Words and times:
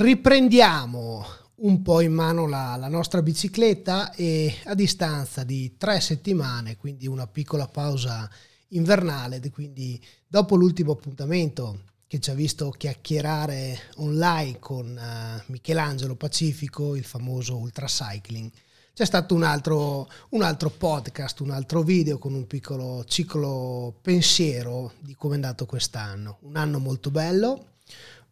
riprendiamo 0.00 1.26
un 1.56 1.82
po' 1.82 2.00
in 2.00 2.14
mano 2.14 2.46
la, 2.46 2.74
la, 2.76 2.88
nostra 2.88 3.20
bicicletta 3.20 4.14
e 4.14 4.54
a 4.64 4.74
distanza 4.74 5.44
di 5.44 5.76
tre 5.76 6.00
settimane, 6.00 6.78
quindi 6.78 7.06
una 7.06 7.26
piccola 7.26 7.66
pausa 7.66 8.28
invernale, 8.68 9.40
quindi 9.50 10.02
dopo 10.26 10.56
l'ultimo 10.56 10.92
appuntamento 10.92 11.82
che 12.06 12.18
ci 12.18 12.30
ha 12.30 12.34
visto 12.34 12.70
chiacchierare 12.70 13.78
online 13.96 14.58
con 14.58 14.98
uh, 14.98 15.42
Michelangelo 15.52 16.16
Pacifico, 16.16 16.96
il 16.96 17.04
famoso 17.04 17.58
Ultracycling, 17.58 18.50
c'è 18.94 19.04
stato 19.04 19.34
un 19.34 19.42
altro, 19.42 20.08
un 20.30 20.42
altro 20.42 20.70
podcast, 20.70 21.40
un 21.40 21.50
altro 21.50 21.82
video 21.82 22.18
con 22.18 22.32
un 22.32 22.46
piccolo 22.46 23.04
ciclo 23.04 23.98
pensiero 24.00 24.94
di 24.98 25.14
come 25.14 25.34
è 25.34 25.36
andato 25.36 25.66
quest'anno. 25.66 26.38
Un 26.40 26.56
anno 26.56 26.78
molto 26.78 27.10
bello, 27.10 27.69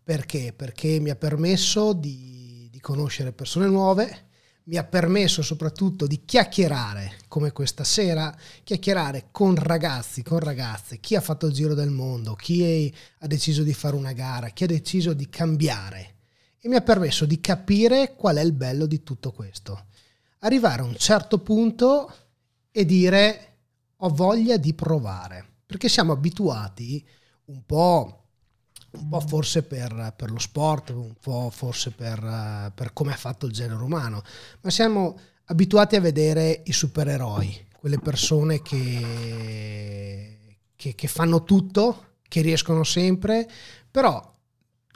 perché? 0.09 0.55
Perché 0.57 1.01
mi 1.01 1.11
ha 1.11 1.17
permesso 1.17 1.93
di, 1.93 2.69
di 2.71 2.81
conoscere 2.81 3.33
persone 3.33 3.67
nuove, 3.67 4.29
mi 4.65 4.79
ha 4.79 4.85
permesso 4.85 5.43
soprattutto 5.43 6.07
di 6.07 6.25
chiacchierare 6.25 7.19
come 7.29 7.53
questa 7.53 7.85
sera, 7.85 8.35
chiacchierare 8.65 9.29
con 9.31 9.55
ragazzi, 9.55 10.23
con 10.23 10.39
ragazze, 10.39 10.99
chi 10.99 11.15
ha 11.15 11.21
fatto 11.21 11.45
il 11.45 11.53
giro 11.53 11.75
del 11.75 11.91
mondo, 11.91 12.33
chi 12.37 12.91
ha 13.19 13.27
deciso 13.27 13.63
di 13.63 13.75
fare 13.75 13.97
una 13.97 14.15
gara, 14.15 14.49
chi 14.49 14.65
ha 14.65 14.67
deciso 14.67 15.13
di 15.13 15.29
cambiare 15.29 16.15
e 16.59 16.69
mi 16.71 16.77
ha 16.77 16.81
permesso 16.81 17.27
di 17.27 17.39
capire 17.39 18.15
qual 18.17 18.37
è 18.37 18.43
il 18.43 18.53
bello 18.55 18.87
di 18.87 19.03
tutto 19.03 19.31
questo. 19.33 19.89
Arrivare 20.39 20.81
a 20.81 20.87
un 20.87 20.97
certo 20.97 21.41
punto 21.41 22.11
e 22.71 22.87
dire 22.87 23.57
ho 23.95 24.09
voglia 24.09 24.57
di 24.57 24.73
provare, 24.73 25.45
perché 25.67 25.91
siamo 25.91 26.13
abituati 26.13 27.07
un 27.45 27.63
po' 27.67 28.18
un 28.99 29.09
po' 29.09 29.21
forse 29.21 29.63
per, 29.63 30.15
per, 30.17 30.31
lo 30.31 30.39
sport, 30.39 30.91
un 30.91 31.15
po' 31.21 31.51
forse 31.51 31.91
per, 31.91 32.73
per 32.75 32.93
come 32.93 33.13
è 33.13 33.17
fatto 33.17 33.47
il 33.47 33.53
genere 33.53 33.83
umano, 33.83 34.23
ma 34.61 34.71
siamo 34.71 35.19
abituati 35.47 35.97
a 35.97 36.01
vedere 36.01 36.63
i 36.67 36.73
supereroi, 36.73 37.67
quelle 37.79 37.99
persone 37.99 38.61
che, 38.61 40.59
che, 40.75 40.95
che 40.95 41.09
fanno 41.09 41.45
tutto, 41.45 42.05
che 42.29 42.41
riescono 42.41 42.85
sempre, 42.85 43.49
però 43.91 44.37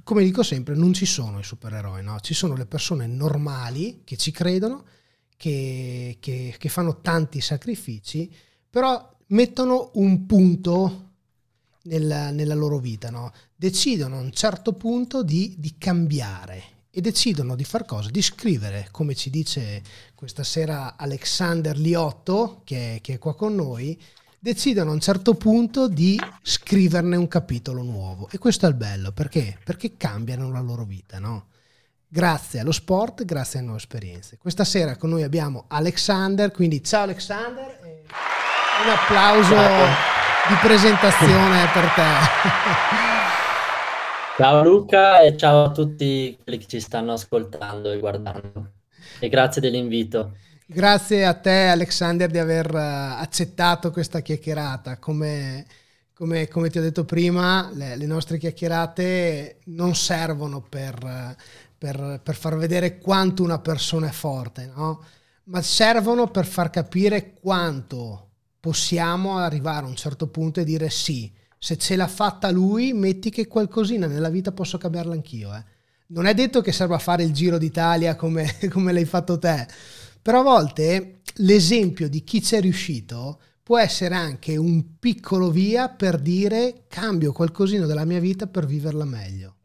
come 0.05 0.25
dico 0.25 0.42
sempre, 0.42 0.75
non 0.75 0.92
ci 0.92 1.06
sono 1.06 1.39
i 1.39 1.45
supereroi, 1.45 2.03
no? 2.03 2.19
ci 2.20 2.34
sono 2.34 2.56
le 2.56 2.67
persone 2.67 3.06
normali 3.06 4.03
che 4.05 4.17
ci 4.17 4.33
credono, 4.33 4.84
che, 5.36 6.19
che, 6.20 6.56
che 6.58 6.69
fanno 6.69 7.00
tanti 7.00 7.41
sacrifici, 7.41 8.33
però 8.69 9.17
mettono 9.28 9.92
un 9.95 10.27
punto 10.27 11.12
nella, 11.85 12.31
nella 12.31 12.55
loro 12.55 12.79
vita, 12.79 13.11
no? 13.11 13.33
decidono 13.55 14.19
a 14.19 14.21
un 14.21 14.33
certo 14.33 14.73
punto 14.73 15.23
di, 15.23 15.55
di 15.59 15.77
cambiare 15.79 16.63
e 16.91 17.01
decidono 17.01 17.57
di 17.57 17.65
far 17.65 17.85
cosa? 17.85 18.11
Di 18.11 18.21
scrivere, 18.21 18.89
come 18.91 19.15
ci 19.15 19.31
dice 19.31 19.83
questa 20.15 20.45
sera 20.45 20.97
Alexander 20.97 21.77
Liotto, 21.79 22.61
che 22.65 22.99
che 23.01 23.15
è 23.15 23.19
qua 23.19 23.35
con 23.35 23.55
noi, 23.55 23.99
decidono 24.39 24.91
a 24.91 24.95
un 24.95 25.01
certo 25.01 25.35
punto 25.35 25.89
di 25.89 26.21
scriverne 26.43 27.17
un 27.17 27.29
capitolo 27.29 27.83
nuovo. 27.83 28.29
E 28.31 28.39
questo 28.39 28.67
è 28.67 28.69
il 28.69 28.75
bello, 28.75 29.13
perché? 29.13 29.57
Perché 29.65 29.97
cambiano 29.97 30.51
la 30.51 30.61
loro 30.61 30.85
vita, 30.85 31.19
no? 31.19 31.47
Grazie 32.09 32.61
allo 32.61 32.73
sport, 32.73 33.25
grazie 33.25 33.59
alle 33.59 33.69
nuove 33.69 33.83
esperienze. 33.83 34.37
Questa 34.37 34.65
sera 34.65 34.97
con 34.97 35.11
noi 35.11 35.23
abbiamo 35.23 35.65
Alexander, 35.69 36.51
quindi 36.51 36.83
ciao 36.83 37.05
Alexander, 37.05 37.79
un 37.83 38.91
applauso. 38.91 39.55
Ciao 39.55 40.12
di 40.48 40.55
presentazione 40.61 41.69
per 41.73 41.89
te. 41.95 42.03
Ciao 44.36 44.63
Luca 44.64 45.20
e 45.20 45.36
ciao 45.36 45.64
a 45.64 45.70
tutti 45.70 46.36
quelli 46.42 46.58
che 46.58 46.67
ci 46.67 46.80
stanno 46.80 47.13
ascoltando 47.13 47.92
e 47.92 47.98
guardando. 47.98 48.73
E 49.20 49.29
grazie 49.29 49.61
dell'invito. 49.61 50.36
Grazie 50.67 51.27
a 51.27 51.35
te 51.35 51.69
Alexander 51.69 52.30
di 52.30 52.39
aver 52.39 52.75
eh, 52.75 52.79
accettato 52.79 53.91
questa 53.91 54.20
chiacchierata. 54.20 54.98
Come, 54.98 55.67
come, 56.14 56.48
come 56.48 56.70
ti 56.70 56.79
ho 56.79 56.83
detto 56.83 57.05
prima, 57.05 57.70
le, 57.73 57.95
le, 57.97 58.07
nostre 58.07 58.39
chiacchierate 58.39 59.59
non 59.67 59.95
servono 59.95 60.61
per, 60.61 61.36
per, 61.77 62.20
per, 62.23 62.35
far 62.35 62.57
vedere 62.57 62.98
quanto 62.98 63.42
una 63.42 63.59
persona 63.59 64.09
è 64.09 64.13
forte, 64.13 64.73
no? 64.74 65.05
ma 65.45 65.61
servono 65.61 66.29
per 66.29 66.47
far 66.47 66.70
capire 66.70 67.35
quanto 67.35 68.30
possiamo 68.62 69.39
arrivare 69.39 69.86
a 69.86 69.89
un 69.89 69.96
certo 69.96 70.28
punto 70.28 70.61
e 70.61 70.64
dire 70.64 70.89
sì, 70.89 71.28
se 71.58 71.77
ce 71.77 71.96
l'ha 71.96 72.06
fatta 72.06 72.48
lui, 72.52 72.92
metti 72.92 73.28
che 73.28 73.48
qualcosina 73.48 74.06
nella 74.06 74.28
vita 74.28 74.52
posso 74.52 74.78
cambiarla 74.78 75.14
anch'io. 75.14 75.52
Eh. 75.52 75.64
Non 76.08 76.27
è 76.27 76.34
detto 76.34 76.61
che 76.61 76.70
serva 76.70 77.00
fare 77.00 77.24
il 77.24 77.33
giro 77.33 77.58
d'Italia 77.58 78.14
come, 78.14 78.58
come 78.70 78.92
l'hai 78.92 79.05
fatto 79.05 79.36
te, 79.36 79.67
però 80.23 80.40
a 80.40 80.45
volte 80.45 81.23
l'esempio 81.39 82.08
di 82.08 82.23
chi 82.23 82.40
ci 82.40 82.55
è 82.55 82.61
riuscito 82.61 83.40
può 83.64 83.80
essere 83.80 84.14
anche 84.14 84.56
un 84.56 84.96
piccolo 85.00 85.50
via 85.50 85.89
per 85.89 86.20
dire 86.20 86.84
cambio 86.86 87.33
qualcosina 87.33 87.84
della 87.84 88.05
mia 88.05 88.20
vita 88.20 88.46
per 88.46 88.64
viverla 88.64 89.05
meglio. 89.05 89.56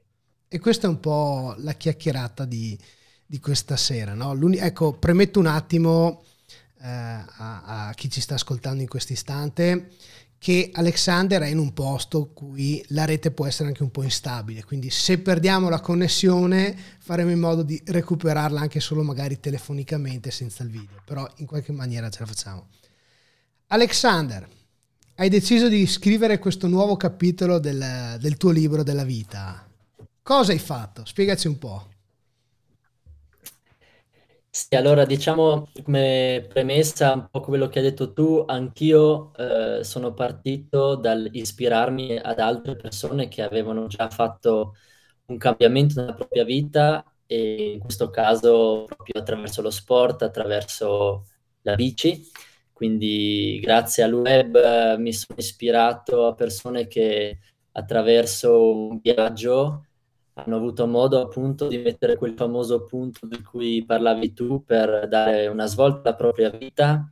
E 0.47 0.57
questa 0.57 0.87
è 0.87 0.89
un 0.89 0.99
po' 0.99 1.53
la 1.59 1.73
chiacchierata 1.73 2.45
di, 2.45 2.75
di 3.23 3.39
questa 3.39 3.77
sera. 3.77 4.15
No? 4.15 4.35
ecco, 4.53 4.93
premetto 4.93 5.37
un 5.37 5.45
attimo 5.45 6.23
a, 6.79 7.87
a, 7.87 7.93
chi 7.93 8.09
ci 8.09 8.21
sta 8.21 8.35
ascoltando 8.35 8.81
in 8.81 8.87
questo 8.87 9.13
istante 9.13 9.89
che 10.39 10.69
Alexander 10.71 11.41
è 11.41 11.47
in 11.47 11.57
un 11.57 11.73
posto 11.73 12.27
cui 12.27 12.83
la 12.89 13.05
rete 13.05 13.31
può 13.31 13.47
essere 13.47 13.69
anche 13.69 13.81
un 13.81 13.89
po' 13.89 14.03
instabile, 14.03 14.63
quindi 14.63 14.89
se 14.91 15.17
perdiamo 15.17 15.67
la 15.67 15.79
connessione 15.79 16.77
faremo 16.99 17.31
in 17.31 17.39
modo 17.39 17.63
di 17.63 17.81
recuperarla 17.83 18.59
anche 18.59 18.79
solo 18.79 19.01
magari 19.01 19.39
telefonicamente 19.39 20.29
senza 20.29 20.63
il 20.63 20.69
video, 20.69 21.01
però 21.05 21.27
in 21.37 21.47
qualche 21.47 21.71
maniera 21.71 22.09
ce 22.09 22.19
la 22.19 22.25
facciamo. 22.27 22.67
Alexander, 23.67 24.47
hai 25.15 25.29
deciso 25.29 25.67
di 25.67 25.87
scrivere 25.87 26.37
questo 26.37 26.67
nuovo 26.67 26.95
capitolo 26.95 27.57
del, 27.57 28.17
del 28.19 28.37
tuo 28.37 28.51
libro 28.51 28.83
della 28.83 29.03
vita. 29.03 29.67
Cosa 30.21 30.51
hai 30.51 30.59
fatto? 30.59 31.03
Spiegaci 31.03 31.47
un 31.47 31.57
po'. 31.57 31.89
Sì, 34.57 34.75
allora 34.75 35.05
diciamo 35.05 35.67
come 35.83 36.43
premessa 36.49 37.13
un 37.13 37.27
po' 37.29 37.41
quello 37.41 37.67
che 37.67 37.77
hai 37.77 37.85
detto 37.85 38.11
tu, 38.11 38.43
anch'io 38.47 39.31
eh, 39.35 39.83
sono 39.83 40.13
partito 40.15 40.95
dall'ispirarmi 40.95 42.17
ad 42.17 42.39
altre 42.39 42.75
persone 42.75 43.27
che 43.27 43.43
avevano 43.43 43.85
già 43.85 44.09
fatto 44.09 44.73
un 45.27 45.37
cambiamento 45.37 45.99
nella 45.99 46.13
propria 46.15 46.43
vita 46.43 47.05
e 47.27 47.73
in 47.73 47.79
questo 47.79 48.09
caso 48.09 48.85
proprio 48.87 49.21
attraverso 49.21 49.61
lo 49.61 49.69
sport, 49.69 50.23
attraverso 50.23 51.25
la 51.61 51.75
bici. 51.75 52.27
Quindi 52.73 53.59
grazie 53.61 54.01
al 54.03 54.13
web 54.13 54.55
eh, 54.55 54.97
mi 54.97 55.13
sono 55.13 55.37
ispirato 55.37 56.25
a 56.25 56.33
persone 56.33 56.87
che 56.87 57.37
attraverso 57.73 58.71
un 58.89 58.99
viaggio 58.99 59.86
hanno 60.37 60.55
avuto 60.55 60.85
modo 60.85 61.19
appunto 61.19 61.67
di 61.67 61.79
mettere 61.79 62.15
quel 62.15 62.35
famoso 62.35 62.83
punto 62.83 63.25
di 63.25 63.41
cui 63.41 63.83
parlavi 63.83 64.33
tu 64.33 64.63
per 64.63 65.07
dare 65.07 65.47
una 65.47 65.65
svolta 65.65 66.09
alla 66.09 66.15
propria 66.15 66.49
vita, 66.51 67.11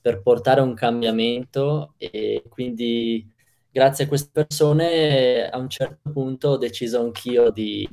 per 0.00 0.20
portare 0.22 0.60
un 0.60 0.74
cambiamento 0.74 1.94
e 1.96 2.42
quindi 2.48 3.30
grazie 3.70 4.04
a 4.04 4.08
queste 4.08 4.30
persone 4.32 5.48
a 5.48 5.56
un 5.56 5.68
certo 5.68 6.10
punto 6.10 6.48
ho 6.50 6.56
deciso 6.58 7.00
anch'io 7.00 7.50
di 7.50 7.88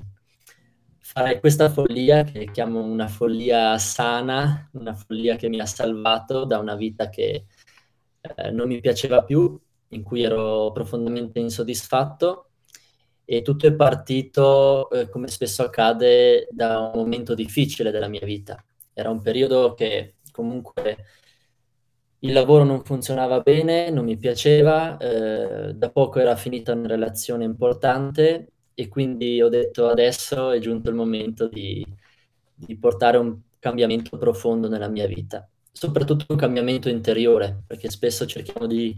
fare 0.97 1.40
questa 1.40 1.70
follia 1.70 2.24
che 2.24 2.46
chiamo 2.52 2.81
una 2.84 3.08
follia 3.08 3.78
sana, 3.78 4.67
una 4.73 4.94
follia 4.96 5.35
che 5.35 5.47
mi 5.47 5.59
ha 5.59 5.66
salvato 5.66 6.46
da 6.46 6.58
una 6.58 6.76
vita 6.76 7.09
che 7.09 7.46
eh, 8.22 8.52
non 8.52 8.67
mi 8.67 8.79
piaceva 8.79 9.23
più, 9.23 9.59
in 9.90 10.03
cui 10.03 10.23
ero 10.23 10.72
profondamente 10.72 11.40
insoddisfatto 11.40 12.51
e 13.34 13.42
tutto 13.44 13.66
è 13.66 13.74
partito, 13.74 14.90
eh, 14.90 15.08
come 15.08 15.30
spesso 15.30 15.64
accade, 15.64 16.50
da 16.52 16.80
un 16.80 17.00
momento 17.00 17.34
difficile 17.34 17.90
della 17.90 18.10
mia 18.10 18.26
vita. 18.26 18.62
Era 18.92 19.10
un 19.10 19.22
periodo 19.22 19.74
che 19.74 20.16
comunque 20.34 20.98
il 22.20 22.34
lavoro 22.34 22.66
non 22.66 22.84
funzionava 22.84 23.40
bene, 23.40 23.90
non 23.90 24.04
mi 24.04 24.18
piaceva, 24.18 24.98
eh, 24.98 25.74
da 25.74 25.90
poco 25.92 26.20
era 26.20 26.36
finita 26.36 26.74
una 26.74 26.88
relazione 26.88 27.46
importante 27.46 28.52
e 28.74 28.90
quindi 28.90 29.42
ho 29.42 29.48
detto 29.48 29.88
adesso 29.88 30.52
è 30.52 30.60
giunto 30.60 30.90
il 30.90 30.96
momento 30.96 31.48
di, 31.48 31.86
di 32.54 32.78
portare 32.78 33.16
un 33.16 33.40
cambiamento 33.60 34.18
profondo 34.18 34.68
nella 34.68 34.90
mia 34.90 35.08
vita, 35.08 35.48
soprattutto 35.72 36.26
un 36.28 36.36
cambiamento 36.36 36.90
interiore, 36.90 37.64
perché 37.66 37.90
spesso 37.90 38.26
cerchiamo 38.26 38.68
di 38.68 38.94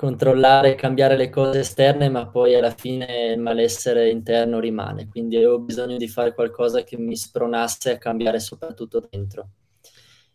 controllare 0.00 0.72
e 0.72 0.74
cambiare 0.76 1.14
le 1.14 1.28
cose 1.28 1.58
esterne, 1.58 2.08
ma 2.08 2.26
poi 2.26 2.54
alla 2.54 2.70
fine 2.70 3.32
il 3.34 3.38
malessere 3.38 4.08
interno 4.08 4.58
rimane. 4.58 5.06
Quindi 5.08 5.36
avevo 5.36 5.58
bisogno 5.60 5.98
di 5.98 6.08
fare 6.08 6.32
qualcosa 6.32 6.82
che 6.84 6.96
mi 6.96 7.14
spronasse 7.14 7.92
a 7.92 7.98
cambiare 7.98 8.40
soprattutto 8.40 9.06
dentro. 9.10 9.50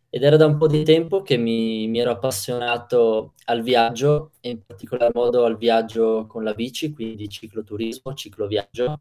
Ed 0.08 0.22
era 0.22 0.38
da 0.38 0.46
un 0.46 0.58
po' 0.58 0.68
di 0.68 0.84
tempo 0.84 1.24
che 1.24 1.38
mi, 1.38 1.88
mi 1.88 1.98
ero 2.00 2.12
appassionato 2.12 3.34
al 3.46 3.64
viaggio, 3.64 4.34
e 4.40 4.50
in 4.50 4.62
particolar 4.64 5.12
modo 5.16 5.46
al 5.46 5.58
viaggio 5.58 6.28
con 6.28 6.44
la 6.44 6.54
bici, 6.54 6.94
quindi 6.94 7.28
cicloturismo, 7.28 8.14
cicloviaggio. 8.14 9.00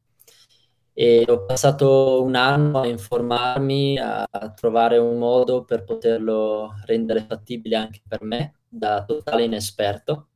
e 0.96 1.24
ho 1.28 1.44
passato 1.44 2.22
un 2.22 2.36
anno 2.36 2.80
a 2.80 2.86
informarmi, 2.86 3.98
a, 3.98 4.26
a 4.30 4.50
trovare 4.52 4.96
un 4.98 5.18
modo 5.18 5.64
per 5.64 5.84
poterlo 5.84 6.72
rendere 6.86 7.24
fattibile 7.28 7.76
anche 7.76 8.00
per 8.06 8.22
me, 8.22 8.60
da 8.68 9.04
totale 9.04 9.44
inesperto. 9.44 10.28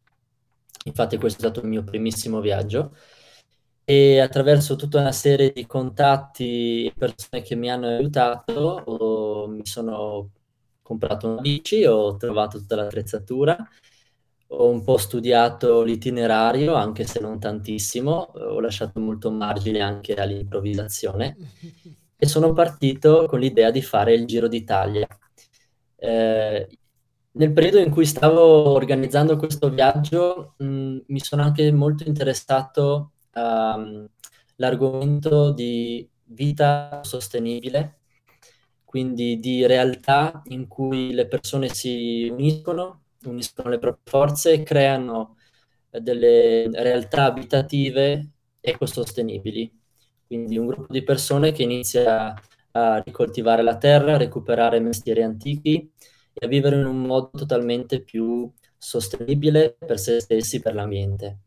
Infatti 0.88 1.16
questo 1.18 1.38
è 1.38 1.42
stato 1.42 1.60
il 1.60 1.68
mio 1.68 1.84
primissimo 1.84 2.40
viaggio 2.40 2.96
e 3.84 4.20
attraverso 4.20 4.76
tutta 4.76 5.00
una 5.00 5.12
serie 5.12 5.52
di 5.52 5.66
contatti 5.66 6.86
e 6.86 6.92
persone 6.96 7.42
che 7.42 7.54
mi 7.54 7.70
hanno 7.70 7.86
aiutato 7.86 9.46
mi 9.48 9.64
sono 9.64 10.30
comprato 10.82 11.28
una 11.28 11.40
bici, 11.40 11.84
ho 11.84 12.16
trovato 12.16 12.58
tutta 12.58 12.76
l'attrezzatura 12.76 13.56
ho 14.50 14.70
un 14.70 14.82
po' 14.82 14.96
studiato 14.96 15.82
l'itinerario, 15.82 16.74
anche 16.74 17.04
se 17.04 17.20
non 17.20 17.38
tantissimo, 17.38 18.12
ho 18.12 18.60
lasciato 18.60 19.00
molto 19.00 19.30
margine 19.30 19.80
anche 19.80 20.14
all'improvvisazione 20.14 21.36
e 22.16 22.26
sono 22.26 22.52
partito 22.52 23.26
con 23.26 23.40
l'idea 23.40 23.70
di 23.70 23.82
fare 23.82 24.14
il 24.14 24.26
Giro 24.26 24.48
d'Italia. 24.48 25.06
Eh, 25.96 26.77
nel 27.38 27.52
periodo 27.52 27.78
in 27.78 27.90
cui 27.90 28.04
stavo 28.04 28.72
organizzando 28.72 29.36
questo 29.36 29.70
viaggio 29.70 30.54
mh, 30.58 30.98
mi 31.06 31.20
sono 31.20 31.42
anche 31.42 31.70
molto 31.72 32.02
interessato 32.04 33.12
all'argomento 33.30 35.52
di 35.52 36.08
vita 36.24 37.00
sostenibile, 37.04 38.00
quindi 38.84 39.38
di 39.38 39.64
realtà 39.66 40.42
in 40.46 40.66
cui 40.66 41.12
le 41.14 41.28
persone 41.28 41.68
si 41.68 42.28
uniscono 42.30 43.02
uniscono 43.24 43.70
le 43.70 43.78
proprie 43.78 44.02
forze 44.04 44.52
e 44.52 44.62
creano 44.62 45.36
delle 45.90 46.68
realtà 46.70 47.24
abitative 47.24 48.30
ecosostenibili. 48.60 49.70
Quindi 50.26 50.58
un 50.58 50.66
gruppo 50.66 50.92
di 50.92 51.02
persone 51.02 51.52
che 51.52 51.62
inizia 51.62 52.34
a 52.72 53.02
ricoltivare 53.04 53.62
la 53.62 53.76
terra, 53.76 54.16
recuperare 54.16 54.80
mestieri 54.80 55.22
antichi 55.22 55.90
e 56.38 56.46
a 56.46 56.48
vivere 56.48 56.76
in 56.76 56.86
un 56.86 57.02
modo 57.02 57.30
totalmente 57.36 58.00
più 58.02 58.50
sostenibile 58.76 59.76
per 59.78 59.98
se 59.98 60.20
stessi, 60.20 60.60
per 60.60 60.74
l'ambiente. 60.74 61.38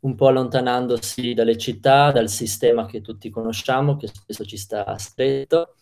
Un 0.00 0.14
po' 0.14 0.28
allontanandosi 0.28 1.34
dalle 1.34 1.56
città, 1.56 2.12
dal 2.12 2.28
sistema 2.28 2.86
che 2.86 3.00
tutti 3.00 3.30
conosciamo, 3.30 3.96
che 3.96 4.08
spesso 4.08 4.44
ci 4.44 4.56
sta 4.56 4.96
stretto. 4.98 5.74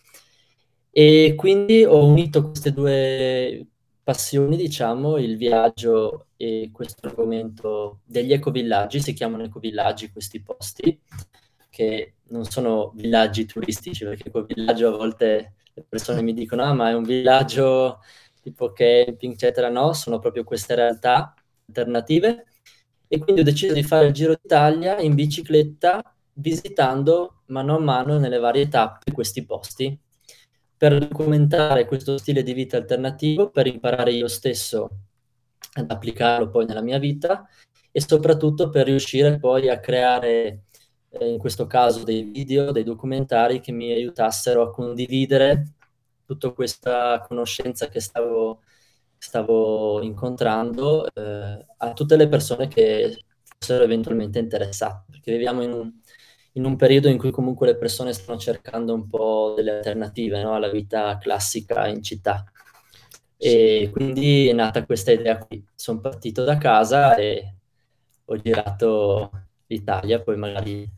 E 0.90 1.34
quindi 1.36 1.84
ho 1.84 2.06
unito 2.06 2.44
queste 2.44 2.72
due 2.72 3.66
passioni, 4.04 4.56
diciamo, 4.56 5.18
il 5.18 5.36
viaggio 5.36 6.28
e 6.36 6.70
questo 6.72 7.08
argomento 7.08 8.00
degli 8.04 8.32
ecovillaggi, 8.32 9.00
si 9.00 9.12
chiamano 9.12 9.42
ecovillaggi 9.42 10.12
questi 10.12 10.40
posti, 10.40 11.00
che 11.70 12.14
non 12.28 12.44
sono 12.44 12.92
villaggi 12.94 13.46
turistici, 13.46 14.04
perché 14.04 14.28
ecovillaggio 14.28 14.88
a 14.94 14.96
volte 14.96 15.54
le 15.74 15.84
persone 15.88 16.22
mi 16.22 16.32
dicono, 16.32 16.62
ah, 16.62 16.72
ma 16.72 16.90
è 16.90 16.94
un 16.94 17.02
villaggio 17.02 17.98
tipo 18.44 18.73
camping, 18.73 19.32
eccetera, 19.32 19.70
no, 19.70 19.93
sono 19.94 20.19
proprio 20.19 20.44
queste 20.44 20.75
realtà 20.75 21.35
alternative. 21.67 22.46
E 23.08 23.19
quindi 23.19 23.41
ho 23.41 23.44
deciso 23.44 23.73
di 23.73 23.82
fare 23.82 24.06
il 24.06 24.12
Giro 24.12 24.35
d'Italia 24.41 24.99
in 25.00 25.14
bicicletta, 25.14 26.02
visitando 26.35 27.43
mano 27.46 27.76
a 27.76 27.81
mano 27.81 28.19
nelle 28.19 28.38
varie 28.38 28.69
tappe 28.69 29.12
questi 29.12 29.44
posti 29.44 29.99
per 30.76 30.99
documentare 30.99 31.87
questo 31.87 32.19
stile 32.19 32.43
di 32.43 32.52
vita 32.52 32.76
alternativo, 32.76 33.49
per 33.50 33.67
imparare 33.67 34.12
io 34.12 34.29
stesso 34.29 34.90
ad 35.75 35.90
applicarlo 35.90 36.50
poi 36.50 36.67
nella 36.67 36.82
mia 36.82 36.99
vita 36.99 37.49
e 37.90 38.00
soprattutto 38.00 38.69
per 38.69 38.87
riuscire 38.87 39.38
poi 39.38 39.70
a 39.70 39.79
creare, 39.81 40.64
eh, 41.11 41.29
in 41.31 41.38
questo 41.38 41.67
caso, 41.67 42.02
dei 42.02 42.25
video, 42.25 42.73
dei 42.73 42.82
documentari 42.82 43.61
che 43.61 43.73
mi 43.73 43.93
aiutassero 43.93 44.62
a 44.62 44.70
condividere 44.70 45.75
tutta 46.25 46.50
questa 46.50 47.25
conoscenza 47.26 47.88
che 47.88 48.00
stavo, 48.00 48.62
stavo 49.19 50.03
incontrando 50.03 51.06
eh, 51.12 51.67
a 51.79 51.93
tutte 51.93 52.17
le 52.17 52.29
persone 52.29 52.69
che 52.69 53.25
fossero 53.59 53.85
eventualmente 53.85 54.38
interessate, 54.38 55.05
perché 55.11 55.32
viviamo 55.32 55.62
in 55.62 55.73
un 55.73 55.93
in 56.56 56.65
un 56.65 56.76
periodo 56.76 57.09
in 57.09 57.19
cui 57.19 57.31
comunque 57.31 57.67
le 57.67 57.76
persone 57.76 58.12
stanno 58.12 58.38
cercando 58.38 58.94
un 58.94 59.09
po' 59.09 59.55
delle 59.56 59.76
alternative 59.76 60.43
no? 60.43 60.55
alla 60.55 60.69
vita 60.69 61.19
classica 61.19 61.87
in 61.87 62.03
città. 62.03 62.44
E 63.37 63.91
quindi 63.93 64.49
è 64.49 64.53
nata 64.53 64.85
questa 64.85 65.11
idea 65.12 65.38
qui. 65.38 65.65
Sono 65.75 66.00
partito 66.00 66.44
da 66.44 66.56
casa 66.56 67.17
e 67.17 67.55
ho 68.25 68.37
girato 68.37 69.31
l'Italia, 69.67 70.21
poi 70.23 70.37
magari 70.37 70.88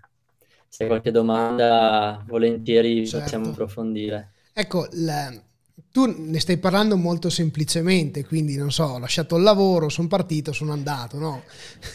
se 0.68 0.82
hai 0.82 0.88
qualche 0.88 1.10
domanda 1.10 2.22
volentieri 2.26 3.06
certo. 3.06 3.24
possiamo 3.24 3.48
approfondire. 3.50 4.32
Ecco, 4.58 4.88
la, 4.92 5.30
tu 5.90 6.06
ne 6.06 6.40
stai 6.40 6.56
parlando 6.56 6.96
molto 6.96 7.28
semplicemente, 7.28 8.24
quindi 8.24 8.56
non 8.56 8.72
so, 8.72 8.84
ho 8.84 8.98
lasciato 8.98 9.36
il 9.36 9.42
lavoro, 9.42 9.90
sono 9.90 10.08
partito, 10.08 10.52
sono 10.54 10.72
andato, 10.72 11.18
no? 11.18 11.42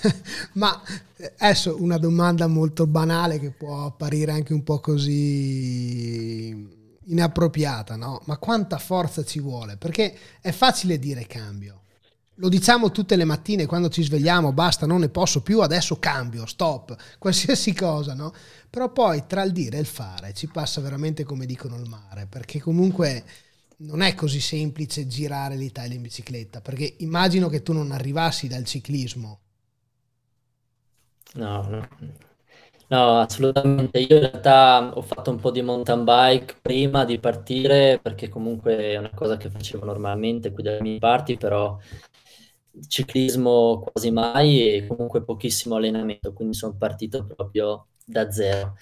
Ma 0.53 0.79
eh, 1.15 1.33
adesso 1.39 1.81
una 1.81 1.97
domanda 1.97 2.45
molto 2.45 2.85
banale 2.85 3.39
che 3.39 3.49
può 3.49 3.85
apparire 3.85 4.31
anche 4.31 4.53
un 4.53 4.63
po' 4.63 4.79
così 4.79 6.49
inappropriata, 7.05 7.95
no? 7.95 8.21
Ma 8.25 8.37
quanta 8.37 8.77
forza 8.77 9.23
ci 9.23 9.39
vuole? 9.39 9.77
Perché 9.77 10.15
è 10.39 10.51
facile 10.51 10.99
dire 10.99 11.25
cambio. 11.25 11.79
Lo 12.35 12.47
diciamo 12.47 12.91
tutte 12.91 13.15
le 13.15 13.25
mattine 13.25 13.65
quando 13.65 13.89
ci 13.89 14.03
svegliamo, 14.03 14.53
basta, 14.53 14.85
non 14.85 14.99
ne 14.99 15.09
posso 15.09 15.41
più, 15.41 15.61
adesso 15.61 15.97
cambio, 15.97 16.45
stop, 16.45 16.95
qualsiasi 17.17 17.73
cosa, 17.75 18.13
no? 18.13 18.33
Però 18.71 18.91
poi 18.91 19.25
tra 19.27 19.43
il 19.43 19.51
dire 19.51 19.77
e 19.77 19.81
il 19.81 19.85
fare 19.85 20.33
ci 20.33 20.47
passa 20.47 20.81
veramente 20.81 21.23
come 21.23 21.45
dicono 21.45 21.75
il 21.77 21.87
mare, 21.87 22.25
perché 22.25 22.59
comunque 22.59 23.23
non 23.77 24.01
è 24.01 24.15
così 24.15 24.39
semplice 24.39 25.05
girare 25.07 25.55
l'Italia 25.55 25.95
in 25.95 26.01
bicicletta, 26.01 26.61
perché 26.61 26.95
immagino 26.99 27.49
che 27.49 27.61
tu 27.61 27.73
non 27.73 27.91
arrivassi 27.91 28.47
dal 28.47 28.65
ciclismo. 28.65 29.39
No, 31.35 31.63
no. 31.69 31.87
No, 32.89 33.19
assolutamente. 33.19 33.99
Io 33.99 34.15
in 34.17 34.21
realtà 34.21 34.91
ho 34.93 35.01
fatto 35.01 35.31
un 35.31 35.39
po' 35.39 35.51
di 35.51 35.61
mountain 35.61 36.03
bike 36.03 36.57
prima 36.61 37.05
di 37.05 37.19
partire, 37.19 37.99
perché 38.01 38.27
comunque 38.29 38.75
è 38.77 38.97
una 38.97 39.11
cosa 39.13 39.37
che 39.37 39.49
facevo 39.49 39.85
normalmente 39.85 40.51
qui 40.51 40.63
dalle 40.63 40.81
mie 40.81 40.99
parti, 40.99 41.37
però 41.37 41.77
ciclismo 42.87 43.79
quasi 43.81 44.11
mai 44.11 44.73
e 44.75 44.87
comunque 44.87 45.23
pochissimo 45.23 45.75
allenamento, 45.75 46.33
quindi 46.33 46.53
sono 46.55 46.75
partito 46.77 47.25
proprio 47.25 47.87
da 48.05 48.31
zero. 48.31 48.75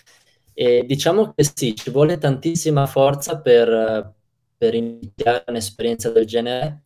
E 0.54 0.84
diciamo 0.86 1.34
che 1.34 1.44
sì, 1.44 1.76
ci 1.76 1.90
vuole 1.90 2.18
tantissima 2.18 2.86
forza 2.86 3.40
per, 3.40 4.14
per 4.58 4.74
iniziare 4.74 5.46
un'esperienza 5.48 6.10
del 6.12 6.26
genere, 6.26 6.84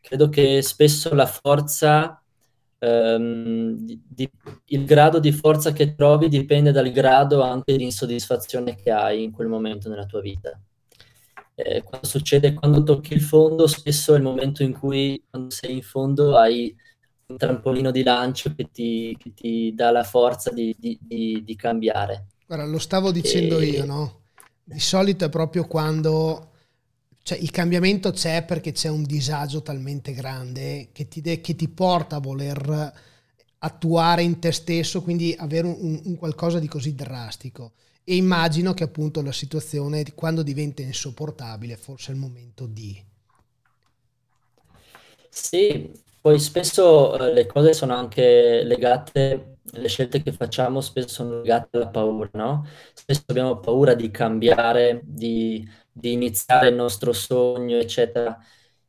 credo 0.00 0.28
che 0.28 0.62
spesso 0.62 1.14
la 1.14 1.26
forza, 1.26 2.22
ehm, 2.78 3.76
di, 3.76 4.00
di, 4.08 4.30
il 4.66 4.84
grado 4.86 5.18
di 5.18 5.32
forza 5.32 5.72
che 5.72 5.94
trovi 5.94 6.28
dipende 6.28 6.72
dal 6.72 6.90
grado 6.90 7.42
anche 7.42 7.76
di 7.76 7.84
insoddisfazione 7.84 8.74
che 8.76 8.90
hai 8.90 9.22
in 9.24 9.32
quel 9.32 9.48
momento 9.48 9.88
nella 9.88 10.06
tua 10.06 10.20
vita. 10.20 10.58
Eh, 11.54 11.82
quando 11.82 12.06
succede, 12.06 12.54
quando 12.54 12.82
tocchi 12.82 13.12
il 13.12 13.20
fondo, 13.20 13.66
spesso 13.66 14.14
è 14.14 14.16
il 14.16 14.22
momento 14.22 14.62
in 14.62 14.72
cui, 14.72 15.22
quando 15.28 15.50
sei 15.50 15.74
in 15.76 15.82
fondo, 15.82 16.36
hai 16.38 16.74
un 17.30 17.36
trampolino 17.36 17.90
di 17.90 18.02
lancio 18.02 18.54
che 18.54 18.70
ti, 18.70 19.16
che 19.18 19.32
ti 19.32 19.72
dà 19.74 19.90
la 19.90 20.02
forza 20.02 20.50
di, 20.50 20.74
di, 20.78 21.42
di, 21.44 21.56
cambiare. 21.56 22.26
Guarda, 22.46 22.66
lo 22.66 22.78
stavo 22.78 23.12
dicendo 23.12 23.60
e... 23.60 23.66
io, 23.66 23.84
no? 23.84 24.20
Di 24.62 24.80
solito 24.80 25.24
è 25.24 25.28
proprio 25.28 25.66
quando 25.66 26.50
cioè, 27.22 27.38
il 27.38 27.50
cambiamento 27.50 28.10
c'è 28.10 28.44
perché 28.44 28.72
c'è 28.72 28.88
un 28.88 29.04
disagio 29.04 29.62
talmente 29.62 30.12
grande 30.12 30.88
che 30.92 31.08
ti, 31.08 31.20
de- 31.20 31.40
che 31.40 31.54
ti 31.54 31.68
porta 31.68 32.16
a 32.16 32.20
voler 32.20 32.92
attuare 33.58 34.22
in 34.22 34.38
te 34.38 34.52
stesso, 34.52 35.02
quindi 35.02 35.34
avere 35.38 35.66
un, 35.66 36.00
un, 36.04 36.16
qualcosa 36.16 36.58
di 36.58 36.66
così 36.66 36.94
drastico. 36.94 37.72
E 38.02 38.16
immagino 38.16 38.72
che 38.74 38.84
appunto 38.84 39.22
la 39.22 39.32
situazione, 39.32 40.04
quando 40.14 40.42
diventa 40.42 40.82
insopportabile, 40.82 41.76
forse 41.76 42.10
è 42.10 42.14
il 42.14 42.20
momento 42.20 42.66
di... 42.66 43.00
Sì, 45.28 45.92
poi 46.20 46.38
spesso 46.38 47.18
eh, 47.18 47.32
le 47.32 47.46
cose 47.46 47.72
sono 47.72 47.94
anche 47.94 48.62
legate, 48.64 49.58
le 49.62 49.88
scelte 49.88 50.22
che 50.22 50.32
facciamo 50.32 50.80
spesso 50.80 51.08
sono 51.08 51.40
legate 51.40 51.76
alla 51.76 51.88
paura, 51.88 52.28
no? 52.34 52.64
Spesso 52.94 53.22
abbiamo 53.26 53.58
paura 53.60 53.94
di 53.94 54.10
cambiare, 54.10 55.00
di 55.04 55.66
di 55.92 56.12
iniziare 56.12 56.68
il 56.68 56.74
nostro 56.76 57.12
sogno, 57.12 57.76
eccetera. 57.76 58.36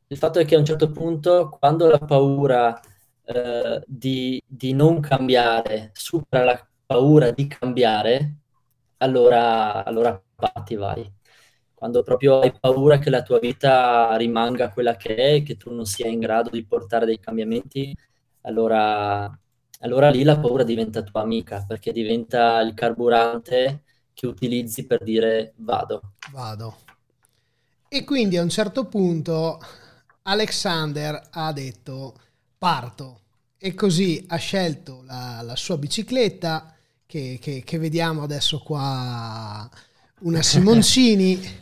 Il 0.06 0.16
fatto 0.16 0.38
è 0.38 0.44
che 0.44 0.54
a 0.54 0.58
un 0.58 0.64
certo 0.64 0.90
punto, 0.90 1.48
quando 1.48 1.88
la 1.88 1.98
paura 1.98 2.78
eh, 3.24 3.82
di, 3.86 4.42
di 4.46 4.72
non 4.72 5.00
cambiare 5.00 5.90
supera 5.94 6.44
la 6.44 6.68
paura 6.86 7.30
di 7.30 7.46
cambiare, 7.46 8.36
allora, 8.98 9.84
allora 9.84 10.20
parti, 10.34 10.74
vai. 10.76 11.10
Quando 11.82 12.04
proprio 12.04 12.38
hai 12.38 12.56
paura 12.56 13.00
che 13.00 13.10
la 13.10 13.22
tua 13.22 13.40
vita 13.40 14.14
rimanga 14.14 14.70
quella 14.70 14.94
che 14.94 15.16
è, 15.16 15.42
che 15.42 15.56
tu 15.56 15.74
non 15.74 15.84
sia 15.84 16.06
in 16.06 16.20
grado 16.20 16.48
di 16.50 16.64
portare 16.64 17.06
dei 17.06 17.18
cambiamenti, 17.18 17.92
allora, 18.42 19.28
allora 19.80 20.08
lì 20.08 20.22
la 20.22 20.38
paura 20.38 20.62
diventa 20.62 21.02
tua 21.02 21.22
amica, 21.22 21.64
perché 21.66 21.90
diventa 21.90 22.60
il 22.60 22.74
carburante 22.74 23.82
che 24.14 24.28
utilizzi 24.28 24.86
per 24.86 25.02
dire 25.02 25.54
vado. 25.56 26.12
Vado. 26.30 26.76
E 27.88 28.04
quindi 28.04 28.36
a 28.36 28.42
un 28.42 28.48
certo 28.48 28.84
punto 28.84 29.58
Alexander 30.22 31.20
ha 31.32 31.52
detto 31.52 32.14
parto 32.58 33.22
e 33.58 33.74
così 33.74 34.24
ha 34.28 34.36
scelto 34.36 35.02
la, 35.04 35.40
la 35.42 35.56
sua 35.56 35.76
bicicletta 35.78 36.76
che, 37.04 37.40
che, 37.40 37.64
che, 37.64 37.78
vediamo 37.78 38.22
adesso 38.22 38.60
qua, 38.60 39.68
una 40.20 40.42
Simoncini, 40.42 41.61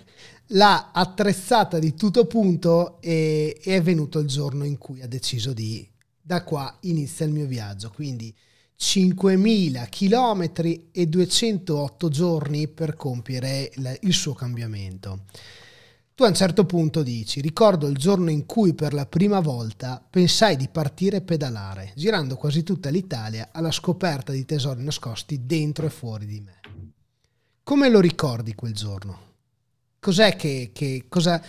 l'ha 0.52 0.90
attrezzata 0.92 1.78
di 1.78 1.94
tutto 1.94 2.26
punto 2.26 3.00
e, 3.00 3.58
è 3.62 3.80
venuto 3.82 4.18
il 4.18 4.26
giorno 4.26 4.64
in 4.64 4.78
cui 4.78 5.02
ha 5.02 5.06
deciso 5.06 5.52
di 5.52 5.88
da 6.22 6.44
qua 6.44 6.76
inizia 6.82 7.26
il 7.26 7.32
mio 7.32 7.46
viaggio, 7.46 7.90
quindi 7.90 8.32
5.000 8.78 9.88
chilometri 9.88 10.90
e 10.92 11.06
208 11.06 12.08
giorni 12.08 12.68
per 12.68 12.94
compiere 12.94 13.72
il 14.02 14.12
suo 14.12 14.32
cambiamento. 14.34 15.24
Tu 16.14 16.22
a 16.22 16.28
un 16.28 16.34
certo 16.34 16.66
punto 16.66 17.02
dici, 17.02 17.40
ricordo 17.40 17.88
il 17.88 17.96
giorno 17.96 18.30
in 18.30 18.46
cui 18.46 18.74
per 18.74 18.92
la 18.92 19.06
prima 19.06 19.40
volta 19.40 20.04
pensai 20.08 20.56
di 20.56 20.68
partire 20.68 21.16
e 21.16 21.22
pedalare, 21.22 21.92
girando 21.96 22.36
quasi 22.36 22.62
tutta 22.62 22.90
l'Italia 22.90 23.48
alla 23.50 23.72
scoperta 23.72 24.30
di 24.30 24.44
tesori 24.44 24.84
nascosti 24.84 25.46
dentro 25.46 25.86
e 25.86 25.90
fuori 25.90 26.26
di 26.26 26.40
me. 26.40 26.60
Come 27.62 27.88
lo 27.88 28.00
ricordi 28.00 28.54
quel 28.54 28.74
giorno? 28.74 29.29
Cos'è 30.00 30.34
che, 30.34 30.70
che, 30.72 31.04
cosa, 31.08 31.40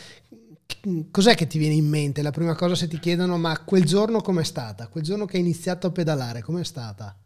cos'è 1.10 1.36
che 1.36 1.48
ti 1.48 1.58
viene 1.58 1.76
in 1.76 1.88
mente? 1.88 2.22
La 2.22 2.32
prima 2.32 2.54
cosa 2.56 2.76
se 2.76 2.88
ti 2.88 3.00
chiedono, 3.00 3.38
ma 3.38 3.64
quel 3.64 3.86
giorno 3.86 4.22
com'è 4.22 4.44
stata? 4.44 4.90
Quel 4.90 5.04
giorno 5.04 5.26
che 5.26 5.38
hai 5.38 5.44
iniziato 5.44 5.88
a 5.88 5.92
pedalare, 5.92 6.42
com'è 6.42 6.64
stata? 6.64 7.18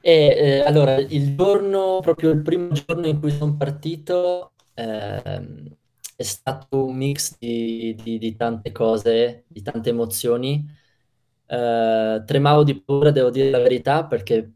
E, 0.00 0.12
eh, 0.36 0.60
allora, 0.60 0.96
il 0.96 1.36
giorno, 1.36 2.00
proprio 2.00 2.30
il 2.30 2.42
primo 2.42 2.72
giorno 2.72 3.06
in 3.06 3.20
cui 3.20 3.30
sono 3.30 3.56
partito, 3.56 4.52
eh, 4.74 5.76
è 6.16 6.22
stato 6.22 6.86
un 6.86 6.96
mix 6.96 7.36
di, 7.38 7.94
di, 8.02 8.18
di, 8.18 8.36
tante 8.36 8.72
cose, 8.72 9.44
di 9.48 9.62
tante 9.62 9.90
emozioni. 9.90 10.64
Eh, 11.46 12.22
tremavo 12.26 12.64
di 12.64 12.80
paura, 12.82 13.10
devo 13.10 13.30
dire 13.30 13.50
la 13.50 13.60
verità, 13.60 14.06
perché 14.06 14.52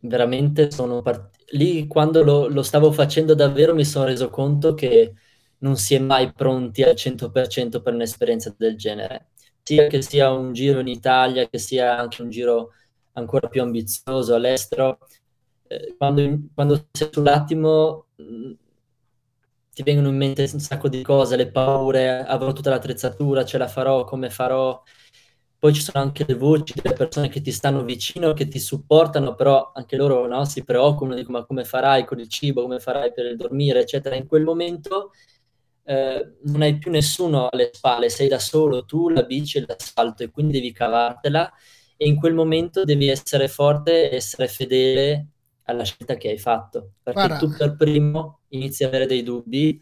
veramente 0.00 0.70
sono 0.70 1.00
partito. 1.02 1.31
Lì, 1.54 1.86
quando 1.86 2.22
lo, 2.22 2.48
lo 2.48 2.62
stavo 2.62 2.92
facendo 2.92 3.34
davvero, 3.34 3.74
mi 3.74 3.84
sono 3.84 4.06
reso 4.06 4.30
conto 4.30 4.72
che 4.74 5.14
non 5.58 5.76
si 5.76 5.94
è 5.94 5.98
mai 5.98 6.32
pronti 6.32 6.82
al 6.82 6.96
100% 6.96 7.82
per 7.82 7.92
un'esperienza 7.94 8.54
del 8.56 8.76
genere, 8.76 9.28
sia 9.62 9.86
che 9.86 10.00
sia 10.02 10.30
un 10.32 10.52
giro 10.54 10.80
in 10.80 10.88
Italia, 10.88 11.46
che 11.48 11.58
sia 11.58 11.98
anche 11.98 12.22
un 12.22 12.30
giro 12.30 12.72
ancora 13.12 13.48
più 13.48 13.60
ambizioso 13.62 14.34
all'estero. 14.34 14.98
Eh, 15.68 15.94
quando, 15.98 16.22
quando 16.54 16.88
sei 16.90 17.08
sull'attimo 17.12 18.06
ti 19.74 19.82
vengono 19.82 20.08
in 20.08 20.16
mente 20.16 20.48
un 20.52 20.60
sacco 20.60 20.88
di 20.88 21.02
cose, 21.02 21.36
le 21.36 21.50
paure, 21.50 22.24
avrò 22.24 22.52
tutta 22.52 22.70
l'attrezzatura, 22.70 23.44
ce 23.44 23.58
la 23.58 23.68
farò, 23.68 24.04
come 24.04 24.28
farò. 24.30 24.82
Poi 25.62 25.72
ci 25.72 25.80
sono 25.80 26.02
anche 26.02 26.24
le 26.26 26.34
voci 26.34 26.74
delle 26.74 26.92
persone 26.92 27.28
che 27.28 27.40
ti 27.40 27.52
stanno 27.52 27.84
vicino, 27.84 28.32
che 28.32 28.48
ti 28.48 28.58
supportano, 28.58 29.36
però 29.36 29.70
anche 29.72 29.94
loro 29.94 30.26
no, 30.26 30.44
si 30.44 30.64
preoccupano, 30.64 31.14
dicono 31.14 31.38
ma 31.38 31.44
come 31.44 31.62
farai 31.64 32.04
con 32.04 32.18
il 32.18 32.26
cibo, 32.26 32.62
come 32.62 32.80
farai 32.80 33.12
per 33.12 33.36
dormire, 33.36 33.78
eccetera. 33.82 34.16
In 34.16 34.26
quel 34.26 34.42
momento 34.42 35.12
eh, 35.84 36.32
non 36.46 36.62
hai 36.62 36.78
più 36.78 36.90
nessuno 36.90 37.46
alle 37.48 37.70
spalle, 37.72 38.08
sei 38.08 38.26
da 38.26 38.40
solo, 38.40 38.84
tu, 38.84 39.08
la 39.08 39.22
bici 39.22 39.58
e 39.58 39.64
l'asfalto 39.64 40.24
e 40.24 40.32
quindi 40.32 40.54
devi 40.54 40.72
cavartela 40.72 41.52
e 41.96 42.08
in 42.08 42.16
quel 42.16 42.34
momento 42.34 42.82
devi 42.82 43.06
essere 43.06 43.46
forte 43.46 44.10
e 44.10 44.16
essere 44.16 44.48
fedele 44.48 45.28
alla 45.66 45.84
scelta 45.84 46.16
che 46.16 46.30
hai 46.30 46.38
fatto, 46.38 46.94
perché 47.04 47.28
Guarda. 47.28 47.38
tu 47.38 47.56
per 47.56 47.76
primo 47.76 48.40
inizi 48.48 48.82
a 48.82 48.88
avere 48.88 49.06
dei 49.06 49.22
dubbi 49.22 49.80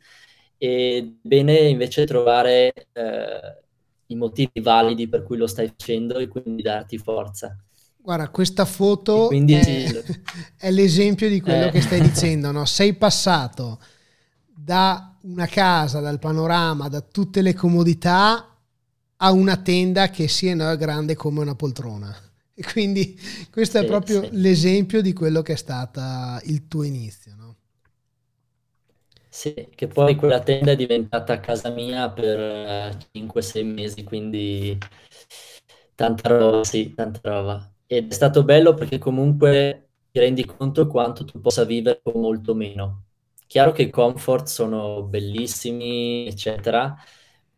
e 0.58 1.16
bene 1.22 1.56
invece 1.56 2.04
trovare 2.04 2.70
eh, 2.92 3.62
i 4.10 4.16
motivi 4.16 4.60
validi 4.60 5.08
per 5.08 5.22
cui 5.22 5.36
lo 5.36 5.46
stai 5.46 5.68
facendo 5.68 6.18
e 6.18 6.28
quindi 6.28 6.62
darti 6.62 6.98
forza. 6.98 7.56
Guarda, 7.96 8.28
questa 8.28 8.64
foto 8.64 9.30
è, 9.30 9.36
è, 10.56 10.70
l'esempio 10.70 11.28
di 11.28 11.40
quello 11.40 11.66
eh. 11.66 11.70
che 11.70 11.80
stai 11.80 12.00
dicendo, 12.00 12.50
no? 12.50 12.64
Sei 12.64 12.94
passato 12.94 13.78
da 14.46 15.16
una 15.22 15.46
casa, 15.46 16.00
dal 16.00 16.18
panorama, 16.18 16.88
da 16.88 17.00
tutte 17.00 17.42
le 17.42 17.54
comodità 17.54 18.56
a 19.16 19.32
una 19.32 19.56
tenda 19.58 20.08
che 20.08 20.28
sia 20.28 20.54
no, 20.54 20.74
grande 20.76 21.14
come 21.14 21.40
una 21.40 21.54
poltrona. 21.54 22.14
E 22.54 22.62
quindi 22.62 23.18
questo 23.50 23.78
sì, 23.78 23.84
è 23.84 23.86
proprio 23.86 24.22
sì. 24.22 24.28
l'esempio 24.32 25.02
di 25.02 25.12
quello 25.12 25.42
che 25.42 25.52
è 25.52 25.56
stato 25.56 26.00
il 26.44 26.68
tuo 26.68 26.82
inizio. 26.82 27.34
No? 27.36 27.39
Sì, 29.32 29.54
che 29.75 29.87
poi 29.87 30.14
quella 30.16 30.40
tenda 30.42 30.72
è 30.72 30.76
diventata 30.76 31.38
casa 31.40 31.70
mia 31.70 32.10
per 32.10 32.96
5-6 33.12 33.62
eh, 33.62 33.64
mesi, 33.64 34.02
quindi 34.04 34.76
tanta 35.94 36.28
roba, 36.28 36.64
sì, 36.64 36.92
tanta 36.94 37.20
roba. 37.22 37.72
Ed 37.87 38.10
è 38.10 38.14
stato 38.14 38.44
bello 38.44 38.75
perché 38.75 38.99
comunque 38.99 39.90
ti 40.10 40.18
rendi 40.20 40.44
conto 40.44 40.87
quanto 40.87 41.25
tu 41.25 41.40
possa 41.40 41.64
vivere 41.64 42.00
con 42.02 42.20
molto 42.20 42.54
meno 42.54 43.04
Chiaro 43.46 43.72
che 43.72 43.82
i 43.82 43.90
comfort 43.90 44.46
sono 44.46 45.02
bellissimi, 45.02 46.25
eccetera, 46.28 46.94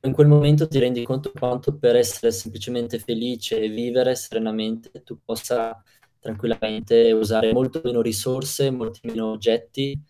in 0.05 0.13
quel 0.15 0.27
momento 0.27 0.67
ti 0.67 0.79
rendi 0.79 1.05
conto 1.05 1.33
quanto 1.33 1.77
per 1.77 1.97
essere 1.97 2.33
semplicemente 2.33 2.99
felice 2.99 3.61
e 3.61 3.69
vivere 3.69 4.15
serenamente 4.15 5.03
tu 5.03 5.19
possa 5.23 5.83
tranquillamente 6.19 7.13
usare 7.13 7.53
molto 7.53 7.83
meno 7.85 8.01
risorse, 8.01 8.71
molti 8.71 9.01
meno 9.03 9.33
oggetti 9.33 10.01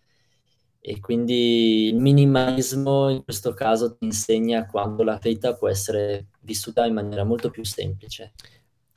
e 0.84 0.98
quindi 1.00 1.86
il 1.88 1.96
minimalismo 1.96 3.08
in 3.08 3.22
questo 3.24 3.54
caso 3.54 3.96
ti 3.96 4.04
insegna 4.04 4.66
quando 4.66 5.04
la 5.04 5.16
vita 5.22 5.54
può 5.54 5.68
essere 5.68 6.26
vissuta 6.40 6.84
in 6.86 6.94
maniera 6.94 7.24
molto 7.24 7.50
più 7.50 7.64
semplice. 7.64 8.32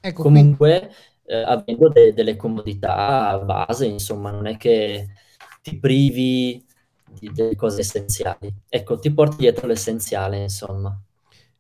Ecco, 0.02 0.24
Comunque, 0.24 0.92
eh, 1.26 1.36
avendo 1.44 1.90
de- 1.90 2.14
delle 2.14 2.36
comodità 2.36 3.38
base, 3.40 3.86
insomma, 3.86 4.32
non 4.32 4.48
è 4.48 4.58
che 4.58 5.10
ti 5.62 5.78
privi 5.80 6.66
di, 7.06 7.32
delle 7.32 7.56
cose 7.56 7.82
essenziali. 7.82 8.52
Ecco, 8.68 8.98
ti 9.00 9.14
porti 9.14 9.38
dietro 9.38 9.68
l'essenziale, 9.68 10.42
insomma. 10.42 11.00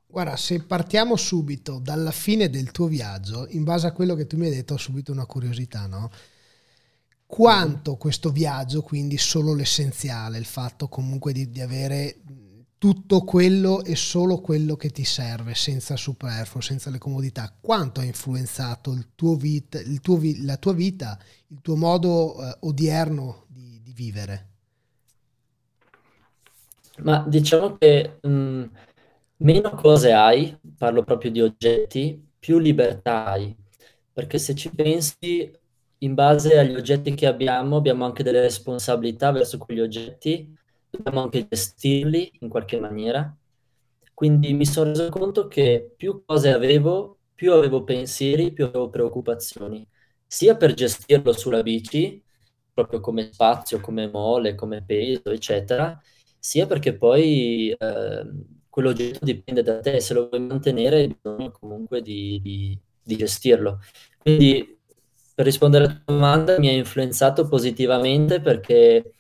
Guarda, 0.07 0.37
se 0.37 0.63
partiamo 0.63 1.15
subito 1.17 1.79
dalla 1.79 2.11
fine 2.11 2.49
del 2.49 2.71
tuo 2.71 2.87
viaggio, 2.87 3.47
in 3.49 3.63
base 3.63 3.87
a 3.87 3.91
quello 3.91 4.15
che 4.15 4.27
tu 4.27 4.37
mi 4.37 4.45
hai 4.45 4.51
detto, 4.55 4.75
ho 4.75 4.77
subito 4.77 5.11
una 5.11 5.25
curiosità, 5.25 5.87
no? 5.87 6.09
Quanto 7.27 7.97
questo 7.97 8.29
viaggio, 8.31 8.81
quindi 8.81 9.17
solo 9.17 9.53
l'essenziale, 9.53 10.37
il 10.37 10.45
fatto 10.45 10.87
comunque 10.87 11.33
di, 11.33 11.49
di 11.49 11.61
avere 11.61 12.21
tutto 12.77 13.23
quello 13.23 13.83
e 13.83 13.95
solo 13.95 14.39
quello 14.39 14.75
che 14.75 14.89
ti 14.91 15.03
serve, 15.03 15.55
senza 15.55 15.95
superfluo, 15.95 16.61
senza 16.61 16.89
le 16.89 16.97
comodità, 16.99 17.55
quanto 17.59 17.99
ha 17.99 18.03
influenzato 18.03 18.91
il 18.91 19.09
tuo 19.15 19.35
vita, 19.35 19.79
il 19.79 20.01
tuo 20.01 20.17
vi, 20.17 20.43
la 20.43 20.57
tua 20.57 20.73
vita, 20.73 21.17
il 21.47 21.61
tuo 21.61 21.75
modo 21.75 22.41
eh, 22.41 22.57
odierno 22.61 23.45
di, 23.47 23.81
di 23.81 23.91
vivere? 23.91 24.49
Ma 27.03 27.25
diciamo 27.27 27.77
che 27.77 28.19
mh, 28.21 28.63
meno 29.37 29.69
cose 29.71 30.13
hai, 30.13 30.57
parlo 30.77 31.03
proprio 31.03 31.31
di 31.31 31.41
oggetti, 31.41 32.31
più 32.39 32.57
libertà 32.59 33.25
hai. 33.25 33.55
Perché 34.13 34.37
se 34.39 34.55
ci 34.55 34.69
pensi, 34.73 35.51
in 35.99 36.13
base 36.13 36.57
agli 36.57 36.75
oggetti 36.75 37.13
che 37.13 37.25
abbiamo, 37.27 37.77
abbiamo 37.77 38.05
anche 38.05 38.23
delle 38.23 38.41
responsabilità 38.41 39.31
verso 39.31 39.57
quegli 39.57 39.79
oggetti, 39.79 40.53
dobbiamo 40.89 41.21
anche 41.21 41.47
gestirli 41.47 42.31
in 42.41 42.49
qualche 42.49 42.79
maniera. 42.79 43.35
Quindi 44.13 44.53
mi 44.53 44.65
sono 44.65 44.89
reso 44.89 45.09
conto 45.09 45.47
che 45.47 45.93
più 45.95 46.23
cose 46.25 46.51
avevo, 46.53 47.19
più 47.33 47.51
avevo 47.53 47.83
pensieri, 47.83 48.53
più 48.53 48.65
avevo 48.65 48.89
preoccupazioni, 48.89 49.85
sia 50.25 50.55
per 50.55 50.73
gestirlo 50.73 51.33
sulla 51.33 51.61
bici, 51.63 52.23
proprio 52.73 52.99
come 52.99 53.31
spazio, 53.31 53.79
come 53.81 54.07
mole, 54.09 54.55
come 54.55 54.83
peso, 54.83 55.31
eccetera, 55.31 55.99
sia 56.39 56.65
perché 56.67 56.95
poi 56.97 57.71
eh, 57.71 58.25
quell'oggetto 58.69 59.23
dipende 59.25 59.63
da 59.63 59.79
te, 59.79 59.99
se 59.99 60.13
lo 60.13 60.27
vuoi 60.29 60.41
mantenere 60.41 60.97
hai 60.97 61.07
bisogno 61.07 61.51
comunque 61.51 62.01
di, 62.01 62.39
di, 62.41 62.77
di 63.01 63.15
gestirlo. 63.17 63.79
Quindi 64.17 64.74
per 65.35 65.45
rispondere 65.45 65.83
alla 65.83 65.93
tua 65.93 66.13
domanda 66.13 66.57
mi 66.59 66.69
ha 66.69 66.71
influenzato 66.71 67.47
positivamente 67.47 68.39
perché 68.39 69.15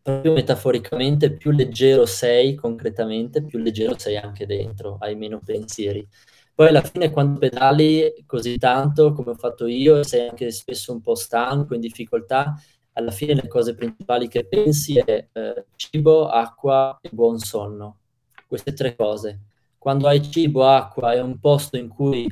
proprio 0.00 0.32
metaforicamente 0.32 1.32
più 1.32 1.50
leggero 1.50 2.06
sei 2.06 2.54
concretamente, 2.54 3.42
più 3.42 3.58
leggero 3.58 3.98
sei 3.98 4.16
anche 4.16 4.46
dentro, 4.46 4.96
hai 5.00 5.16
meno 5.16 5.40
pensieri. 5.44 6.06
Poi 6.54 6.68
alla 6.68 6.82
fine 6.82 7.10
quando 7.10 7.40
pedali 7.40 8.22
così 8.26 8.58
tanto 8.58 9.12
come 9.12 9.30
ho 9.32 9.34
fatto 9.34 9.66
io, 9.66 10.04
sei 10.04 10.28
anche 10.28 10.52
spesso 10.52 10.92
un 10.92 11.00
po' 11.00 11.16
stanco, 11.16 11.74
in 11.74 11.80
difficoltà, 11.80 12.54
alla 12.92 13.10
fine 13.10 13.34
le 13.34 13.48
cose 13.48 13.74
principali 13.74 14.28
che 14.28 14.46
pensi 14.46 14.98
è 14.98 15.28
eh, 15.32 15.64
cibo, 15.74 16.28
acqua 16.28 16.98
e 17.00 17.08
buon 17.10 17.38
sonno. 17.38 17.98
Queste 18.46 18.72
tre 18.74 18.94
cose. 18.94 19.40
Quando 19.78 20.06
hai 20.06 20.22
cibo, 20.22 20.64
acqua 20.64 21.12
e 21.14 21.20
un 21.20 21.38
posto 21.40 21.76
in 21.76 21.88
cui 21.88 22.28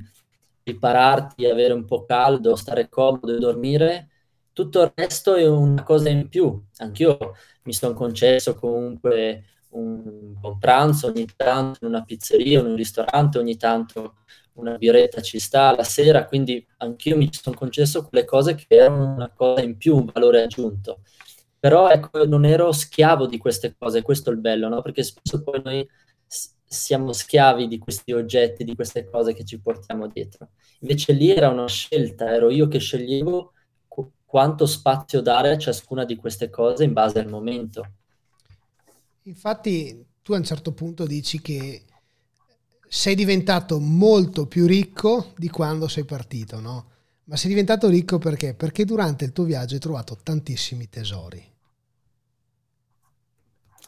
ripararti, 0.63 1.47
avere 1.47 1.73
un 1.73 1.85
po' 1.85 2.05
caldo, 2.05 2.57
stare 2.57 2.89
comodo 2.89 3.35
e 3.35 3.39
dormire, 3.39 4.11
Tutto 4.53 4.83
il 4.83 4.93
resto 4.95 5.35
è 5.37 5.47
una 5.49 5.83
cosa 5.85 6.09
in 6.11 6.29
più. 6.29 6.63
Anch'io 6.79 7.35
mi 7.63 7.73
sono 7.73 7.95
concesso 7.95 8.55
comunque 8.55 9.45
un 9.71 10.35
buon 10.39 10.59
pranzo 10.59 11.07
ogni 11.07 11.27
tanto 11.37 11.79
in 11.83 11.89
una 11.89 12.03
pizzeria, 12.05 12.61
in 12.61 12.67
un 12.67 12.77
ristorante, 12.77 13.39
ogni 13.39 13.57
tanto 13.57 14.17
una 14.55 14.77
biretta 14.77 15.23
ci 15.23 15.39
sta 15.39 15.75
la 15.75 15.85
sera, 15.85 16.27
quindi 16.27 16.67
anch'io 16.79 17.17
mi 17.17 17.29
sono 17.33 17.57
concesso 17.57 18.07
quelle 18.07 18.25
cose 18.27 18.55
che 18.55 18.67
erano 18.69 19.15
una 19.15 19.31
cosa 19.33 19.63
in 19.63 19.77
più, 19.77 19.97
un 19.97 20.11
valore 20.13 20.43
aggiunto. 20.43 21.03
Però 21.59 21.89
ecco, 21.89 22.25
non 22.27 22.45
ero 22.45 22.73
schiavo 22.73 23.27
di 23.27 23.39
queste 23.39 23.75
cose, 23.79 24.03
questo 24.03 24.31
è 24.31 24.33
il 24.33 24.41
bello, 24.41 24.69
no? 24.69 24.83
Perché 24.83 25.03
spesso 25.03 25.43
poi 25.43 25.63
noi 25.63 25.89
siamo 26.73 27.13
schiavi 27.13 27.67
di 27.67 27.79
questi 27.79 28.13
oggetti, 28.13 28.63
di 28.65 28.75
queste 28.77 29.05
cose 29.11 29.35
che 29.35 29.45
ci 29.45 29.61
portiamo 29.61 30.07
dietro. 30.07 30.51
Invece 30.81 31.13
lì 31.13 31.31
era 31.31 31.49
una 31.51 31.67
scelta, 31.69 32.33
ero 32.33 32.51
io 32.51 32.69
che 32.69 32.79
sceglievo 32.79 33.53
qu- 33.89 34.11
quanto 34.25 34.67
spazio 34.67 35.21
dare 35.21 35.51
a 35.51 35.59
ciascuna 35.59 36.05
di 36.05 36.17
queste 36.17 36.49
cose 36.51 36.85
in 36.85 36.93
base 36.93 37.19
al 37.19 37.29
momento. 37.29 37.85
Infatti 39.25 40.07
tu 40.23 40.33
a 40.33 40.37
un 40.37 40.45
certo 40.45 40.73
punto 40.73 41.07
dici 41.07 41.41
che 41.41 41.85
sei 42.89 43.15
diventato 43.15 43.79
molto 43.81 44.47
più 44.47 44.67
ricco 44.67 45.33
di 45.37 45.49
quando 45.49 45.89
sei 45.89 46.05
partito, 46.05 46.61
no? 46.61 46.91
Ma 47.25 47.37
sei 47.37 47.51
diventato 47.51 47.89
ricco 47.89 48.19
perché? 48.19 48.55
Perché 48.55 48.85
durante 48.85 49.25
il 49.25 49.33
tuo 49.33 49.45
viaggio 49.45 49.75
hai 49.75 49.81
trovato 49.81 50.19
tantissimi 50.23 50.89
tesori. 50.89 51.43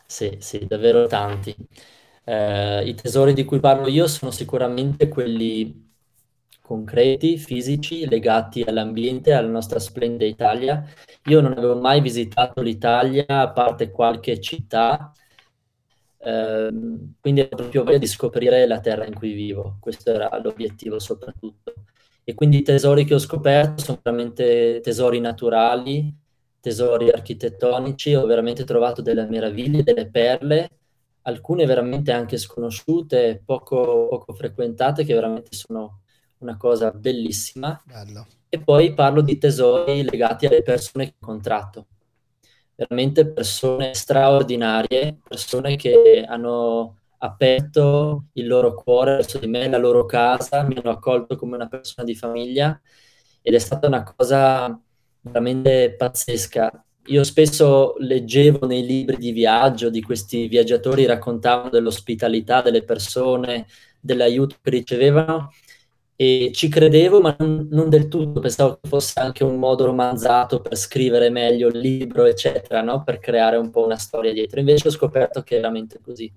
Sì, 0.06 0.36
sì, 0.40 0.64
davvero 0.66 1.06
tanti. 1.06 1.54
Eh, 2.25 2.88
I 2.88 2.95
tesori 2.95 3.33
di 3.35 3.45
cui 3.45 3.61
parlo 3.61 3.88
io 3.88 4.07
sono 4.07 4.31
sicuramente 4.31 5.09
quelli 5.09 5.91
concreti, 6.61 7.37
fisici, 7.38 8.07
legati 8.09 8.62
all'ambiente, 8.62 9.33
alla 9.33 9.49
nostra 9.49 9.79
splendida 9.79 10.25
Italia. 10.25 10.85
Io 11.26 11.41
non 11.41 11.52
avevo 11.52 11.81
mai 11.81 12.00
visitato 12.00 12.62
l'Italia, 12.62 13.25
a 13.26 13.50
parte 13.50 13.91
qualche 13.91 14.41
città, 14.41 15.12
Ehm, 16.25 17.14
quindi 17.21 17.41
ho 17.41 17.49
proprio 17.49 17.83
voglia 17.85 17.99
di 17.99 18.07
scoprire 18.07 18.67
la 18.67 18.81
terra 18.81 19.07
in 19.07 19.14
cui 19.14 19.33
vivo, 19.33 19.79
questo 19.81 20.12
era 20.12 20.38
l'obiettivo 20.41 20.99
soprattutto. 20.99 21.75
E 22.25 22.35
quindi 22.35 22.59
i 22.59 22.62
tesori 22.62 23.05
che 23.05 23.14
ho 23.14 23.19
scoperto 23.19 23.83
sono 23.83 24.00
veramente 24.02 24.81
tesori 24.83 25.19
naturali, 25.21 26.14
tesori 26.61 27.11
architettonici, 27.11 28.14
ho 28.14 28.25
veramente 28.26 28.64
trovato 28.64 29.02
delle 29.02 29.26
meraviglie, 29.26 29.83
delle 29.83 30.09
perle, 30.09 30.71
alcune 31.23 31.67
veramente 31.67 32.12
anche 32.12 32.37
sconosciute, 32.37 33.43
poco, 33.45 34.09
poco 34.09 34.33
frequentate, 34.33 35.05
che 35.05 35.14
veramente 35.14 35.55
sono 35.55 36.00
una 36.38 36.57
cosa 36.57 36.91
bellissima. 36.91 37.81
Bello. 37.85 38.26
E 38.49 38.59
poi 38.61 38.95
parlo 38.95 39.23
di 39.23 39.38
tesori 39.38 40.02
legati 40.02 40.47
alle 40.47 40.62
persone 40.62 41.05
che 41.07 41.12
ho 41.12 41.19
incontrato 41.21 41.87
veramente 42.75 43.26
persone 43.26 43.95
straordinarie, 43.95 45.19
persone 45.26 45.76
che 45.76 46.25
hanno 46.26 46.99
aperto 47.19 48.26
il 48.33 48.47
loro 48.47 48.75
cuore 48.75 49.17
verso 49.17 49.38
di 49.38 49.47
me, 49.47 49.69
la 49.69 49.79
loro 49.79 50.07
casa, 50.07 50.62
mi 50.62 50.76
hanno 50.76 50.91
accolto 50.91 51.37
come 51.37 51.55
una 51.55 51.69
persona 51.69 52.05
di 52.05 52.17
famiglia 52.17 52.79
ed 53.41 53.55
è 53.55 53.59
stata 53.59 53.87
una 53.87 54.02
cosa 54.02 54.79
veramente 55.21 55.95
pazzesca. 55.97 56.85
Io 57.06 57.25
spesso 57.25 57.94
leggevo 57.99 58.66
nei 58.66 58.87
libri 58.87 59.16
di 59.16 59.32
viaggio 59.32 59.90
di 59.90 60.00
questi 60.02 60.47
viaggiatori 60.47 61.04
raccontavano 61.04 61.68
dell'ospitalità 61.68 62.62
delle 62.62 62.85
persone, 62.85 63.67
dell'aiuto 64.00 64.56
che 64.62 64.71
ricevevano 64.71 65.50
e 66.15 66.52
ci 66.54 66.69
credevo, 66.69 67.21
ma 67.21 67.34
non, 67.41 67.67
non, 67.73 67.88
del 67.88 68.06
tutto, 68.06 68.38
pensavo 68.38 68.78
che 68.80 68.88
fosse 68.88 69.19
anche 69.19 69.43
un 69.43 69.58
modo 69.58 69.86
romanzato 69.86 70.60
per 70.60 70.76
scrivere 70.76 71.30
meglio 71.30 71.69
il 71.69 71.78
libro, 71.78 72.25
eccetera, 72.26 72.80
no? 72.82 73.02
per 73.02 73.19
creare 73.19 73.56
un 73.56 73.71
po' 73.71 73.84
una 73.84 73.97
storia 73.97 74.32
dietro. 74.32 74.60
Invece 74.60 74.86
ho 74.88 74.91
scoperto 74.93 75.43
che 75.43 75.56
è 75.56 75.60
veramente 75.60 75.99
così. 76.00 76.32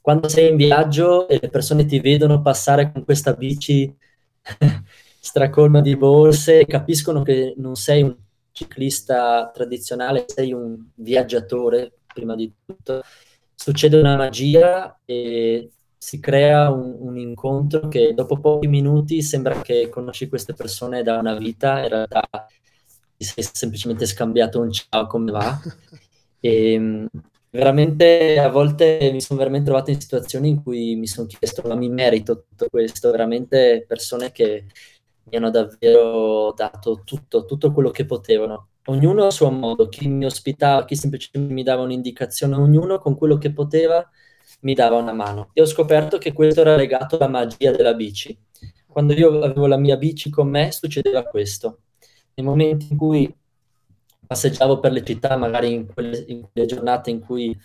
Quando 0.00 0.28
sei 0.28 0.50
in 0.50 0.56
viaggio 0.56 1.28
e 1.28 1.38
le 1.40 1.50
persone 1.50 1.84
ti 1.84 2.00
vedono 2.00 2.40
passare 2.40 2.90
con 2.90 3.04
questa 3.04 3.34
bici 3.34 3.94
stracolma 5.20 5.82
di 5.82 5.96
borse, 5.96 6.64
capiscono 6.64 7.22
che 7.22 7.52
non 7.58 7.74
sei 7.74 8.02
un 8.02 8.16
ciclista 8.56 9.50
tradizionale, 9.52 10.24
sei 10.26 10.52
un 10.52 10.82
viaggiatore 10.94 11.92
prima 12.12 12.34
di 12.34 12.50
tutto. 12.64 13.02
Succede 13.54 13.98
una 13.98 14.16
magia 14.16 14.98
e 15.04 15.70
si 15.98 16.20
crea 16.20 16.70
un, 16.70 16.96
un, 17.00 17.18
incontro 17.18 17.88
che 17.88 18.14
dopo 18.14 18.38
pochi 18.38 18.66
minuti 18.66 19.20
sembra 19.20 19.60
che 19.60 19.90
conosci 19.90 20.28
queste 20.28 20.54
persone 20.54 21.02
da 21.02 21.18
una 21.18 21.36
vita, 21.36 21.82
in 21.82 21.88
realtà 21.88 22.22
ti 23.16 23.24
sei 23.24 23.46
semplicemente 23.52 24.06
scambiato 24.06 24.60
un 24.60 24.72
ciao, 24.72 25.06
come 25.06 25.32
va? 25.32 25.60
E 26.40 26.72
ehm, 26.72 27.08
veramente 27.50 28.38
a 28.38 28.48
volte 28.48 29.10
mi 29.12 29.20
sono 29.20 29.38
veramente 29.38 29.66
trovato 29.66 29.90
in 29.90 30.00
situazioni 30.00 30.48
in 30.48 30.62
cui 30.62 30.96
mi 30.96 31.06
sono 31.06 31.26
chiesto 31.26 31.62
ma 31.66 31.74
mi 31.74 31.88
merito 31.90 32.44
tutto 32.48 32.68
questo, 32.70 33.10
veramente 33.10 33.84
persone 33.86 34.32
che 34.32 34.66
mi 35.28 35.36
hanno 35.36 35.50
davvero 35.50 36.52
dato 36.52 37.02
tutto, 37.04 37.44
tutto 37.44 37.72
quello 37.72 37.90
che 37.90 38.04
potevano. 38.04 38.68
Ognuno 38.86 39.26
a 39.26 39.30
suo 39.30 39.50
modo, 39.50 39.88
chi 39.88 40.06
mi 40.08 40.24
ospitava, 40.24 40.84
chi 40.84 40.94
semplicemente 40.94 41.52
mi 41.52 41.64
dava 41.64 41.82
un'indicazione, 41.82 42.54
ognuno 42.54 42.98
con 42.98 43.16
quello 43.16 43.36
che 43.36 43.52
poteva 43.52 44.08
mi 44.60 44.74
dava 44.74 44.96
una 44.96 45.12
mano. 45.12 45.50
E 45.52 45.60
ho 45.62 45.66
scoperto 45.66 46.18
che 46.18 46.32
questo 46.32 46.60
era 46.60 46.76
legato 46.76 47.16
alla 47.16 47.28
magia 47.28 47.72
della 47.72 47.94
bici. 47.94 48.36
Quando 48.86 49.12
io 49.12 49.42
avevo 49.42 49.66
la 49.66 49.76
mia 49.76 49.96
bici 49.96 50.30
con 50.30 50.48
me 50.48 50.70
succedeva 50.72 51.24
questo. 51.24 51.80
Nei 52.34 52.46
momenti 52.46 52.88
in 52.90 52.96
cui 52.96 53.34
passeggiavo 54.26 54.80
per 54.80 54.92
le 54.92 55.04
città, 55.04 55.36
magari 55.36 55.72
in 55.72 55.86
quelle, 55.92 56.24
in 56.28 56.48
quelle 56.50 56.66
giornate 56.66 57.10
in 57.10 57.20
cui 57.20 57.56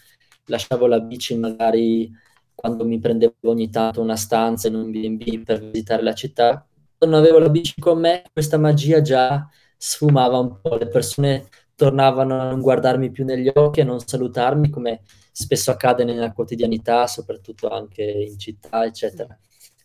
lasciavo 0.46 0.88
la 0.88 1.00
bici, 1.00 1.36
magari 1.38 2.12
quando 2.54 2.86
mi 2.86 3.00
prendevo 3.00 3.34
ogni 3.46 3.70
tanto 3.70 4.02
una 4.02 4.16
stanza 4.16 4.68
in 4.68 4.76
un 4.76 4.92
B&B 4.92 5.44
per 5.44 5.70
visitare 5.70 6.04
la 6.04 6.14
città, 6.14 6.66
quando 7.02 7.18
avevo 7.18 7.40
la 7.40 7.50
bici 7.50 7.82
con 7.82 8.00
me, 8.00 8.22
questa 8.32 8.60
magia 8.60 9.02
già 9.02 9.50
sfumava 9.76 10.38
un 10.38 10.62
po', 10.62 10.76
le 10.76 10.88
persone 10.88 11.48
tornavano 11.74 12.40
a 12.40 12.52
non 12.52 12.62
guardarmi 12.62 13.10
più 13.10 13.26
negli 13.26 13.50
occhi, 13.52 13.82
a 13.82 13.86
non 13.86 14.00
salutarmi 14.00 14.70
come 14.70 15.02
spesso 15.32 15.72
accade 15.72 16.04
nella 16.04 16.32
quotidianità, 16.32 17.08
soprattutto 17.08 17.70
anche 17.70 18.04
in 18.04 18.38
città, 18.38 18.86
eccetera. 18.86 19.36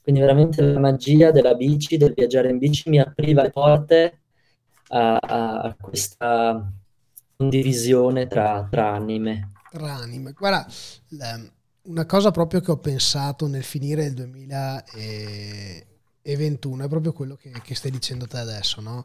Quindi 0.03 0.21
veramente 0.21 0.61
la 0.61 0.79
magia 0.79 1.31
della 1.31 1.55
bici, 1.55 1.97
del 1.97 2.13
viaggiare 2.13 2.51
in 2.51 2.59
bici, 2.59 2.91
mi 2.91 3.01
apriva 3.01 3.41
le 3.41 3.51
porte 3.51 4.21
a, 4.89 5.17
a 5.17 5.75
questa 5.81 6.71
condivisione 7.35 8.27
tra, 8.27 8.69
tra 8.71 8.93
anime. 8.93 9.53
Tra 9.71 9.95
anime. 9.95 10.33
Guarda, 10.33 10.67
una 11.85 12.05
cosa 12.05 12.31
proprio 12.31 12.61
che 12.61 12.73
ho 12.73 12.79
pensato 12.79 13.47
nel 13.47 13.65
finire 13.65 14.05
il 14.05 14.15
2021 16.35 16.85
è 16.85 16.89
proprio 16.89 17.13
quello 17.13 17.37
che, 17.37 17.51
che 17.63 17.75
stai 17.75 17.91
dicendo 17.91 18.27
te 18.27 18.39
adesso, 18.39 18.81
no? 18.81 19.05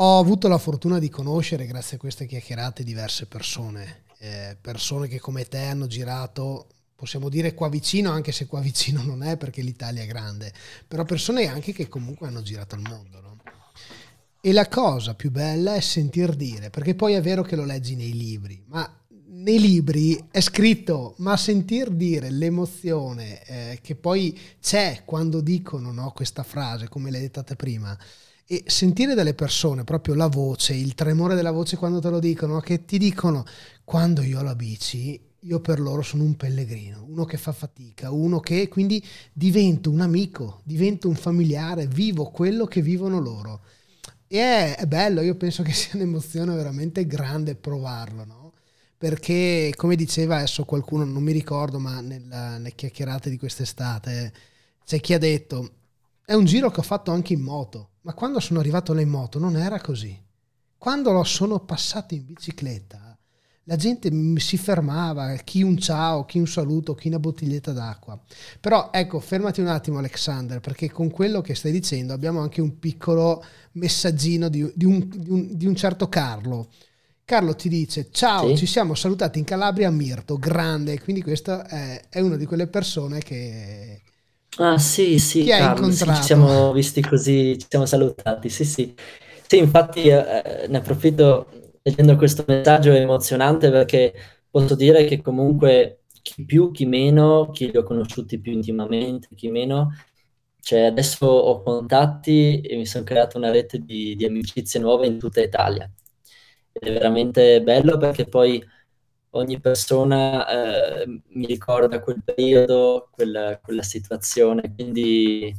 Ho 0.00 0.18
avuto 0.18 0.48
la 0.48 0.58
fortuna 0.58 0.98
di 0.98 1.08
conoscere, 1.08 1.66
grazie 1.66 1.96
a 1.96 2.00
queste 2.00 2.26
chiacchierate, 2.26 2.84
diverse 2.84 3.26
persone 3.26 4.06
eh, 4.18 4.56
persone 4.60 5.08
che 5.08 5.20
come 5.20 5.46
te 5.46 5.58
hanno 5.58 5.86
girato, 5.86 6.66
possiamo 6.94 7.28
dire 7.28 7.54
qua 7.54 7.68
vicino, 7.68 8.10
anche 8.10 8.32
se 8.32 8.46
qua 8.46 8.60
vicino 8.60 9.02
non 9.02 9.22
è 9.22 9.36
perché 9.36 9.62
l'Italia 9.62 10.02
è 10.02 10.06
grande, 10.06 10.52
però 10.86 11.04
persone 11.04 11.46
anche 11.46 11.72
che 11.72 11.88
comunque 11.88 12.26
hanno 12.26 12.42
girato 12.42 12.74
il 12.74 12.82
mondo. 12.82 13.20
No? 13.20 13.36
E 14.40 14.52
la 14.52 14.68
cosa 14.68 15.14
più 15.14 15.30
bella 15.30 15.74
è 15.74 15.80
sentir 15.80 16.34
dire, 16.34 16.70
perché 16.70 16.94
poi 16.94 17.14
è 17.14 17.20
vero 17.20 17.42
che 17.42 17.56
lo 17.56 17.64
leggi 17.64 17.96
nei 17.96 18.12
libri, 18.12 18.62
ma 18.66 18.90
nei 19.38 19.60
libri 19.60 20.26
è 20.30 20.40
scritto, 20.40 21.14
ma 21.18 21.36
sentir 21.36 21.90
dire 21.90 22.30
l'emozione 22.30 23.44
eh, 23.44 23.78
che 23.82 23.94
poi 23.94 24.36
c'è 24.60 25.02
quando 25.04 25.40
dicono 25.40 25.92
no, 25.92 26.12
questa 26.14 26.42
frase, 26.42 26.88
come 26.88 27.10
l'hai 27.10 27.20
detta 27.20 27.44
prima, 27.54 27.96
e 28.46 28.64
sentire 28.66 29.14
dalle 29.14 29.34
persone 29.34 29.84
proprio 29.84 30.14
la 30.14 30.26
voce, 30.26 30.74
il 30.74 30.94
tremore 30.94 31.34
della 31.34 31.50
voce 31.50 31.76
quando 31.76 32.00
te 32.00 32.08
lo 32.08 32.18
dicono, 32.18 32.60
che 32.60 32.84
ti 32.84 32.98
dicono 32.98 33.44
quando 33.84 34.22
io 34.22 34.40
ho 34.40 34.42
la 34.42 34.56
bici, 34.56 35.20
io 35.42 35.60
per 35.60 35.78
loro 35.78 36.02
sono 36.02 36.24
un 36.24 36.34
pellegrino, 36.34 37.04
uno 37.06 37.24
che 37.24 37.36
fa 37.36 37.52
fatica, 37.52 38.10
uno 38.10 38.40
che 38.40 38.66
quindi 38.68 39.04
divento 39.32 39.90
un 39.90 40.00
amico, 40.00 40.62
divento 40.64 41.08
un 41.08 41.14
familiare, 41.14 41.86
vivo 41.86 42.30
quello 42.30 42.66
che 42.66 42.82
vivono 42.82 43.20
loro. 43.20 43.60
E 44.26 44.38
è, 44.38 44.76
è 44.76 44.86
bello, 44.86 45.20
io 45.20 45.36
penso 45.36 45.62
che 45.62 45.72
sia 45.72 45.92
un'emozione 45.94 46.54
veramente 46.54 47.06
grande 47.06 47.54
provarlo, 47.54 48.24
no? 48.24 48.47
Perché, 48.98 49.72
come 49.76 49.96
diceva 49.96 50.36
adesso 50.36 50.64
qualcuno, 50.64 51.04
non 51.04 51.22
mi 51.22 51.32
ricordo, 51.32 51.78
ma 51.78 52.00
nella, 52.00 52.58
nelle 52.58 52.74
chiacchierate 52.74 53.30
di 53.30 53.38
quest'estate, 53.38 54.32
c'è 54.84 55.00
chi 55.00 55.14
ha 55.14 55.18
detto, 55.18 55.70
è 56.24 56.34
un 56.34 56.44
giro 56.44 56.70
che 56.70 56.80
ho 56.80 56.82
fatto 56.82 57.12
anche 57.12 57.32
in 57.32 57.40
moto 57.40 57.90
ma 58.08 58.14
quando 58.14 58.40
sono 58.40 58.58
arrivato 58.58 58.94
là 58.94 59.02
in 59.02 59.10
moto 59.10 59.38
non 59.38 59.54
era 59.54 59.78
così. 59.82 60.18
Quando 60.78 61.12
lo 61.12 61.24
sono 61.24 61.60
passato 61.60 62.14
in 62.14 62.24
bicicletta, 62.24 63.18
la 63.64 63.76
gente 63.76 64.10
si 64.38 64.56
fermava, 64.56 65.34
chi 65.44 65.60
un 65.60 65.76
ciao, 65.76 66.24
chi 66.24 66.38
un 66.38 66.46
saluto, 66.46 66.94
chi 66.94 67.08
una 67.08 67.18
bottiglietta 67.18 67.72
d'acqua. 67.72 68.18
Però 68.60 68.88
ecco, 68.92 69.20
fermati 69.20 69.60
un 69.60 69.66
attimo 69.66 69.98
Alexander, 69.98 70.60
perché 70.60 70.90
con 70.90 71.10
quello 71.10 71.42
che 71.42 71.54
stai 71.54 71.70
dicendo 71.70 72.14
abbiamo 72.14 72.40
anche 72.40 72.62
un 72.62 72.78
piccolo 72.78 73.44
messaggino 73.72 74.48
di, 74.48 74.72
di, 74.74 74.86
un, 74.86 75.06
di, 75.06 75.30
un, 75.30 75.48
di 75.54 75.66
un, 75.66 75.76
certo 75.76 76.08
Carlo. 76.08 76.70
Carlo 77.28 77.54
ti 77.54 77.68
dice 77.68 78.08
ciao, 78.10 78.50
sì? 78.50 78.54
ci 78.54 78.64
siamo 78.64 78.94
salutati 78.94 79.38
in 79.38 79.44
Calabria 79.44 79.88
a 79.88 79.90
Mirto, 79.90 80.38
grande, 80.38 80.98
quindi 80.98 81.20
questa 81.22 81.66
è, 81.68 82.08
è 82.08 82.20
una 82.20 82.36
di 82.36 82.46
quelle 82.46 82.68
persone 82.68 83.20
che... 83.20 84.00
Ah 84.60 84.76
sì, 84.78 85.18
sì, 85.18 85.52
Carlo. 85.54 85.90
Sì, 85.90 86.12
ci 86.12 86.22
siamo 86.22 86.72
visti 86.72 87.00
così, 87.00 87.56
ci 87.58 87.66
siamo 87.68 87.86
salutati, 87.86 88.48
sì 88.48 88.64
sì. 88.64 88.94
Sì, 89.46 89.58
infatti 89.58 90.08
eh, 90.08 90.66
ne 90.68 90.78
approfitto 90.78 91.46
leggendo 91.82 92.16
questo 92.16 92.44
messaggio 92.46 92.92
è 92.92 93.00
emozionante 93.00 93.70
perché 93.70 94.12
posso 94.50 94.74
dire 94.74 95.04
che 95.04 95.22
comunque 95.22 96.02
chi 96.22 96.44
più, 96.44 96.72
chi 96.72 96.86
meno, 96.86 97.50
chi 97.50 97.70
li 97.70 97.76
ho 97.76 97.84
conosciuti 97.84 98.40
più 98.40 98.50
intimamente, 98.52 99.28
chi 99.36 99.48
meno, 99.48 99.92
cioè 100.60 100.80
adesso 100.86 101.24
ho 101.26 101.62
contatti 101.62 102.60
e 102.60 102.76
mi 102.76 102.84
sono 102.86 103.04
creato 103.04 103.38
una 103.38 103.50
rete 103.52 103.78
di, 103.78 104.16
di 104.16 104.24
amicizie 104.24 104.80
nuove 104.80 105.06
in 105.06 105.18
tutta 105.20 105.40
Italia. 105.40 105.88
È 106.78 106.92
veramente 106.92 107.62
bello 107.62 107.96
perché 107.96 108.24
poi 108.24 108.62
ogni 109.30 109.60
persona 109.60 111.02
eh, 111.02 111.06
mi 111.06 111.46
ricorda 111.46 112.00
quel 112.00 112.22
periodo, 112.24 113.08
quella, 113.10 113.58
quella 113.62 113.82
situazione, 113.82 114.72
quindi 114.74 115.54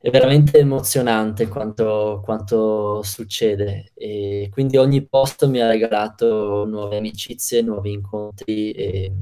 è 0.00 0.10
veramente 0.10 0.58
emozionante 0.58 1.48
quanto, 1.48 2.20
quanto 2.24 3.02
succede 3.02 3.90
e 3.94 4.48
quindi 4.52 4.76
ogni 4.76 5.04
posto 5.06 5.48
mi 5.48 5.60
ha 5.60 5.66
regalato 5.66 6.64
nuove 6.64 6.98
amicizie, 6.98 7.62
nuovi 7.62 7.92
incontri 7.92 8.70
e 8.72 9.12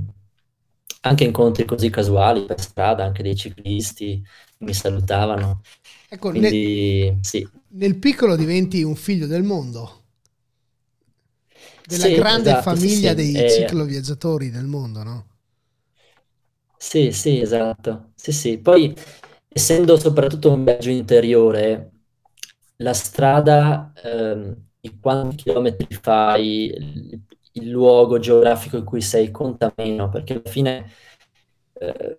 anche 1.01 1.25
incontri 1.25 1.65
così 1.65 1.89
casuali 1.89 2.45
per 2.45 2.61
strada, 2.61 3.05
anche 3.05 3.23
dei 3.23 3.37
ciclisti 3.37 4.23
mi 4.59 4.75
salutavano. 4.75 5.63
Ecco, 6.09 6.31
quindi, 6.31 7.11
nel, 7.11 7.19
sì. 7.23 7.49
nel 7.69 7.97
piccolo 7.99 8.37
diventi 8.37 8.83
un 8.83 8.97
figlio 8.97 9.27
del 9.27 9.45
mondo, 9.45 10.06
della 11.87 12.07
sì, 12.07 12.15
grande 12.15 12.51
esatto, 12.51 12.63
famiglia 12.63 13.11
sì, 13.11 13.15
dei 13.15 13.35
eh, 13.35 13.49
cicloviaggiatori 13.49 14.51
del 14.51 14.67
mondo, 14.67 15.03
no? 15.03 15.27
Sì, 16.79 17.11
sì, 17.13 17.41
esatto. 17.41 18.13
Sì, 18.15 18.33
sì. 18.33 18.59
Poi 18.59 18.95
essendo 19.49 19.99
soprattutto 19.99 20.53
un 20.53 20.65
viaggio 20.65 20.91
interiore, 20.91 21.91
la 22.77 22.93
strada, 22.93 23.93
ehm, 24.03 24.55
i 24.81 24.99
quanti 25.01 25.37
chilometri 25.37 25.95
fai, 25.95 26.67
il, 26.67 27.21
il, 27.53 27.71
luogo 27.71 28.19
geografico 28.19 28.77
in 28.77 28.85
cui 28.85 29.01
sei 29.01 29.31
conta 29.31 29.73
meno, 29.77 30.09
perché 30.11 30.35
alla 30.35 30.51
fine 30.51 30.91
eh, 31.75 32.17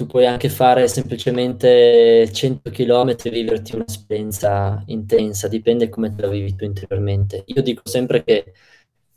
tu 0.00 0.06
puoi 0.06 0.24
anche 0.24 0.48
fare 0.48 0.88
semplicemente 0.88 2.30
100 2.32 2.70
km 2.70 3.16
e 3.22 3.30
viverti 3.30 3.74
un'esperienza 3.74 4.82
intensa, 4.86 5.46
dipende 5.46 5.90
come 5.90 6.14
te 6.14 6.22
la 6.22 6.28
vivi 6.28 6.56
tu 6.56 6.64
interiormente. 6.64 7.42
Io 7.48 7.60
dico 7.60 7.82
sempre 7.84 8.24
che 8.24 8.54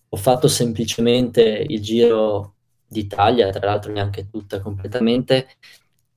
ho 0.10 0.18
fatto 0.18 0.50
semplicemente 0.50 1.42
il 1.42 1.80
giro 1.82 2.56
d'Italia, 2.86 3.50
tra 3.50 3.66
l'altro 3.66 3.94
neanche 3.94 4.30
tutta 4.30 4.60
completamente, 4.60 5.48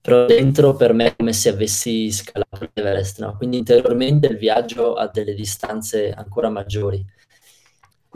però 0.00 0.26
dentro 0.26 0.74
per 0.74 0.92
me 0.92 1.06
è 1.06 1.16
come 1.16 1.32
se 1.32 1.50
avessi 1.50 2.10
scalato 2.10 2.68
l'Everest, 2.74 3.20
no? 3.20 3.36
quindi 3.36 3.58
interiormente 3.58 4.26
il 4.26 4.36
viaggio 4.36 4.94
ha 4.94 5.06
delle 5.06 5.34
distanze 5.34 6.10
ancora 6.10 6.48
maggiori. 6.50 7.06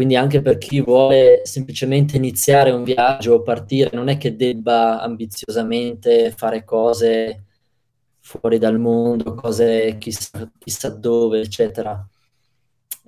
Quindi 0.00 0.16
anche 0.16 0.40
per 0.40 0.56
chi 0.56 0.80
vuole 0.80 1.42
semplicemente 1.44 2.16
iniziare 2.16 2.70
un 2.70 2.84
viaggio 2.84 3.34
o 3.34 3.42
partire, 3.42 3.90
non 3.92 4.08
è 4.08 4.16
che 4.16 4.34
debba 4.34 4.98
ambiziosamente 5.02 6.30
fare 6.30 6.64
cose 6.64 7.44
fuori 8.18 8.56
dal 8.56 8.78
mondo, 8.78 9.34
cose 9.34 9.98
chissà, 9.98 10.50
chissà 10.58 10.88
dove, 10.88 11.40
eccetera. 11.40 12.02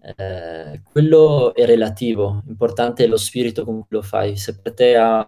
Eh, 0.03 0.83
quello 0.83 1.55
è 1.55 1.65
relativo, 1.65 2.43
importante 2.47 3.05
è 3.05 3.07
lo 3.07 3.17
spirito 3.17 3.65
con 3.65 3.79
cui 3.79 3.87
lo 3.89 4.03
fai. 4.03 4.37
Se 4.37 4.61
per 4.61 4.75
te 4.75 4.95
ha 4.95 5.25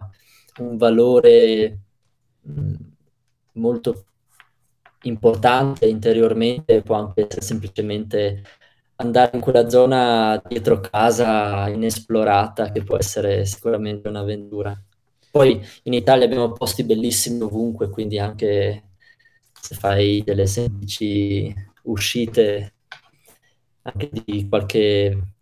un 0.59 0.77
valore 0.77 1.79
molto 3.53 4.05
importante 5.01 5.87
interiormente, 5.87 6.83
può 6.83 6.95
anche 6.95 7.25
essere 7.25 7.41
semplicemente 7.41 8.43
andare 8.97 9.31
in 9.35 9.41
quella 9.41 9.69
zona 9.69 10.41
dietro 10.47 10.79
casa 10.79 11.67
inesplorata, 11.67 12.71
che 12.71 12.83
può 12.83 12.97
essere 12.97 13.45
sicuramente 13.45 14.07
un'avventura. 14.07 14.79
Poi 15.31 15.61
in 15.83 15.93
Italia 15.93 16.25
abbiamo 16.25 16.51
posti 16.53 16.83
bellissimi 16.83 17.41
ovunque, 17.41 17.89
quindi 17.89 18.19
anche 18.19 18.83
se 19.59 19.75
fai 19.75 20.23
delle 20.23 20.45
semplici 20.47 21.53
uscite 21.83 22.73
anche 23.81 24.09
di 24.11 24.47
qualche 24.47 25.33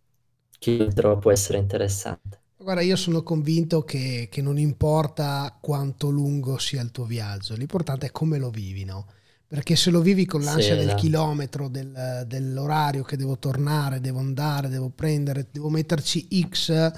chilometro 0.58 1.18
può 1.18 1.32
essere 1.32 1.58
interessante. 1.58 2.42
Guarda, 2.58 2.82
io 2.82 2.96
sono 2.96 3.24
convinto 3.24 3.84
che, 3.84 4.30
che, 4.32 4.42
non 4.42 4.58
importa 4.58 5.58
quanto 5.60 6.10
lungo 6.10 6.58
sia 6.58 6.82
il 6.82 6.92
tuo 6.92 7.04
viaggio, 7.04 7.56
l'importante 7.56 8.08
è 8.08 8.12
come 8.12 8.38
lo 8.38 8.50
vivi, 8.50 8.86
no? 8.86 9.06
Perché 9.54 9.76
se 9.76 9.92
lo 9.92 10.02
vivi 10.02 10.26
con 10.26 10.42
l'ansia 10.42 10.76
sì, 10.80 10.84
del 10.84 10.96
chilometro, 10.96 11.68
del, 11.68 12.24
dell'orario 12.26 13.04
che 13.04 13.16
devo 13.16 13.38
tornare, 13.38 14.02
devo 14.02 14.18
andare, 14.18 14.68
devo 14.68 14.90
prendere, 14.90 15.46
devo 15.52 15.70
metterci 15.70 16.28
X, 16.50 16.92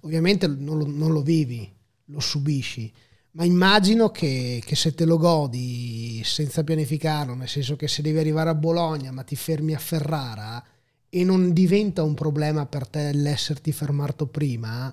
ovviamente 0.00 0.48
non 0.48 0.78
lo, 0.78 0.88
non 0.88 1.12
lo 1.12 1.22
vivi, 1.22 1.72
lo 2.06 2.18
subisci. 2.18 2.92
Ma 3.30 3.44
immagino 3.44 4.10
che, 4.10 4.60
che, 4.66 4.74
se 4.74 4.92
te 4.92 5.04
lo 5.04 5.18
godi 5.18 6.20
senza 6.24 6.64
pianificarlo, 6.64 7.34
nel 7.34 7.46
senso 7.46 7.76
che 7.76 7.86
se 7.86 8.02
devi 8.02 8.18
arrivare 8.18 8.50
a 8.50 8.56
Bologna 8.56 9.12
ma 9.12 9.22
ti 9.22 9.36
fermi 9.36 9.72
a 9.72 9.78
Ferrara, 9.78 10.60
e 11.08 11.22
non 11.22 11.52
diventa 11.52 12.02
un 12.02 12.14
problema 12.14 12.66
per 12.66 12.88
te 12.88 13.12
l'esserti 13.12 13.70
fermato 13.70 14.26
prima, 14.26 14.92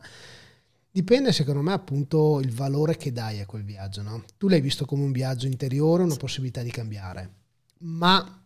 dipende 0.97 1.31
secondo 1.31 1.61
me 1.61 1.73
appunto 1.73 2.39
il 2.39 2.51
valore 2.51 2.97
che 2.97 3.11
dai 3.11 3.39
a 3.39 3.45
quel 3.45 3.63
viaggio. 3.63 4.01
No? 4.01 4.23
Tu 4.35 4.47
l'hai 4.47 4.61
visto 4.61 4.85
come 4.85 5.03
un 5.03 5.11
viaggio 5.11 5.45
interiore, 5.45 6.01
una 6.01 6.15
possibilità 6.15 6.63
di 6.63 6.71
cambiare, 6.71 7.33
ma 7.81 8.43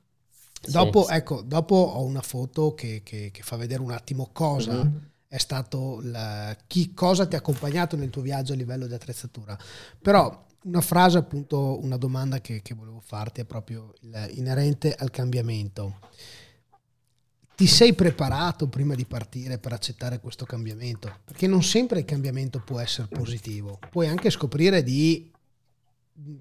dopo, 0.67 1.05
sì. 1.05 1.13
ecco, 1.13 1.41
dopo 1.43 1.75
ho 1.75 2.03
una 2.03 2.21
foto 2.21 2.73
che, 2.73 3.03
che, 3.05 3.29
che, 3.31 3.41
fa 3.41 3.55
vedere 3.55 3.81
un 3.81 3.91
attimo 3.91 4.31
cosa. 4.33 4.83
Mm-hmm. 4.83 4.95
È 5.27 5.37
stato 5.37 6.01
la, 6.03 6.53
chi, 6.67 6.93
cosa 6.93 7.25
ti 7.25 7.35
ha 7.35 7.37
accompagnato 7.37 7.95
nel 7.95 8.09
tuo 8.09 8.21
viaggio 8.21 8.51
a 8.51 8.57
livello 8.57 8.85
di 8.85 8.93
attrezzatura. 8.93 9.57
Però 10.01 10.45
una 10.63 10.81
frase, 10.81 11.17
appunto, 11.17 11.81
una 11.81 11.95
domanda 11.95 12.41
che, 12.41 12.61
che 12.61 12.73
volevo 12.73 12.99
farti 12.99 13.39
è 13.39 13.45
proprio 13.45 13.93
inerente 14.31 14.93
al 14.93 15.09
cambiamento 15.09 15.99
ti 17.61 17.67
sei 17.67 17.93
preparato 17.93 18.67
prima 18.67 18.95
di 18.95 19.05
partire 19.05 19.59
per 19.59 19.71
accettare 19.71 20.19
questo 20.19 20.45
cambiamento? 20.45 21.19
Perché 21.23 21.45
non 21.45 21.61
sempre 21.61 21.99
il 21.99 22.05
cambiamento 22.05 22.59
può 22.59 22.79
essere 22.79 23.07
positivo, 23.07 23.77
puoi 23.91 24.07
anche 24.07 24.31
scoprire 24.31 24.81
di, 24.81 25.31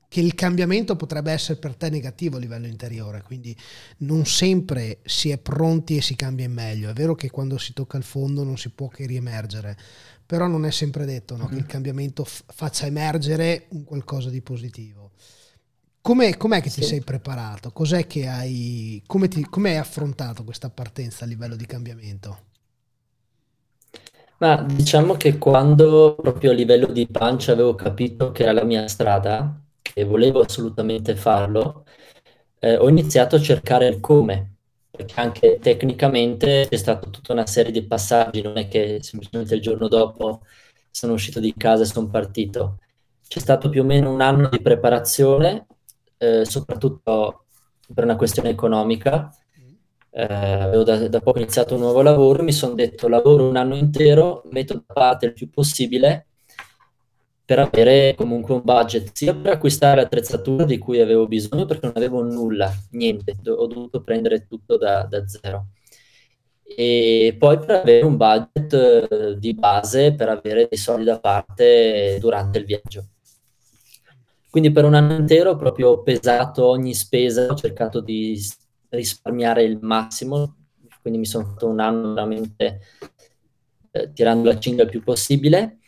che 0.09 0.21
il 0.21 0.35
cambiamento 0.35 0.97
potrebbe 0.97 1.31
essere 1.31 1.59
per 1.59 1.75
te 1.75 1.91
negativo 1.91 2.39
a 2.39 2.41
livello 2.41 2.67
interiore, 2.67 3.21
quindi 3.21 3.55
non 3.99 4.25
sempre 4.25 5.01
si 5.05 5.29
è 5.29 5.37
pronti 5.37 5.99
e 5.99 6.01
si 6.01 6.17
cambia 6.17 6.47
in 6.47 6.55
meglio. 6.55 6.89
È 6.89 6.95
vero 6.95 7.15
che 7.15 7.29
quando 7.29 7.59
si 7.59 7.75
tocca 7.75 7.99
il 7.99 8.05
fondo 8.05 8.43
non 8.43 8.57
si 8.57 8.71
può 8.71 8.89
che 8.89 9.05
riemergere, 9.05 9.77
però 10.25 10.47
non 10.47 10.65
è 10.65 10.71
sempre 10.71 11.05
detto 11.05 11.37
no, 11.37 11.49
che 11.49 11.57
il 11.57 11.67
cambiamento 11.67 12.25
f- 12.25 12.45
faccia 12.47 12.87
emergere 12.87 13.67
un 13.73 13.85
qualcosa 13.85 14.31
di 14.31 14.41
positivo. 14.41 15.10
Com'è, 16.03 16.37
com'è 16.37 16.61
che 16.61 16.69
ti 16.69 16.83
sei 16.83 17.01
preparato? 17.03 17.73
Cos'è 17.73 18.07
che 18.07 18.27
hai, 18.27 19.03
come, 19.07 19.29
ti, 19.29 19.43
come 19.49 19.71
hai 19.71 19.77
affrontato 19.79 20.45
questa 20.45 20.69
partenza 20.69 21.25
a 21.25 21.29
livello 21.29 21.57
di 21.57 21.65
cambiamento? 21.67 22.39
Ma 24.39 24.63
diciamo 24.63 25.15
che 25.17 25.37
quando 25.39 26.17
proprio 26.17 26.51
a 26.51 26.55
livello 26.55 26.87
di 26.87 27.07
pancia 27.07 27.53
avevo 27.53 27.75
capito 27.75 28.33
che 28.33 28.43
era 28.45 28.53
la 28.53 28.65
mia 28.65 28.89
strada 28.89 29.61
e 29.95 30.05
volevo 30.05 30.41
assolutamente 30.41 31.15
farlo, 31.15 31.85
eh, 32.59 32.77
ho 32.77 32.89
iniziato 32.89 33.37
a 33.37 33.41
cercare 33.41 33.87
il 33.87 34.01
come, 34.01 34.55
perché 34.91 35.21
anche 35.21 35.59
tecnicamente 35.61 36.67
c'è 36.71 36.77
stata 36.77 37.09
tutta 37.11 37.33
una 37.35 37.47
serie 37.47 37.71
di 37.73 37.85
passaggi, 37.87 38.41
non 38.43 38.57
è 38.57 38.67
che 38.69 39.01
semplicemente 39.03 39.55
il 39.55 39.61
giorno 39.61 39.89
dopo 39.89 40.41
sono 40.91 41.13
uscito 41.15 41.39
di 41.41 41.55
casa 41.57 41.83
e 41.83 41.87
sono 41.87 42.09
partito. 42.09 42.79
C'è 43.29 43.41
stato 43.41 43.69
più 43.69 43.83
o 43.83 43.85
meno 43.85 44.11
un 44.13 44.23
anno 44.23 44.49
di 44.49 44.61
preparazione 44.61 45.67
eh, 46.21 46.45
soprattutto 46.45 47.47
per 47.95 48.05
una 48.05 48.17
questione 48.17 48.51
economica. 48.51 49.35
Eh, 50.13 50.25
avevo 50.25 50.83
da, 50.83 51.09
da, 51.09 51.21
poco 51.21 51.39
iniziato 51.39 51.75
un 51.75 51.81
nuovo 51.81 52.03
lavoro, 52.03 52.43
mi 52.43 52.53
sono 52.53 52.75
detto 52.75 53.09
lavoro 53.09 53.49
un 53.49 53.57
anno 53.57 53.77
intero, 53.77 54.43
metto 54.51 54.75
da 54.75 54.93
parte 54.93 55.27
il 55.27 55.33
più 55.33 55.49
possibile 55.51 56.27
per 57.51 57.59
avere 57.59 58.15
comunque 58.15 58.55
un 58.55 58.63
budget 58.63 59.11
sia 59.13 59.35
per 59.35 59.55
acquistare 59.55 60.01
attrezzatura 60.01 60.65
di 60.65 60.79
cui 60.79 61.01
avevo 61.01 61.27
bisogno 61.27 61.65
perché 61.65 61.87
non 61.87 61.97
avevo 61.97 62.23
nulla, 62.23 62.73
niente, 62.93 63.35
ho 63.45 63.67
dovuto 63.67 64.03
prendere 64.03 64.47
tutto 64.47 64.77
da, 64.77 65.03
da 65.03 65.27
zero. 65.27 65.67
e 66.63 67.35
poi 67.37 67.59
per 67.59 67.71
avere 67.71 68.05
un 68.07 68.17
budget 68.17 68.73
eh, 69.11 69.39
di 69.39 69.55
base 69.55 70.15
per 70.15 70.29
avere 70.29 70.69
dei 70.69 70.79
soldi 70.79 71.05
da 71.05 71.19
parte 71.19 72.19
durante 72.21 72.59
il 72.59 72.67
viaggio. 72.67 73.07
Quindi 74.51 74.73
per 74.73 74.85
un 74.85 74.95
anno 74.95 75.15
intero 75.15 75.53
ho 75.53 75.57
proprio 75.57 76.03
pesato 76.03 76.67
ogni 76.67 76.93
spesa, 76.93 77.47
ho 77.47 77.55
cercato 77.55 78.01
di 78.01 78.37
risparmiare 78.89 79.63
il 79.63 79.79
massimo, 79.81 80.57
quindi 81.01 81.21
mi 81.21 81.27
sono 81.27 81.45
fatto 81.45 81.69
un 81.69 81.79
anno 81.79 82.15
veramente 82.15 82.81
eh, 83.93 84.13
tirando 84.13 84.49
la 84.49 84.59
cinghia 84.59 84.85
il 84.85 84.91
più 84.91 85.03
possibile. 85.03 85.79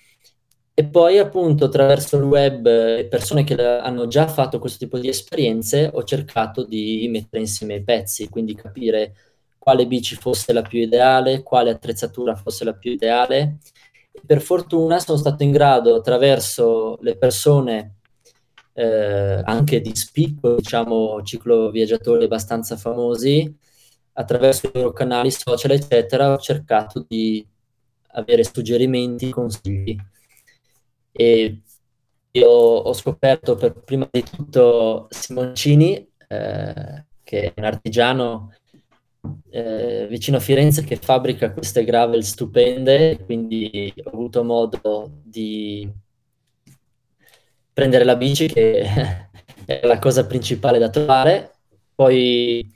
E 0.75 0.85
poi 0.85 1.19
appunto 1.19 1.67
attraverso 1.67 2.17
il 2.17 2.23
web 2.23 2.67
e 2.67 3.07
persone 3.11 3.45
che 3.45 3.61
hanno 3.63 4.07
già 4.07 4.27
fatto 4.27 4.59
questo 4.59 4.79
tipo 4.79 4.99
di 4.99 5.09
esperienze 5.09 5.91
ho 5.93 6.03
cercato 6.03 6.65
di 6.65 7.07
mettere 7.11 7.43
insieme 7.43 7.75
i 7.75 7.83
pezzi, 7.83 8.29
quindi 8.31 8.55
capire 8.55 9.15
quale 9.59 9.87
bici 9.87 10.15
fosse 10.15 10.53
la 10.53 10.63
più 10.63 10.81
ideale, 10.81 11.43
quale 11.43 11.71
attrezzatura 11.71 12.35
fosse 12.37 12.65
la 12.65 12.73
più 12.75 12.91
ideale. 12.93 13.59
Per 14.25 14.41
fortuna 14.41 14.99
sono 14.99 15.19
stato 15.19 15.43
in 15.43 15.51
grado 15.51 15.97
attraverso 15.97 16.97
le 17.03 17.17
persone 17.17 17.97
eh, 18.75 19.43
anche 19.45 19.81
di 19.81 19.95
spicco, 19.95 20.57
diciamo, 20.57 21.23
cicloviaggiatori 21.23 22.25
abbastanza 22.25 22.77
famosi, 22.77 23.55
attraverso 24.15 24.67
i 24.67 24.71
loro 24.75 24.93
canali 24.93 25.31
social, 25.31 25.73
eccetera, 25.73 26.33
ho 26.33 26.39
cercato 26.39 27.05
di 27.07 27.47
avere 28.15 28.45
suggerimenti, 28.45 29.31
consigli. 29.31 29.97
E 31.13 31.63
io 32.31 32.49
ho 32.49 32.93
scoperto 32.95 33.55
per 33.57 33.75
prima 33.75 34.09
di 34.11 34.23
tutto 34.23 35.07
Simoncini, 35.11 35.95
eh, 36.29 37.05
che 37.23 37.41
è 37.43 37.53
un 37.57 37.65
artigiano 37.65 38.53
eh, 39.51 40.07
vicino 40.09 40.39
a 40.39 40.41
Firenze 40.41 40.83
che 40.85 40.97
fabbrica 40.97 41.53
queste 41.53 41.85
gravel 41.85 42.25
stupende, 42.25 43.19
quindi 43.25 43.93
ho 44.05 44.11
avuto 44.11 44.43
modo 44.43 45.11
di 45.23 45.91
prendere 47.73 48.05
la 48.05 48.17
bici 48.17 48.47
che 48.47 48.81
è 49.65 49.81
la 49.85 49.99
cosa 49.99 50.27
principale 50.27 50.79
da 50.79 50.91
trovare, 50.91 51.53
poi 51.95 52.69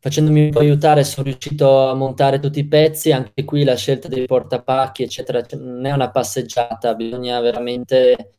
facendomi 0.00 0.44
un 0.46 0.50
po' 0.50 0.60
aiutare 0.60 1.04
sono 1.04 1.26
riuscito 1.26 1.88
a 1.88 1.94
montare 1.94 2.38
tutti 2.40 2.60
i 2.60 2.66
pezzi, 2.66 3.12
anche 3.12 3.44
qui 3.44 3.64
la 3.64 3.76
scelta 3.76 4.08
dei 4.08 4.26
portapacchi 4.26 5.02
eccetera 5.02 5.42
cioè, 5.42 5.58
non 5.58 5.84
è 5.84 5.92
una 5.92 6.10
passeggiata, 6.10 6.94
bisogna 6.94 7.40
veramente 7.40 8.32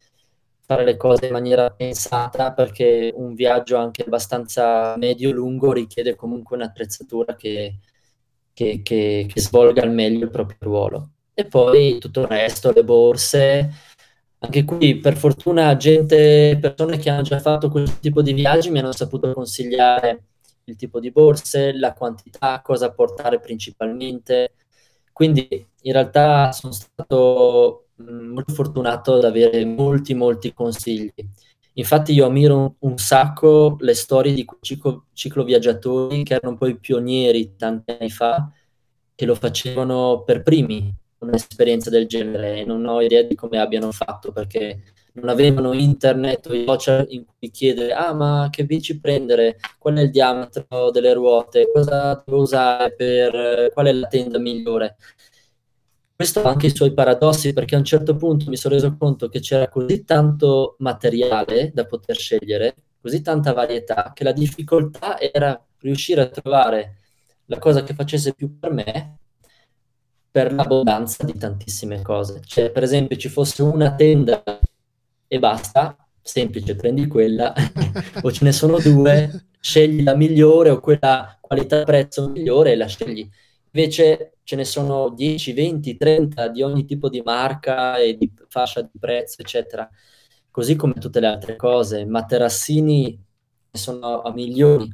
fare 0.69 0.85
le 0.85 0.97
cose 0.97 1.25
in 1.25 1.31
maniera 1.31 1.71
pensata 1.71 2.53
perché 2.53 3.11
un 3.15 3.33
viaggio 3.33 3.75
anche 3.77 4.03
abbastanza 4.03 4.95
medio-lungo 4.97 5.73
richiede 5.73 6.15
comunque 6.15 6.55
un'attrezzatura 6.55 7.35
che, 7.35 7.79
che, 8.53 8.81
che, 8.83 9.25
che 9.27 9.41
svolga 9.41 9.81
al 9.81 9.91
meglio 9.91 10.25
il 10.25 10.29
proprio 10.29 10.57
ruolo. 10.59 11.09
E 11.33 11.45
poi 11.45 11.97
tutto 11.97 12.21
il 12.21 12.27
resto, 12.27 12.71
le 12.71 12.83
borse, 12.83 13.71
anche 14.41 14.63
qui, 14.63 14.97
per 14.99 15.17
fortuna, 15.17 15.75
gente, 15.75 16.57
persone 16.61 16.97
che 16.97 17.09
hanno 17.09 17.23
già 17.23 17.39
fatto 17.39 17.69
questo 17.69 17.97
tipo 17.99 18.21
di 18.21 18.33
viaggi 18.33 18.69
mi 18.69 18.79
hanno 18.79 18.93
saputo 18.93 19.33
consigliare 19.33 20.23
il 20.63 20.75
tipo 20.75 20.99
di 20.99 21.11
borse, 21.11 21.73
la 21.73 21.93
quantità, 21.93 22.61
cosa 22.61 22.91
portare 22.91 23.39
principalmente. 23.39 24.53
Quindi 25.11 25.47
in 25.81 25.91
realtà 25.91 26.51
sono 26.53 26.71
stato 26.71 27.87
mm, 28.01 28.31
molto 28.31 28.53
fortunato 28.53 29.15
ad 29.15 29.25
avere 29.25 29.65
molti, 29.65 30.13
molti 30.13 30.53
consigli. 30.53 31.13
Infatti 31.73 32.13
io 32.13 32.25
ammiro 32.25 32.57
un, 32.57 32.73
un 32.79 32.97
sacco 32.97 33.75
le 33.79 33.93
storie 33.93 34.33
di 34.33 34.45
ciclo, 34.61 35.07
cicloviaggiatori 35.13 36.23
che 36.23 36.35
erano 36.35 36.57
poi 36.57 36.77
pionieri 36.77 37.55
tanti 37.57 37.91
anni 37.91 38.09
fa, 38.09 38.49
che 39.15 39.25
lo 39.25 39.35
facevano 39.35 40.23
per 40.23 40.43
primi, 40.43 40.93
un'esperienza 41.19 41.89
del 41.89 42.07
genere. 42.07 42.63
Non 42.65 42.85
ho 42.85 43.01
idea 43.01 43.21
di 43.23 43.35
come 43.35 43.59
abbiano 43.59 43.91
fatto 43.91 44.31
perché 44.31 44.81
non 45.13 45.29
avevano 45.29 45.73
internet 45.73 46.47
o 46.47 46.53
i 46.53 46.63
social 46.65 47.05
in 47.09 47.25
cui 47.25 47.49
chiedere 47.49 47.93
ah 47.93 48.13
ma 48.13 48.47
che 48.51 48.65
bici 48.65 48.99
prendere, 48.99 49.57
qual 49.77 49.95
è 49.95 50.01
il 50.01 50.11
diametro 50.11 50.91
delle 50.91 51.13
ruote, 51.13 51.69
cosa 51.71 52.21
devo 52.25 52.41
usare 52.41 52.93
per, 52.95 53.71
qual 53.73 53.87
è 53.87 53.91
la 53.91 54.07
tenda 54.07 54.39
migliore. 54.39 54.97
Questo 56.15 56.43
ha 56.43 56.49
anche 56.49 56.67
i 56.67 56.75
suoi 56.75 56.93
paradossi 56.93 57.53
perché 57.53 57.75
a 57.75 57.77
un 57.77 57.85
certo 57.85 58.15
punto 58.17 58.49
mi 58.49 58.57
sono 58.57 58.75
reso 58.75 58.95
conto 58.97 59.29
che 59.29 59.39
c'era 59.39 59.69
così 59.69 60.03
tanto 60.03 60.75
materiale 60.79 61.71
da 61.73 61.85
poter 61.85 62.17
scegliere, 62.17 62.75
così 63.01 63.21
tanta 63.21 63.53
varietà, 63.53 64.11
che 64.13 64.25
la 64.25 64.33
difficoltà 64.33 65.17
era 65.17 65.61
riuscire 65.79 66.21
a 66.21 66.27
trovare 66.27 66.97
la 67.45 67.57
cosa 67.57 67.83
che 67.83 67.93
facesse 67.93 68.33
più 68.33 68.59
per 68.59 68.71
me 68.71 69.19
per 70.39 70.53
l'abbondanza 70.53 71.25
di 71.25 71.37
tantissime 71.37 72.01
cose. 72.01 72.39
Cioè, 72.45 72.71
per 72.71 72.83
esempio, 72.83 73.17
ci 73.17 73.27
fosse 73.27 73.61
una 73.61 73.93
tenda 73.93 74.41
e 75.27 75.39
basta, 75.39 75.97
semplice, 76.21 76.75
prendi 76.75 77.07
quella, 77.07 77.53
o 78.23 78.31
ce 78.31 78.45
ne 78.45 78.53
sono 78.53 78.79
due, 78.79 79.47
scegli 79.59 80.01
la 80.01 80.15
migliore 80.15 80.69
o 80.69 80.79
quella 80.79 81.37
qualità-prezzo 81.41 82.29
migliore 82.29 82.71
e 82.71 82.75
la 82.77 82.87
scegli. 82.87 83.27
Invece 83.71 84.37
ce 84.43 84.55
ne 84.55 84.63
sono 84.63 85.09
10, 85.09 85.51
20, 85.51 85.97
30 85.97 86.47
di 86.47 86.61
ogni 86.61 86.85
tipo 86.85 87.09
di 87.09 87.21
marca 87.21 87.97
e 87.97 88.15
di 88.15 88.31
fascia 88.47 88.81
di 88.81 88.97
prezzo, 88.97 89.41
eccetera. 89.41 89.87
Così 90.49 90.77
come 90.77 90.93
tutte 90.93 91.19
le 91.19 91.27
altre 91.27 91.57
cose. 91.57 92.05
Materassini 92.05 93.21
sono 93.71 94.21
a 94.21 94.31
milioni 94.31 94.89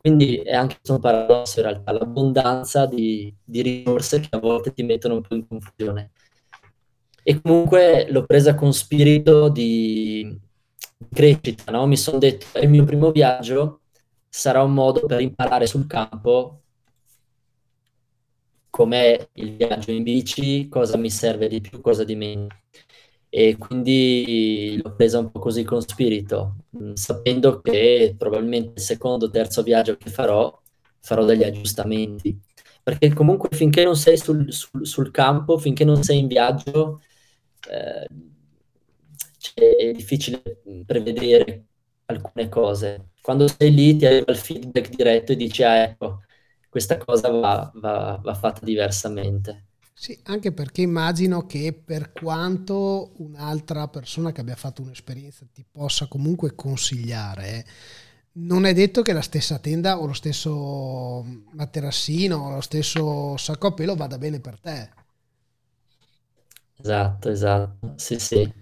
quindi 0.00 0.36
è 0.36 0.54
anche 0.54 0.78
un 0.88 0.98
paradosso 0.98 1.60
in 1.60 1.66
realtà, 1.66 1.92
l'abbondanza 1.92 2.86
di, 2.86 3.34
di 3.44 3.60
risorse 3.60 4.20
che 4.20 4.28
a 4.30 4.38
volte 4.38 4.72
ti 4.72 4.82
mettono 4.82 5.16
un 5.16 5.20
po' 5.20 5.34
in 5.34 5.46
confusione. 5.46 6.12
E 7.22 7.40
comunque 7.40 8.06
l'ho 8.10 8.24
presa 8.24 8.54
con 8.54 8.72
spirito 8.72 9.50
di 9.50 10.38
crescita, 11.12 11.70
no? 11.72 11.86
Mi 11.86 11.98
sono 11.98 12.18
detto, 12.18 12.46
è 12.52 12.62
il 12.64 12.70
mio 12.70 12.84
primo 12.84 13.10
viaggio, 13.10 13.82
sarà 14.28 14.62
un 14.62 14.72
modo 14.72 15.04
per 15.06 15.20
imparare 15.20 15.66
sul 15.66 15.86
campo 15.86 16.62
com'è 18.70 19.28
il 19.34 19.56
viaggio 19.56 19.90
in 19.90 20.02
bici, 20.02 20.68
cosa 20.68 20.96
mi 20.96 21.10
serve 21.10 21.48
di 21.48 21.60
più, 21.60 21.80
cosa 21.82 22.04
di 22.04 22.14
meno 22.14 22.46
e 23.30 23.56
quindi 23.56 24.78
l'ho 24.82 24.94
presa 24.94 25.20
un 25.20 25.30
po' 25.30 25.38
così 25.40 25.64
con 25.64 25.80
spirito, 25.80 26.56
mm, 26.76 26.92
sapendo 26.94 27.60
che 27.60 28.14
probabilmente 28.18 28.72
il 28.76 28.80
secondo 28.80 29.26
o 29.26 29.30
terzo 29.30 29.62
viaggio 29.62 29.96
che 29.96 30.10
farò 30.10 30.58
farò 31.02 31.24
degli 31.24 31.42
aggiustamenti, 31.44 32.38
perché 32.82 33.12
comunque 33.14 33.48
finché 33.56 33.84
non 33.84 33.96
sei 33.96 34.16
sul, 34.18 34.52
sul, 34.52 34.86
sul 34.86 35.10
campo, 35.10 35.58
finché 35.58 35.84
non 35.84 36.02
sei 36.02 36.18
in 36.18 36.26
viaggio, 36.26 37.00
eh, 37.70 38.06
è 39.54 39.92
difficile 39.92 40.42
prevedere 40.86 41.66
alcune 42.06 42.48
cose. 42.48 43.10
Quando 43.20 43.46
sei 43.48 43.72
lì 43.72 43.96
ti 43.96 44.06
arriva 44.06 44.30
il 44.32 44.36
feedback 44.38 44.88
diretto 44.90 45.32
e 45.32 45.36
dici, 45.36 45.62
ah 45.62 45.76
ecco, 45.82 46.22
questa 46.68 46.96
cosa 46.98 47.30
va, 47.30 47.70
va, 47.74 48.20
va 48.22 48.34
fatta 48.34 48.64
diversamente. 48.64 49.69
Sì, 50.02 50.18
anche 50.24 50.50
perché 50.52 50.80
immagino 50.80 51.44
che 51.46 51.74
per 51.74 52.10
quanto 52.12 53.12
un'altra 53.18 53.86
persona 53.88 54.32
che 54.32 54.40
abbia 54.40 54.56
fatto 54.56 54.80
un'esperienza 54.80 55.44
ti 55.52 55.62
possa 55.70 56.06
comunque 56.06 56.54
consigliare, 56.54 57.66
non 58.32 58.64
è 58.64 58.72
detto 58.72 59.02
che 59.02 59.12
la 59.12 59.20
stessa 59.20 59.58
tenda 59.58 59.98
o 60.00 60.06
lo 60.06 60.14
stesso 60.14 61.22
materassino 61.52 62.36
o 62.36 62.50
lo 62.54 62.60
stesso 62.62 63.36
sacco 63.36 63.66
a 63.66 63.72
pelo 63.74 63.94
vada 63.94 64.16
bene 64.16 64.40
per 64.40 64.58
te. 64.58 64.88
Esatto, 66.78 67.28
esatto. 67.30 67.92
Sì, 67.96 68.18
sì. 68.18 68.52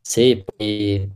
Sì, 0.00 0.42
poi 0.44 1.10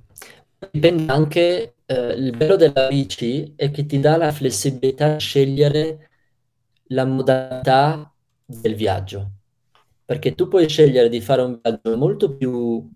dipende 0.70 1.12
anche, 1.12 1.76
eh, 1.86 2.12
il 2.14 2.36
bello 2.36 2.56
della 2.56 2.88
bici 2.88 3.52
è 3.56 3.70
che 3.70 3.86
ti 3.86 4.00
dà 4.00 4.16
la 4.16 4.32
flessibilità 4.32 5.14
di 5.14 5.20
scegliere 5.20 6.10
la 6.88 7.04
modalità 7.04 8.12
del 8.44 8.74
viaggio 8.74 9.32
perché 10.04 10.34
tu 10.34 10.48
puoi 10.48 10.68
scegliere 10.68 11.08
di 11.08 11.20
fare 11.20 11.42
un 11.42 11.58
viaggio 11.60 11.96
molto 11.96 12.36
più 12.36 12.88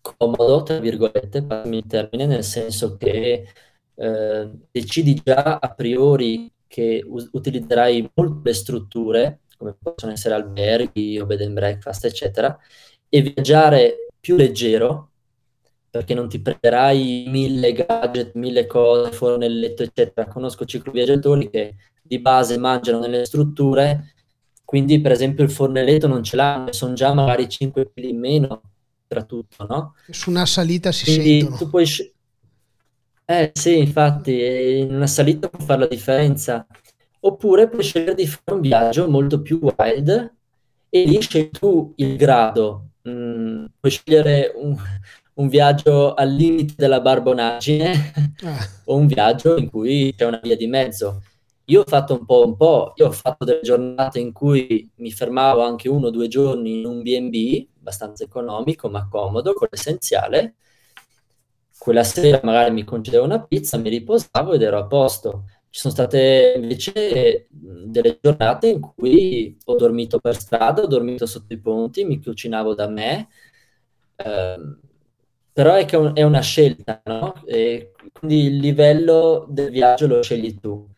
comodo, 0.00 0.62
tra 0.62 0.78
virgolette, 0.78 1.42
passami 1.42 1.78
il 1.78 1.86
termine, 1.86 2.26
nel 2.26 2.44
senso 2.44 2.96
che 2.96 3.46
eh, 3.94 4.50
decidi 4.70 5.20
già 5.22 5.58
a 5.60 5.74
priori 5.74 6.50
che 6.66 7.02
us- 7.06 7.28
utilizzerai 7.32 8.10
molto 8.14 8.40
le 8.44 8.54
strutture, 8.54 9.40
come 9.56 9.76
possono 9.80 10.12
essere 10.12 10.34
alberghi 10.34 11.18
o 11.18 11.26
bed 11.26 11.40
and 11.40 11.54
breakfast, 11.54 12.04
eccetera, 12.04 12.56
e 13.08 13.22
viaggiare 13.22 14.08
più 14.20 14.36
leggero, 14.36 15.10
perché 15.90 16.14
non 16.14 16.28
ti 16.28 16.40
prenderai 16.40 17.26
mille 17.28 17.72
gadget, 17.72 18.34
mille 18.34 18.66
cose 18.66 19.12
fuori 19.12 19.38
nel 19.38 19.58
letto, 19.58 19.82
eccetera. 19.82 20.28
Conosco 20.28 20.64
cicloviaggiatori 20.64 21.48
che 21.48 21.76
di 22.02 22.20
base 22.20 22.58
mangiano 22.58 23.00
nelle 23.00 23.24
strutture 23.24 24.14
quindi, 24.66 25.00
per 25.00 25.12
esempio, 25.12 25.44
il 25.44 25.50
fornelletto 25.50 26.08
non 26.08 26.24
ce 26.24 26.34
l'hanno, 26.34 26.72
sono 26.72 26.92
già 26.92 27.14
magari 27.14 27.48
5 27.48 27.92
kg 27.94 28.02
in 28.02 28.18
meno 28.18 28.60
tra 29.06 29.22
tutto, 29.22 29.64
no? 29.64 29.94
Su 30.10 30.30
una 30.30 30.44
salita 30.44 30.90
si 30.90 31.04
Quindi 31.04 31.38
sentono. 31.38 31.56
tu 31.56 31.70
puoi... 31.70 31.86
Eh 33.28 33.52
sì, 33.54 33.78
infatti, 33.78 34.78
in 34.80 34.92
una 34.92 35.06
salita 35.06 35.48
può 35.48 35.64
fare 35.64 35.80
la 35.80 35.86
differenza. 35.86 36.66
oppure 37.20 37.68
puoi 37.68 37.84
scegliere 37.84 38.14
di 38.14 38.26
fare 38.26 38.56
un 38.56 38.60
viaggio 38.60 39.08
molto 39.08 39.40
più 39.40 39.60
wild 39.60 40.34
e 40.88 41.04
lì 41.04 41.20
scegli 41.20 41.50
tu 41.50 41.92
il 41.96 42.16
grado. 42.16 42.88
Mm, 43.08 43.66
puoi 43.78 43.92
scegliere 43.92 44.52
un, 44.52 44.76
un, 45.34 45.48
viaggio 45.48 46.14
al 46.14 46.32
limite 46.32 46.74
della 46.76 47.00
barbonaggine 47.00 48.12
ah. 48.42 48.68
o 48.86 48.96
un 48.96 49.06
viaggio 49.06 49.56
in 49.56 49.70
cui 49.70 50.12
c'è 50.16 50.24
una 50.26 50.40
via 50.42 50.56
di 50.56 50.66
mezzo. 50.66 51.22
Io 51.68 51.80
ho 51.80 51.84
fatto 51.86 52.14
un 52.14 52.24
po' 52.24 52.44
un 52.46 52.56
po', 52.56 52.92
io 52.96 53.06
ho 53.08 53.10
fatto 53.12 53.44
delle 53.44 53.60
giornate 53.62 54.20
in 54.20 54.32
cui 54.32 54.88
mi 54.96 55.10
fermavo 55.10 55.62
anche 55.62 55.88
uno 55.88 56.06
o 56.08 56.10
due 56.10 56.28
giorni 56.28 56.78
in 56.78 56.86
un 56.86 57.02
B&B, 57.02 57.66
abbastanza 57.78 58.22
economico 58.24 58.88
ma 58.88 59.08
comodo, 59.08 59.52
con 59.52 59.66
l'essenziale. 59.70 60.54
Quella 61.78 62.04
sera 62.04 62.40
magari 62.42 62.72
mi 62.72 62.84
concedevo 62.84 63.24
una 63.24 63.42
pizza, 63.44 63.76
mi 63.78 63.88
riposavo 63.90 64.54
ed 64.54 64.62
ero 64.62 64.78
a 64.78 64.86
posto. 64.86 65.44
Ci 65.70 65.80
sono 65.80 65.92
state 65.92 66.54
invece 66.56 67.46
delle 67.50 68.18
giornate 68.20 68.68
in 68.68 68.80
cui 68.80 69.56
ho 69.64 69.74
dormito 69.76 70.18
per 70.18 70.36
strada, 70.36 70.82
ho 70.82 70.86
dormito 70.86 71.26
sotto 71.26 71.52
i 71.52 71.58
ponti, 71.60 72.04
mi 72.04 72.20
cucinavo 72.22 72.74
da 72.74 72.88
me, 72.88 73.28
eh, 74.16 74.56
però 75.52 75.74
è 75.74 75.84
che 75.84 76.12
è 76.14 76.22
una 76.22 76.40
scelta, 76.40 77.02
no? 77.04 77.34
E 77.46 77.92
quindi 78.12 78.46
il 78.46 78.56
livello 78.56 79.46
del 79.48 79.70
viaggio 79.70 80.06
lo 80.06 80.22
scegli 80.22 80.58
tu 80.58 80.88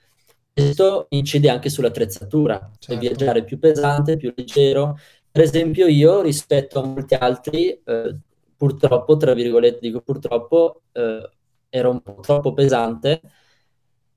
questo 0.63 1.07
incide 1.11 1.49
anche 1.49 1.71
sull'attrezzatura, 1.71 2.59
certo. 2.59 2.87
per 2.87 2.99
viaggiare 2.99 3.45
più 3.45 3.59
pesante, 3.59 4.17
più 4.17 4.33
leggero. 4.35 4.99
Per 5.31 5.43
esempio 5.43 5.87
io 5.87 6.21
rispetto 6.21 6.81
a 6.81 6.87
molti 6.87 7.15
altri, 7.15 7.81
eh, 7.85 8.17
purtroppo, 8.57 9.17
tra 9.17 9.35
virgolette 9.35 9.79
dico 9.81 10.01
purtroppo, 10.01 10.83
eh, 10.93 11.31
ero 11.69 11.91
un 11.91 12.01
po' 12.01 12.19
troppo 12.21 12.53
pesante 12.53 13.21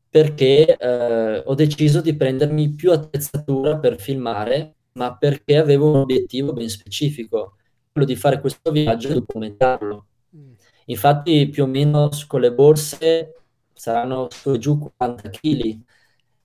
perché 0.09 0.75
eh, 0.75 1.43
ho 1.45 1.55
deciso 1.55 2.01
di 2.01 2.15
prendermi 2.15 2.71
più 2.71 2.91
attrezzatura 2.91 3.77
per 3.77 3.99
filmare, 3.99 4.75
ma 4.93 5.15
perché 5.15 5.57
avevo 5.57 5.89
un 5.89 5.95
obiettivo 5.97 6.51
ben 6.51 6.67
specifico, 6.67 7.55
quello 7.91 8.05
di 8.05 8.17
fare 8.17 8.41
questo 8.41 8.71
viaggio 8.71 9.07
e 9.07 9.13
documentarlo. 9.13 10.05
Mm. 10.35 10.51
Infatti 10.85 11.47
più 11.47 11.63
o 11.63 11.67
meno 11.67 12.09
con 12.27 12.41
le 12.41 12.51
borse 12.51 13.35
saranno 13.73 14.27
su 14.29 14.51
e 14.51 14.57
giù 14.57 14.77
40 14.97 15.29
kg 15.29 15.79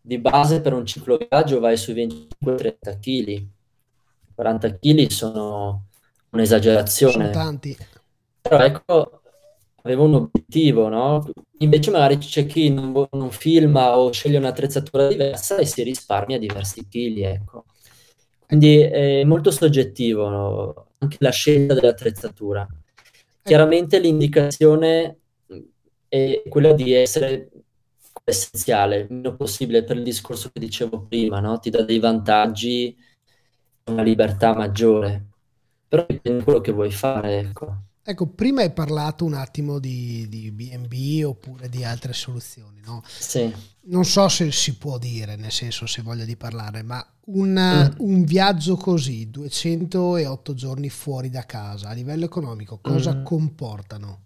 di 0.06 0.18
base 0.18 0.60
per 0.60 0.72
un 0.72 0.86
cicloviaggio 0.86 1.58
vai 1.58 1.76
sui 1.76 1.94
25-30 1.94 2.98
kg. 3.00 3.46
40 4.36 4.78
kg 4.78 5.06
sono 5.08 5.86
un'esagerazione. 6.30 7.12
Sono 7.12 7.30
tanti. 7.30 7.76
Però 8.40 8.58
ecco, 8.58 9.22
avevo 9.82 10.04
un 10.04 10.14
obiettivo, 10.14 10.88
no? 10.88 11.28
Invece 11.58 11.90
magari 11.90 12.18
c'è 12.18 12.46
chi 12.46 12.70
non, 12.70 13.08
non 13.10 13.32
filma 13.32 13.98
o 13.98 14.12
sceglie 14.12 14.38
un'attrezzatura 14.38 15.08
diversa 15.08 15.56
e 15.56 15.66
si 15.66 15.82
risparmia 15.82 16.38
diversi 16.38 16.86
chili, 16.86 17.22
ecco. 17.22 17.64
Quindi 18.46 18.78
è 18.78 19.24
molto 19.24 19.50
soggettivo 19.50 20.28
no? 20.28 20.86
anche 20.98 21.16
la 21.18 21.30
scelta 21.30 21.74
dell'attrezzatura. 21.74 22.64
Chiaramente 23.42 23.98
l'indicazione 23.98 25.18
è 26.06 26.42
quella 26.48 26.72
di 26.74 26.92
essere 26.92 27.50
essenziale, 28.28 28.98
il 28.98 29.06
meno 29.10 29.36
possibile 29.36 29.84
per 29.84 29.96
il 29.96 30.02
discorso 30.02 30.50
che 30.52 30.58
dicevo 30.58 31.02
prima, 31.02 31.40
no? 31.40 31.58
Ti 31.58 31.70
dà 31.70 31.82
dei 31.82 32.00
vantaggi, 32.00 32.96
una 33.84 34.02
libertà 34.02 34.52
maggiore, 34.52 35.26
però 35.86 36.04
dipende 36.08 36.38
da 36.38 36.44
quello 36.44 36.60
che 36.60 36.72
vuoi 36.72 36.90
fare, 36.90 37.38
ecco. 37.38 37.82
Ecco, 38.08 38.26
prima 38.26 38.62
hai 38.62 38.72
parlato 38.72 39.24
un 39.24 39.34
attimo 39.34 39.80
di, 39.80 40.28
di 40.28 40.52
B&B 40.52 41.24
oppure 41.24 41.68
di 41.68 41.82
altre 41.82 42.12
soluzioni, 42.12 42.80
no? 42.84 43.02
Sì. 43.04 43.52
Non 43.86 44.04
so 44.04 44.28
se 44.28 44.52
si 44.52 44.76
può 44.76 44.96
dire, 44.96 45.34
nel 45.34 45.50
senso 45.50 45.86
se 45.86 46.02
voglia 46.02 46.24
di 46.24 46.36
parlare, 46.36 46.82
ma 46.82 47.04
una, 47.26 47.88
mm. 47.88 47.94
un 47.98 48.24
viaggio 48.24 48.76
così, 48.76 49.28
208 49.28 50.54
giorni 50.54 50.88
fuori 50.88 51.30
da 51.30 51.44
casa, 51.46 51.88
a 51.88 51.92
livello 51.92 52.24
economico, 52.24 52.78
cosa 52.80 53.14
mm. 53.14 53.24
comportano? 53.24 54.25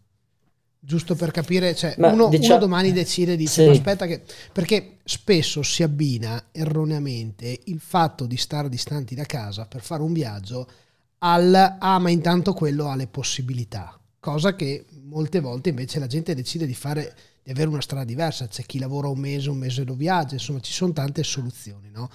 Giusto 0.82 1.14
per 1.14 1.30
capire, 1.30 1.74
cioè 1.74 1.94
uno, 1.98 2.28
diciamo, 2.28 2.54
uno, 2.54 2.64
domani 2.66 2.90
decide 2.92 3.36
di 3.36 3.46
sì. 3.46 3.64
aspetta 3.64 4.06
che 4.06 4.22
perché 4.50 4.96
spesso 5.04 5.62
si 5.62 5.82
abbina 5.82 6.46
erroneamente 6.52 7.60
il 7.64 7.80
fatto 7.80 8.24
di 8.24 8.38
stare 8.38 8.70
distanti 8.70 9.14
da 9.14 9.24
casa 9.24 9.66
per 9.66 9.82
fare 9.82 10.02
un 10.02 10.14
viaggio 10.14 10.66
al 11.18 11.76
ah 11.78 11.98
ma 11.98 12.08
intanto 12.08 12.54
quello 12.54 12.88
ha 12.88 12.96
le 12.96 13.08
possibilità, 13.08 14.00
cosa 14.20 14.56
che 14.56 14.86
molte 15.02 15.40
volte 15.40 15.68
invece 15.68 15.98
la 15.98 16.06
gente 16.06 16.34
decide 16.34 16.64
di 16.64 16.74
fare 16.74 17.14
di 17.42 17.50
avere 17.50 17.68
una 17.68 17.82
strada 17.82 18.04
diversa, 18.04 18.48
c'è 18.48 18.62
chi 18.64 18.78
lavora 18.78 19.08
un 19.08 19.18
mese, 19.18 19.50
un 19.50 19.58
mese 19.58 19.84
lo 19.84 19.94
viaggia, 19.94 20.34
insomma 20.34 20.60
ci 20.60 20.72
sono 20.72 20.92
tante 20.92 21.22
soluzioni, 21.22 21.90
no? 21.90 22.08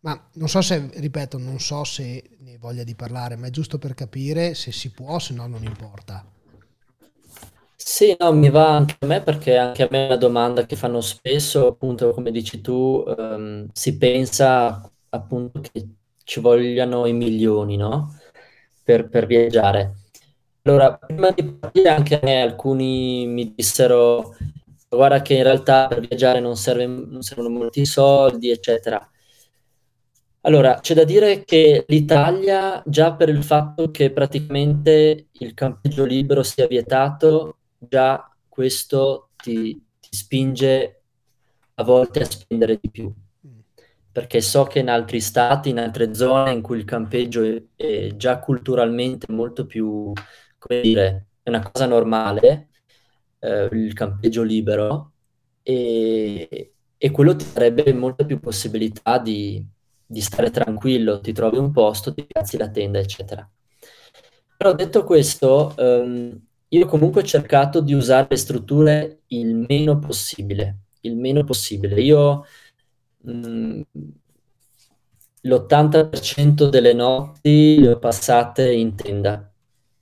Ma 0.00 0.20
non 0.34 0.48
so 0.48 0.60
se, 0.60 0.90
ripeto, 0.92 1.38
non 1.38 1.60
so 1.60 1.84
se 1.84 2.22
ne 2.38 2.56
voglia 2.58 2.84
di 2.84 2.94
parlare, 2.94 3.36
ma 3.36 3.48
è 3.48 3.50
giusto 3.50 3.78
per 3.78 3.94
capire 3.94 4.54
se 4.54 4.72
si 4.72 4.90
può, 4.90 5.18
se 5.18 5.34
no 5.34 5.46
non 5.46 5.62
importa. 5.64 6.24
Sì, 7.90 8.14
no, 8.18 8.32
mi 8.32 8.50
va 8.50 8.68
anche 8.76 8.96
a 9.00 9.06
me 9.06 9.22
perché 9.22 9.56
anche 9.56 9.82
a 9.84 9.88
me 9.90 10.02
è 10.02 10.06
una 10.06 10.16
domanda 10.16 10.66
che 10.66 10.76
fanno 10.76 11.00
spesso, 11.00 11.66
appunto, 11.68 12.10
come 12.12 12.30
dici 12.30 12.60
tu, 12.60 13.02
ehm, 13.06 13.68
si 13.72 13.96
pensa 13.96 14.80
appunto 15.10 15.60
che 15.60 15.88
ci 16.22 16.40
vogliano 16.40 17.06
i 17.06 17.12
milioni, 17.14 17.76
no? 17.76 18.14
Per, 18.82 19.08
per 19.08 19.26
viaggiare. 19.26 19.94
Allora, 20.62 20.96
prima 20.98 21.30
di 21.30 21.42
partire 21.44 21.88
anche 21.88 22.16
a 22.20 22.20
me 22.22 22.42
alcuni 22.42 23.26
mi 23.26 23.54
dissero, 23.54 24.34
guarda 24.88 25.22
che 25.22 25.34
in 25.34 25.42
realtà 25.44 25.86
per 25.88 26.00
viaggiare 26.00 26.40
non, 26.40 26.56
serve, 26.56 26.86
non 26.86 27.22
servono 27.22 27.48
molti 27.48 27.86
soldi, 27.86 28.50
eccetera. 28.50 29.08
Allora, 30.42 30.78
c'è 30.80 30.94
da 30.94 31.04
dire 31.04 31.44
che 31.44 31.84
l'Italia, 31.88 32.82
già 32.86 33.14
per 33.14 33.28
il 33.28 33.42
fatto 33.42 33.90
che 33.90 34.10
praticamente 34.12 35.28
il 35.32 35.52
campeggio 35.54 36.04
libero 36.04 36.42
sia 36.42 36.66
vietato, 36.66 37.57
già 37.78 38.34
questo 38.48 39.30
ti, 39.36 39.82
ti 40.00 40.16
spinge 40.16 41.02
a 41.74 41.84
volte 41.84 42.20
a 42.20 42.24
spendere 42.24 42.78
di 42.80 42.90
più 42.90 43.12
perché 44.18 44.40
so 44.40 44.64
che 44.64 44.80
in 44.80 44.88
altri 44.88 45.20
stati, 45.20 45.68
in 45.68 45.78
altre 45.78 46.12
zone 46.12 46.50
in 46.50 46.60
cui 46.60 46.76
il 46.76 46.84
campeggio 46.84 47.44
è, 47.44 47.62
è, 47.76 48.16
già 48.16 48.40
culturalmente 48.40 49.32
molto 49.32 49.64
più, 49.64 50.12
come 50.58 50.80
dire, 50.80 51.26
è 51.40 51.48
una 51.48 51.62
cosa 51.62 51.86
normale, 51.86 52.70
eh, 53.38 53.68
il 53.70 53.92
campeggio 53.92 54.42
libero, 54.42 55.12
e, 55.62 56.72
e, 56.98 57.10
quello 57.12 57.36
ti 57.36 57.46
darebbe 57.52 57.92
molta 57.92 58.24
più 58.24 58.40
possibilità 58.40 59.18
di, 59.18 59.64
di, 60.04 60.20
stare 60.20 60.50
tranquillo, 60.50 61.20
ti 61.20 61.32
trovi 61.32 61.58
un 61.58 61.70
posto, 61.70 62.12
ti 62.12 62.24
piazzi 62.26 62.56
la 62.56 62.70
tenda, 62.70 62.98
eccetera. 62.98 63.48
Però 64.56 64.74
detto 64.74 65.04
questo, 65.04 65.76
ehm, 65.76 66.46
io 66.70 66.86
comunque 66.86 67.22
ho 67.22 67.24
cercato 67.24 67.80
di 67.80 67.94
usare 67.94 68.26
le 68.30 68.36
strutture 68.36 69.20
il 69.28 69.54
meno 69.54 69.98
possibile, 69.98 70.80
il 71.02 71.16
meno 71.16 71.44
possibile. 71.44 72.00
Io 72.00 72.44
mh, 73.22 73.32
mm, 73.32 73.80
l'80% 75.42 76.68
delle 76.68 76.92
notti 76.92 77.80
le 77.80 77.92
ho 77.92 77.98
passate 77.98 78.72
in 78.72 78.94
tenda, 78.94 79.50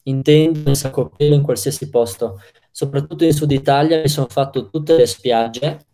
in 0.04 0.22
tenda, 0.22 0.70
in 0.70 1.10
pelo, 1.16 1.34
in 1.34 1.42
qualsiasi 1.42 1.88
posto. 1.88 2.40
Soprattutto 2.70 3.24
in 3.24 3.32
Sud 3.32 3.52
Italia 3.52 4.00
mi 4.00 4.08
sono 4.08 4.26
fatto 4.28 4.68
tutte 4.68 4.96
le 4.96 5.06
spiagge, 5.06 5.86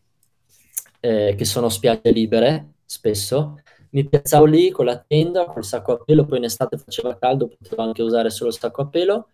eh, 1.01 1.35
che 1.37 1.45
sono 1.45 1.69
spiagge 1.69 2.11
libere, 2.13 2.75
spesso. 2.87 3.61
Mi 3.91 4.09
piazzavo 4.09 4.47
lì 4.47 4.71
con 4.71 4.87
la 4.87 4.99
tenda, 4.99 5.45
col 5.45 5.65
sacco 5.65 5.93
a 5.93 6.03
pelo, 6.03 6.25
poi 6.25 6.39
in 6.39 6.45
estate 6.45 6.79
faceva 6.79 7.17
caldo, 7.19 7.49
potevo 7.49 7.83
anche 7.83 8.03
usare 8.03 8.31
solo 8.31 8.49
il 8.49 8.57
sacco 8.57 8.83
a 8.83 8.87
pelo 8.87 9.29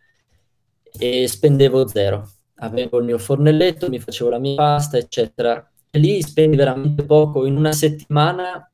e 0.99 1.27
spendevo 1.27 1.87
zero. 1.87 2.29
Avevo 2.57 2.99
il 2.99 3.05
mio 3.05 3.19
fornelletto, 3.19 3.89
mi 3.89 3.99
facevo 3.99 4.31
la 4.31 4.39
mia 4.39 4.57
pasta, 4.57 4.99
eccetera. 4.99 5.71
E 5.91 5.99
lì 5.99 6.21
spendi 6.23 6.57
veramente 6.57 7.05
poco. 7.05 7.47
In 7.47 7.57
una 7.57 7.73
settimana, 7.73 8.71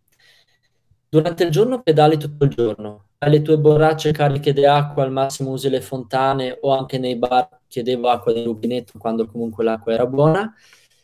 durante 1.09 1.45
il 1.45 1.51
giorno 1.51 1.83
pedali 1.83 2.19
tutto 2.19 2.45
il 2.45 2.51
giorno. 2.51 3.09
Hai 3.19 3.31
le 3.31 3.43
tue 3.43 3.59
borracce 3.59 4.12
cariche 4.12 4.53
di 4.53 4.67
acqua, 4.67 5.03
al 5.03 5.12
massimo 5.12 5.51
usi 5.51 5.69
le 5.69 5.81
fontane 5.81 6.59
o 6.61 6.77
anche 6.77 6.99
nei 6.99 7.17
bar 7.17 7.49
chiedevo 7.69 8.09
acqua 8.09 8.33
di 8.33 8.43
rubinetto 8.45 8.99
quando 8.99 9.27
comunque 9.27 9.65
l'acqua 9.65 9.93
era 9.93 10.07
buona. 10.07 10.55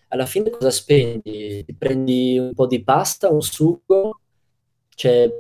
Alla 0.09 0.27
fine 0.27 0.51
cosa 0.51 0.71
spendi? 0.71 1.65
Ti 1.65 1.75
prendi 1.75 2.39
un 2.39 2.53
po' 2.55 2.67
di 2.67 2.83
pasta, 2.83 3.31
un 3.31 3.43
succo, 3.43 4.21
cioè 4.95 5.33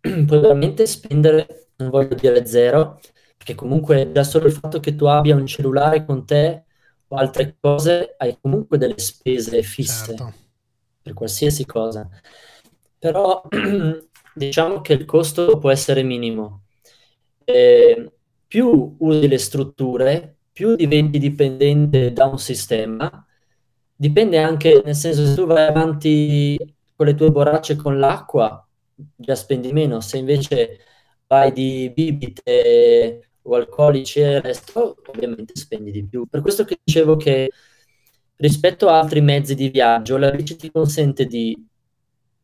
puoi 0.00 0.40
veramente 0.40 0.86
spendere, 0.86 1.70
non 1.76 1.90
voglio 1.90 2.14
dire 2.14 2.46
zero, 2.46 3.00
perché 3.48 3.54
comunque 3.54 4.12
già 4.12 4.24
solo 4.24 4.46
il 4.46 4.52
fatto 4.52 4.78
che 4.78 4.94
tu 4.94 5.06
abbia 5.06 5.34
un 5.34 5.46
cellulare 5.46 6.04
con 6.04 6.26
te 6.26 6.64
o 7.08 7.16
altre 7.16 7.56
cose, 7.58 8.14
hai 8.18 8.36
comunque 8.38 8.76
delle 8.76 8.98
spese 8.98 9.62
fisse 9.62 10.14
certo. 10.14 10.34
per 11.02 11.14
qualsiasi 11.14 11.64
cosa. 11.64 12.06
Però 12.98 13.42
diciamo 14.34 14.82
che 14.82 14.92
il 14.92 15.06
costo 15.06 15.56
può 15.56 15.70
essere 15.70 16.02
minimo. 16.02 16.64
E 17.44 18.12
più 18.46 18.96
usi 18.98 19.26
le 19.26 19.38
strutture, 19.38 20.36
più 20.52 20.76
diventi 20.76 21.18
dipendente 21.18 22.12
da 22.12 22.26
un 22.26 22.38
sistema. 22.38 23.26
Dipende 23.94 24.38
anche, 24.38 24.82
nel 24.84 24.94
senso, 24.94 25.24
se 25.24 25.34
tu 25.34 25.46
vai 25.46 25.66
avanti 25.66 26.58
con 26.94 27.06
le 27.06 27.14
tue 27.14 27.30
borracce 27.30 27.76
con 27.76 27.98
l'acqua 27.98 28.62
già 29.16 29.34
spendi 29.34 29.72
meno, 29.72 30.00
se 30.00 30.18
invece 30.18 30.80
vai 31.26 31.52
di 31.52 31.90
bibite 31.94 33.27
o 33.48 33.54
alcolici 33.56 34.20
e 34.20 34.34
il 34.34 34.40
resto, 34.42 34.96
ovviamente 35.06 35.54
spendi 35.56 35.90
di 35.90 36.04
più. 36.04 36.26
Per 36.26 36.40
questo 36.40 36.64
che 36.64 36.78
dicevo 36.82 37.16
che 37.16 37.50
rispetto 38.36 38.88
a 38.88 38.98
altri 38.98 39.20
mezzi 39.20 39.54
di 39.54 39.68
viaggio, 39.68 40.16
la 40.16 40.30
bici 40.30 40.56
ti 40.56 40.70
consente 40.70 41.24
di 41.24 41.56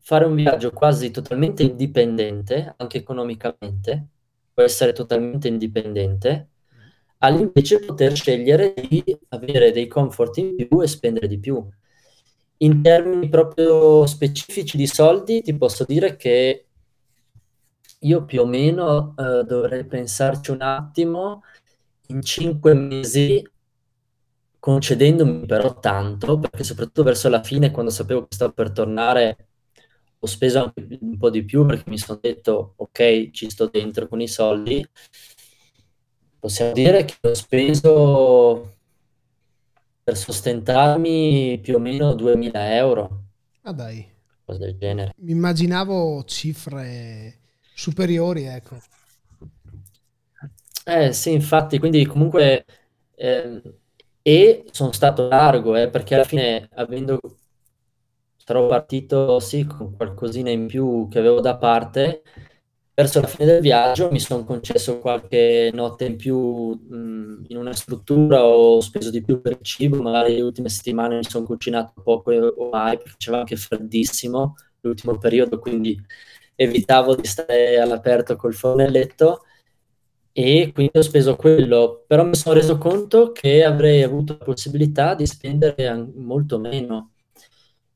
fare 0.00 0.24
un 0.24 0.34
viaggio 0.34 0.70
quasi 0.70 1.10
totalmente 1.10 1.62
indipendente, 1.62 2.74
anche 2.76 2.98
economicamente, 2.98 4.06
può 4.52 4.62
essere 4.62 4.92
totalmente 4.92 5.48
indipendente, 5.48 6.48
all'invece 7.18 7.78
poter 7.80 8.14
scegliere 8.14 8.74
di 8.88 9.02
avere 9.30 9.72
dei 9.72 9.86
comfort 9.86 10.36
in 10.38 10.54
più 10.56 10.82
e 10.82 10.86
spendere 10.86 11.26
di 11.26 11.38
più. 11.38 11.66
In 12.58 12.82
termini 12.82 13.28
proprio 13.28 14.06
specifici 14.06 14.76
di 14.76 14.86
soldi, 14.86 15.42
ti 15.42 15.56
posso 15.56 15.84
dire 15.84 16.16
che 16.16 16.63
io 18.04 18.24
più 18.24 18.42
o 18.42 18.46
meno 18.46 19.14
eh, 19.16 19.44
dovrei 19.44 19.84
pensarci 19.84 20.50
un 20.50 20.62
attimo, 20.62 21.42
in 22.08 22.22
cinque 22.22 22.74
mesi, 22.74 23.42
concedendomi 24.58 25.46
però 25.46 25.78
tanto, 25.78 26.38
perché 26.38 26.64
soprattutto 26.64 27.02
verso 27.02 27.28
la 27.28 27.42
fine, 27.42 27.70
quando 27.70 27.90
sapevo 27.90 28.22
che 28.22 28.34
stavo 28.34 28.52
per 28.52 28.72
tornare, 28.72 29.48
ho 30.18 30.26
speso 30.26 30.62
anche 30.62 30.86
un 31.00 31.16
po' 31.16 31.30
di 31.30 31.44
più 31.44 31.66
perché 31.66 31.88
mi 31.90 31.98
sono 31.98 32.18
detto, 32.20 32.74
ok, 32.76 33.30
ci 33.30 33.50
sto 33.50 33.66
dentro 33.66 34.08
con 34.08 34.20
i 34.20 34.28
soldi. 34.28 34.86
Possiamo 36.38 36.72
dire 36.72 37.04
che 37.04 37.16
ho 37.22 37.34
speso 37.34 38.76
per 40.02 40.16
sostentarmi 40.16 41.58
più 41.62 41.76
o 41.76 41.78
meno 41.78 42.14
2000 42.14 42.74
euro. 42.76 43.22
Ah 43.62 43.72
dai. 43.72 44.06
Cosa 44.44 44.58
del 44.58 44.76
genere. 44.76 45.14
Mi 45.16 45.32
immaginavo 45.32 46.22
cifre 46.24 47.38
superiori, 47.74 48.44
ecco. 48.44 48.78
Eh 50.86 51.12
sì, 51.12 51.32
infatti, 51.32 51.78
quindi 51.78 52.04
comunque... 52.06 52.64
Eh, 53.16 53.62
e 54.26 54.64
sono 54.70 54.92
stato 54.92 55.28
largo, 55.28 55.76
eh, 55.76 55.88
perché 55.90 56.14
alla 56.14 56.24
fine, 56.24 56.68
avendo... 56.74 57.20
Sarò 58.36 58.66
partito, 58.66 59.40
sì, 59.40 59.64
con 59.64 59.96
qualcosina 59.96 60.50
in 60.50 60.66
più 60.66 61.08
che 61.10 61.18
avevo 61.18 61.40
da 61.40 61.56
parte, 61.56 62.22
verso 62.92 63.20
la 63.20 63.26
fine 63.26 63.46
del 63.46 63.60
viaggio 63.62 64.10
mi 64.10 64.20
sono 64.20 64.44
concesso 64.44 64.98
qualche 64.98 65.70
notte 65.72 66.04
in 66.04 66.16
più 66.16 66.38
mh, 66.38 67.44
in 67.48 67.56
una 67.56 67.72
struttura, 67.72 68.44
ho 68.44 68.80
speso 68.80 69.10
di 69.10 69.22
più 69.22 69.40
per 69.40 69.52
il 69.52 69.64
cibo, 69.64 70.02
magari 70.02 70.34
le 70.34 70.42
ultime 70.42 70.68
settimane 70.68 71.16
mi 71.16 71.24
sono 71.24 71.46
cucinato 71.46 71.94
poco 72.02 72.32
o 72.32 72.68
mai 72.70 72.98
perché 72.98 73.14
c'era 73.16 73.38
anche 73.38 73.56
freddissimo 73.56 74.54
l'ultimo 74.80 75.16
periodo, 75.16 75.58
quindi 75.58 75.98
evitavo 76.54 77.14
di 77.14 77.26
stare 77.26 77.78
all'aperto 77.78 78.36
col 78.36 78.54
fornelletto 78.54 79.44
e 80.32 80.72
quindi 80.74 80.98
ho 80.98 81.02
speso 81.02 81.36
quello, 81.36 82.04
però 82.06 82.24
mi 82.24 82.34
sono 82.34 82.56
reso 82.56 82.76
conto 82.76 83.30
che 83.30 83.64
avrei 83.64 84.02
avuto 84.02 84.36
la 84.38 84.44
possibilità 84.44 85.14
di 85.14 85.26
spendere 85.26 85.94
molto 86.16 86.58
meno. 86.58 87.12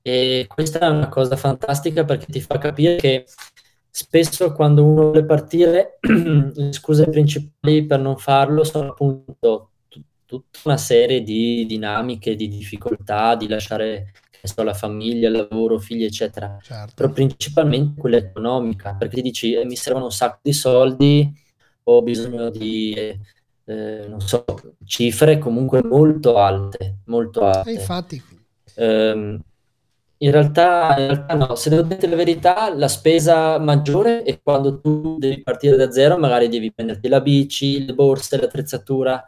E 0.02 0.46
questa 0.48 0.78
è 0.78 0.88
una 0.88 1.08
cosa 1.08 1.36
fantastica 1.36 2.04
perché 2.04 2.26
ti 2.30 2.40
fa 2.40 2.58
capire 2.58 2.96
che 2.96 3.26
spesso 3.90 4.52
quando 4.52 4.84
uno 4.84 5.02
vuole 5.02 5.24
partire, 5.24 5.98
le 6.54 6.72
scuse 6.72 7.08
principali 7.08 7.84
per 7.84 7.98
non 7.98 8.16
farlo 8.16 8.62
sono 8.62 8.90
appunto 8.90 9.72
tutta 10.24 10.58
una 10.64 10.76
serie 10.76 11.22
di 11.22 11.66
dinamiche, 11.66 12.36
di 12.36 12.48
difficoltà, 12.48 13.34
di 13.34 13.48
lasciare 13.48 14.12
so, 14.42 14.62
la 14.62 14.74
famiglia, 14.74 15.28
il 15.28 15.34
lavoro, 15.34 15.78
figli, 15.78 16.04
eccetera. 16.04 16.58
Certo. 16.62 16.92
Però 16.94 17.10
principalmente 17.10 18.00
quella 18.00 18.16
economica, 18.16 18.94
perché 18.94 19.16
ti 19.16 19.22
dici 19.22 19.52
eh, 19.54 19.64
mi 19.64 19.76
servono 19.76 20.06
un 20.06 20.12
sacco 20.12 20.40
di 20.42 20.52
soldi, 20.52 21.32
ho 21.84 22.02
bisogno 22.02 22.50
di, 22.50 22.94
eh, 23.64 24.06
non 24.08 24.20
so, 24.20 24.44
cifre 24.84 25.38
comunque 25.38 25.82
molto 25.82 26.38
alte, 26.38 26.98
molto 27.06 27.44
alte. 27.44 27.70
E 27.70 27.72
infatti... 27.72 28.22
Um, 28.76 29.42
in 30.20 30.32
realtà, 30.32 30.96
in 30.98 31.06
realtà 31.06 31.34
no, 31.34 31.54
se 31.54 31.70
devo 31.70 31.82
dire 31.82 32.08
la 32.08 32.16
verità, 32.16 32.74
la 32.74 32.88
spesa 32.88 33.58
maggiore 33.58 34.22
è 34.22 34.40
quando 34.42 34.80
tu 34.80 35.16
devi 35.18 35.42
partire 35.42 35.76
da 35.76 35.92
zero, 35.92 36.18
magari 36.18 36.48
devi 36.48 36.72
prenderti 36.72 37.06
la 37.06 37.20
bici, 37.20 37.84
le 37.84 37.94
borse, 37.94 38.36
l'attrezzatura, 38.36 39.24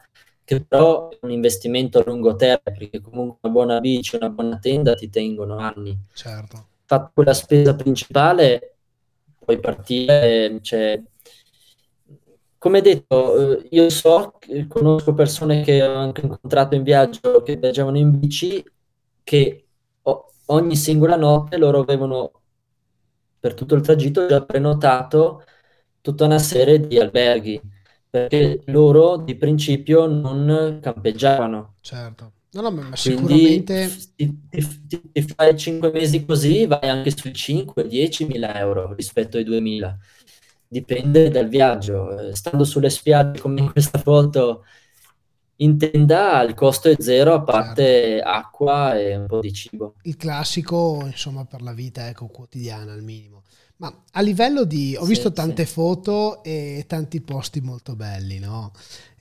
che 0.51 0.64
però 0.64 1.11
è 1.11 1.18
un 1.20 1.30
investimento 1.30 2.01
a 2.01 2.05
lungo 2.05 2.34
termine, 2.34 2.76
perché 2.76 3.01
comunque 3.01 3.38
una 3.42 3.53
buona 3.53 3.78
bici, 3.78 4.16
una 4.16 4.30
buona 4.30 4.59
tenda 4.59 4.96
ti 4.96 5.09
tengono 5.09 5.59
anni. 5.59 5.96
Certo. 6.12 6.66
Fatta 6.86 7.09
quella 7.14 7.34
spesa 7.34 7.76
principale, 7.76 8.78
puoi 9.38 9.61
partire, 9.61 10.59
cioè, 10.61 11.01
come 12.59 12.80
detto, 12.80 13.61
eh, 13.61 13.68
io 13.70 13.88
so, 13.90 14.38
conosco 14.66 15.14
persone 15.14 15.62
che 15.62 15.84
ho 15.84 15.94
anche 15.94 16.22
incontrato 16.22 16.74
in 16.74 16.82
viaggio, 16.82 17.42
che 17.42 17.55
viaggiavano 17.55 17.98
in 17.98 18.18
bici, 18.18 18.64
che 19.22 19.66
ogni 20.46 20.74
singola 20.74 21.14
notte 21.14 21.59
loro 21.59 21.78
avevano 21.78 22.32
per 23.38 23.55
tutto 23.55 23.76
il 23.76 23.82
tragitto 23.82 24.26
già 24.26 24.44
prenotato 24.44 25.44
tutta 26.01 26.24
una 26.24 26.40
serie 26.40 26.80
di 26.80 26.98
alberghi 26.98 27.78
perché 28.11 28.62
loro 28.66 29.16
di 29.18 29.36
principio 29.36 30.06
non 30.06 30.80
campeggiavano. 30.82 31.74
Certo. 31.80 32.32
No, 32.52 32.62
no, 32.62 32.70
ma 32.72 32.96
sicuramente... 32.96 33.88
Ti, 34.16 34.48
ti, 34.48 34.86
ti, 34.88 35.11
ti, 35.12 35.22
fai 35.22 35.56
5 35.56 35.92
mesi 35.92 36.24
così, 36.24 36.66
vai 36.66 36.88
anche 36.88 37.16
sui 37.16 37.30
5-10 37.30 38.26
mila 38.26 38.58
euro 38.58 38.92
rispetto 38.94 39.36
ai 39.36 39.44
2000. 39.44 39.98
Dipende 40.66 41.30
dal 41.30 41.48
viaggio. 41.48 42.18
Eh, 42.18 42.34
stando 42.34 42.64
sulle 42.64 42.90
spiagge 42.90 43.40
come 43.40 43.61
in 43.61 43.70
questa 43.70 43.98
foto, 43.98 44.64
in 45.56 45.78
tenda 45.78 46.42
il 46.42 46.54
costo 46.54 46.88
è 46.88 46.96
zero 46.98 47.34
a 47.34 47.42
parte 47.42 47.82
certo. 47.82 48.28
acqua 48.28 48.98
e 48.98 49.14
un 49.14 49.26
po' 49.26 49.40
di 49.40 49.52
cibo. 49.52 49.94
Il 50.02 50.16
classico, 50.16 51.02
insomma, 51.04 51.44
per 51.44 51.62
la 51.62 51.72
vita 51.72 52.08
ecco, 52.08 52.26
quotidiana 52.26 52.92
al 52.92 53.02
minimo. 53.02 53.44
Ma 53.80 54.02
a 54.12 54.20
livello 54.20 54.64
di... 54.64 54.94
ho 54.96 55.02
sì, 55.04 55.08
visto 55.08 55.32
tante 55.32 55.64
sì. 55.64 55.72
foto 55.72 56.42
e 56.42 56.84
tanti 56.86 57.20
posti 57.22 57.60
molto 57.60 57.96
belli, 57.96 58.38
no? 58.38 58.72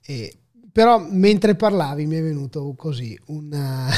E 0.05 0.39
però 0.71 0.99
mentre 0.99 1.55
parlavi 1.55 2.05
mi 2.05 2.17
è 2.17 2.21
venuto 2.21 2.73
così 2.75 3.17
una, 3.27 3.89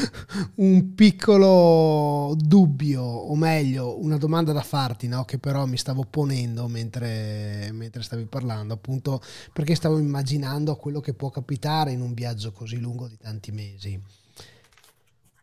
un 0.56 0.94
piccolo 0.94 2.34
dubbio, 2.38 3.02
o 3.02 3.34
meglio, 3.34 4.02
una 4.02 4.16
domanda 4.16 4.52
da 4.52 4.62
farti, 4.62 5.08
no? 5.08 5.24
che 5.24 5.38
però 5.38 5.66
mi 5.66 5.76
stavo 5.76 6.04
ponendo 6.08 6.68
mentre, 6.68 7.70
mentre 7.72 8.02
stavi 8.02 8.26
parlando, 8.26 8.72
appunto 8.74 9.20
perché 9.52 9.74
stavo 9.74 9.98
immaginando 9.98 10.76
quello 10.76 11.00
che 11.00 11.12
può 11.12 11.28
capitare 11.30 11.92
in 11.92 12.00
un 12.00 12.14
viaggio 12.14 12.52
così 12.52 12.78
lungo 12.78 13.08
di 13.08 13.18
tanti 13.18 13.50
mesi. 13.50 14.00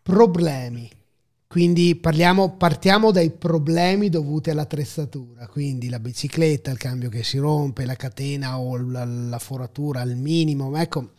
Problemi 0.01 0.89
quindi 1.50 1.95
parliamo, 1.95 2.58
partiamo 2.58 3.10
dai 3.10 3.32
problemi 3.32 4.10
dovuti 4.10 4.52
all'attrezzatura, 4.52 5.47
quindi 5.47 5.89
la 5.89 6.00
bicicletta, 6.00 6.70
il 6.70 6.78
cambio 6.78 7.10
che 7.10 7.24
si 7.24 7.39
rompe, 7.39 7.86
la 7.86 7.95
catena 7.95 8.60
o 8.60 8.78
la, 8.78 9.04
la 9.04 9.39
foratura 9.39 10.02
al 10.02 10.16
minimo. 10.16 10.78
Ecco, 10.78 11.14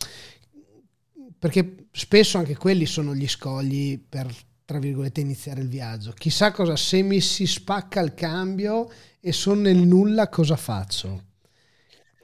perché 1.37 1.87
spesso 1.91 2.37
anche 2.37 2.55
quelli 2.55 2.85
sono 2.85 3.13
gli 3.13 3.27
scogli 3.27 3.99
per, 3.99 4.33
tra 4.63 4.79
virgolette, 4.79 5.19
iniziare 5.19 5.59
il 5.59 5.67
viaggio. 5.67 6.13
Chissà 6.13 6.53
cosa, 6.53 6.77
se 6.77 7.01
mi 7.01 7.19
si 7.19 7.45
spacca 7.45 7.99
il 7.99 8.13
cambio 8.13 8.89
e 9.19 9.33
sono 9.33 9.59
nel 9.59 9.79
nulla, 9.79 10.29
cosa 10.29 10.55
faccio? 10.55 11.23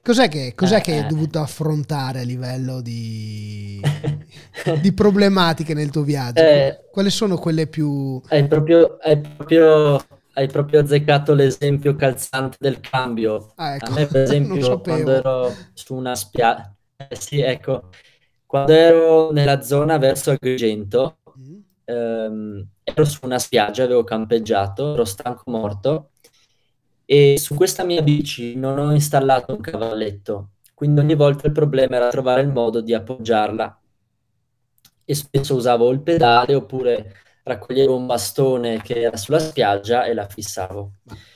Cos'è 0.01 0.29
che, 0.29 0.53
cos'è 0.55 0.77
eh, 0.77 0.81
che 0.81 0.91
hai 0.93 1.03
eh. 1.03 1.07
dovuto 1.07 1.41
affrontare 1.41 2.21
a 2.21 2.23
livello 2.23 2.79
di, 2.79 3.81
di 4.81 4.91
problematiche 4.93 5.73
nel 5.73 5.89
tuo 5.89 6.03
viaggio? 6.03 6.39
Eh, 6.39 6.85
Quali 6.91 7.09
sono 7.09 7.37
quelle 7.37 7.67
più... 7.67 8.21
Hai 8.27 8.47
proprio, 8.47 8.97
hai, 9.01 9.19
proprio, 9.19 10.03
hai 10.33 10.47
proprio 10.47 10.79
azzeccato 10.81 11.33
l'esempio 11.33 11.95
calzante 11.95 12.57
del 12.59 12.79
cambio. 12.79 13.53
Ah, 13.55 13.75
ecco. 13.75 13.91
A 13.91 13.93
me, 13.93 14.05
per 14.05 14.21
esempio, 14.23 14.79
quando 14.81 15.11
ero 15.11 15.53
su 15.73 15.95
una 15.95 16.15
spiaggia... 16.15 16.73
Eh, 16.95 17.15
sì, 17.15 17.39
ecco. 17.39 17.89
Quando 18.45 18.71
ero 18.71 19.31
nella 19.31 19.61
zona 19.61 19.97
verso 19.97 20.31
Agrigento, 20.31 21.17
mm. 21.37 21.57
ehm, 21.85 22.67
ero 22.83 23.05
su 23.05 23.19
una 23.23 23.39
spiaggia, 23.39 23.83
avevo 23.83 24.03
campeggiato, 24.03 24.93
ero 24.93 25.05
stanco 25.05 25.43
morto 25.51 26.09
e 27.09 27.37
su 27.37 27.55
questa 27.55 27.85
mia 27.85 28.01
bici 28.01 28.55
non 28.55 28.77
ho 28.77 28.91
installato 28.91 29.53
un 29.53 29.61
cavalletto, 29.61 30.49
quindi 30.73 30.99
ogni 30.99 31.15
volta 31.15 31.47
il 31.47 31.53
problema 31.53 31.95
era 31.95 32.09
trovare 32.09 32.41
il 32.41 32.49
modo 32.49 32.81
di 32.81 32.93
appoggiarla 32.93 33.79
e 35.09 35.15
spesso 35.15 35.55
usavo 35.55 35.89
il 35.91 36.01
pedale 36.01 36.53
oppure 36.55 37.15
raccoglievo 37.43 37.95
un 37.95 38.05
bastone 38.05 38.81
che 38.81 39.01
era 39.03 39.15
sulla 39.17 39.39
spiaggia 39.39 40.05
e 40.05 40.13
la 40.13 40.27
fissavo. 40.27 40.91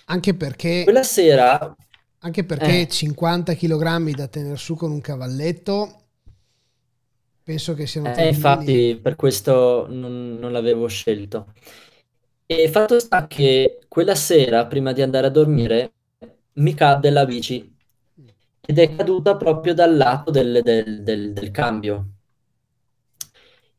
Anche 0.06 0.36
perché 0.36 0.84
quella 0.84 1.04
sera 1.04 1.76
anche 2.24 2.44
perché 2.46 2.82
eh, 2.82 2.88
50 2.88 3.56
kg 3.56 4.14
da 4.16 4.28
tenere 4.28 4.56
su 4.56 4.76
con 4.76 4.92
un 4.92 5.02
cavalletto 5.02 6.06
penso 7.44 7.74
che 7.74 7.86
siano 7.88 8.10
eh, 8.16 8.28
infatti 8.28 9.00
per 9.02 9.16
questo 9.16 9.88
non, 9.90 10.38
non 10.40 10.52
l'avevo 10.52 10.88
scelto 10.88 11.54
E 12.46 12.70
fatto 12.70 13.00
sta 13.00 13.28
che 13.28 13.80
quella 13.88 14.16
sera, 14.16 14.68
prima 14.68 14.94
di 14.94 15.02
andare 15.02 15.28
a 15.28 15.30
dormire, 15.32 15.94
mi 16.54 16.74
cadde 16.76 17.10
la 17.10 17.26
bici 17.26 17.76
ed 18.62 18.80
è 18.80 18.96
caduta 18.96 19.38
proprio 19.38 19.74
dal 19.74 19.96
lato 19.98 20.32
del, 20.32 20.62
del, 20.64 21.04
del, 21.04 21.34
del 21.34 21.52
cambio. 21.52 22.11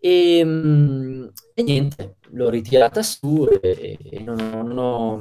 E, 0.05 0.45
mm, 0.45 1.29
e, 1.55 1.63
niente, 1.63 2.17
l'ho 2.31 2.51
ritirata 2.51 3.03
su 3.03 3.47
e, 3.63 3.99
e 4.03 4.19
non, 4.21 4.37
non, 4.37 4.77
ho, 4.79 5.17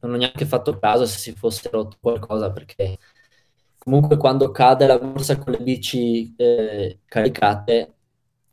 non, 0.00 0.12
ho, 0.12 0.16
neanche 0.16 0.46
fatto 0.46 0.78
caso 0.78 1.04
se 1.04 1.18
si 1.18 1.32
fosse 1.32 1.68
rotto 1.70 1.96
qualcosa 2.00 2.52
perché 2.52 2.98
comunque 3.76 4.16
quando 4.16 4.52
cade 4.52 4.86
la 4.86 4.98
borsa 5.00 5.36
con 5.38 5.52
le 5.52 5.58
bici 5.58 6.32
eh, 6.36 7.00
caricate 7.06 7.94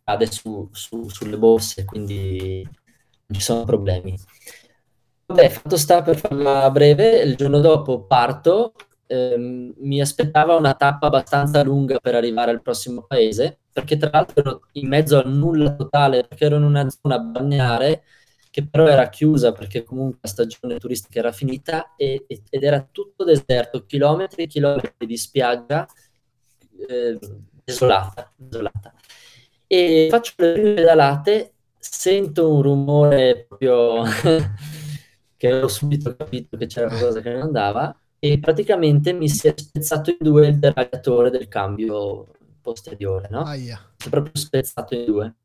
cade 0.04 0.32
su, 0.32 0.70
su, 0.72 1.10
sulle 1.10 1.38
borse, 1.38 1.84
quindi 1.86 2.62
non 2.64 3.40
ci 3.40 3.42
sono 3.42 3.64
problemi. 3.66 4.18
Vabbè, 5.28 5.50
fatto 5.50 5.78
sta 5.78 6.04
per 6.04 6.18
farla 6.18 6.70
breve, 6.70 7.22
il 7.22 7.36
giorno 7.36 7.60
dopo 7.60 8.06
parto, 8.06 8.74
ehm, 9.08 9.74
mi 9.78 10.02
aspettava 10.02 10.56
una 10.56 10.74
tappa 10.74 11.08
abbastanza 11.08 11.64
lunga 11.64 12.00
per 12.00 12.16
arrivare 12.16 12.52
al 12.52 12.62
prossimo 12.62 13.04
paese, 13.08 13.60
perché 13.72 13.98
tra 13.98 14.10
l'altro 14.12 14.42
ero 14.42 14.62
in 14.74 14.88
mezzo 14.88 15.20
a 15.20 15.28
nulla 15.28 15.76
totale, 15.76 16.26
perché 16.28 16.46
ero 16.46 16.58
in 16.58 16.64
una 16.64 16.88
zona 16.90 17.20
balneare 17.20 18.04
che 18.56 18.66
però 18.66 18.88
era 18.88 19.10
chiusa 19.10 19.52
perché 19.52 19.84
comunque 19.84 20.20
la 20.22 20.30
stagione 20.30 20.78
turistica 20.80 21.20
era 21.20 21.34
finita 21.34 21.94
e, 21.98 22.26
ed 22.28 22.64
era 22.64 22.88
tutto 22.90 23.26
deserto, 23.26 23.86
chilometri 23.86 24.44
e 24.44 24.48
chilometri 24.48 25.06
di 25.06 25.18
spiaggia 25.18 25.86
eh, 26.88 27.20
desolata, 27.66 28.32
desolata. 28.34 28.94
E 29.68 30.08
faccio 30.10 30.34
le 30.38 30.54
prime 30.54 30.74
pedalate 30.74 31.54
sento 31.78 32.50
un 32.50 32.62
rumore 32.62 33.46
proprio 33.46 34.04
che 35.36 35.54
ho 35.54 35.68
subito 35.68 36.16
capito 36.16 36.56
che 36.56 36.68
c'era 36.68 36.88
qualcosa 36.88 37.20
che 37.20 37.32
non 37.32 37.42
andava 37.42 37.94
e 38.26 38.40
praticamente 38.40 39.14
mi 39.14 39.30
si 39.30 39.48
è 39.48 39.54
spezzato 39.56 40.10
in 40.10 40.18
due 40.20 40.48
il 40.48 40.58
deragliatore 40.58 41.30
del 41.30 41.48
cambio 41.48 42.26
posteriore, 42.60 43.28
no? 43.30 43.44
Aia. 43.44 43.80
Si 43.96 44.08
è 44.08 44.10
proprio 44.10 44.36
spezzato 44.36 44.96
in 44.96 45.06
due. 45.06 45.36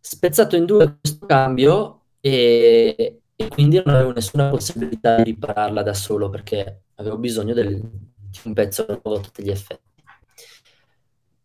Spezzato 0.00 0.56
in 0.56 0.64
due 0.64 0.96
questo 0.98 1.26
cambio 1.26 2.04
e, 2.20 3.20
e 3.36 3.48
quindi 3.48 3.82
non 3.84 3.94
avevo 3.94 4.12
nessuna 4.12 4.48
possibilità 4.48 5.16
di 5.16 5.24
ripararla 5.24 5.82
da 5.82 5.92
solo 5.92 6.30
perché 6.30 6.84
avevo 6.94 7.18
bisogno 7.18 7.52
del, 7.52 7.78
di 7.78 8.40
un 8.44 8.54
pezzo 8.54 8.86
nuovo 8.88 9.18
a 9.18 9.20
tutti 9.20 9.42
gli 9.42 9.50
effetti. 9.50 9.92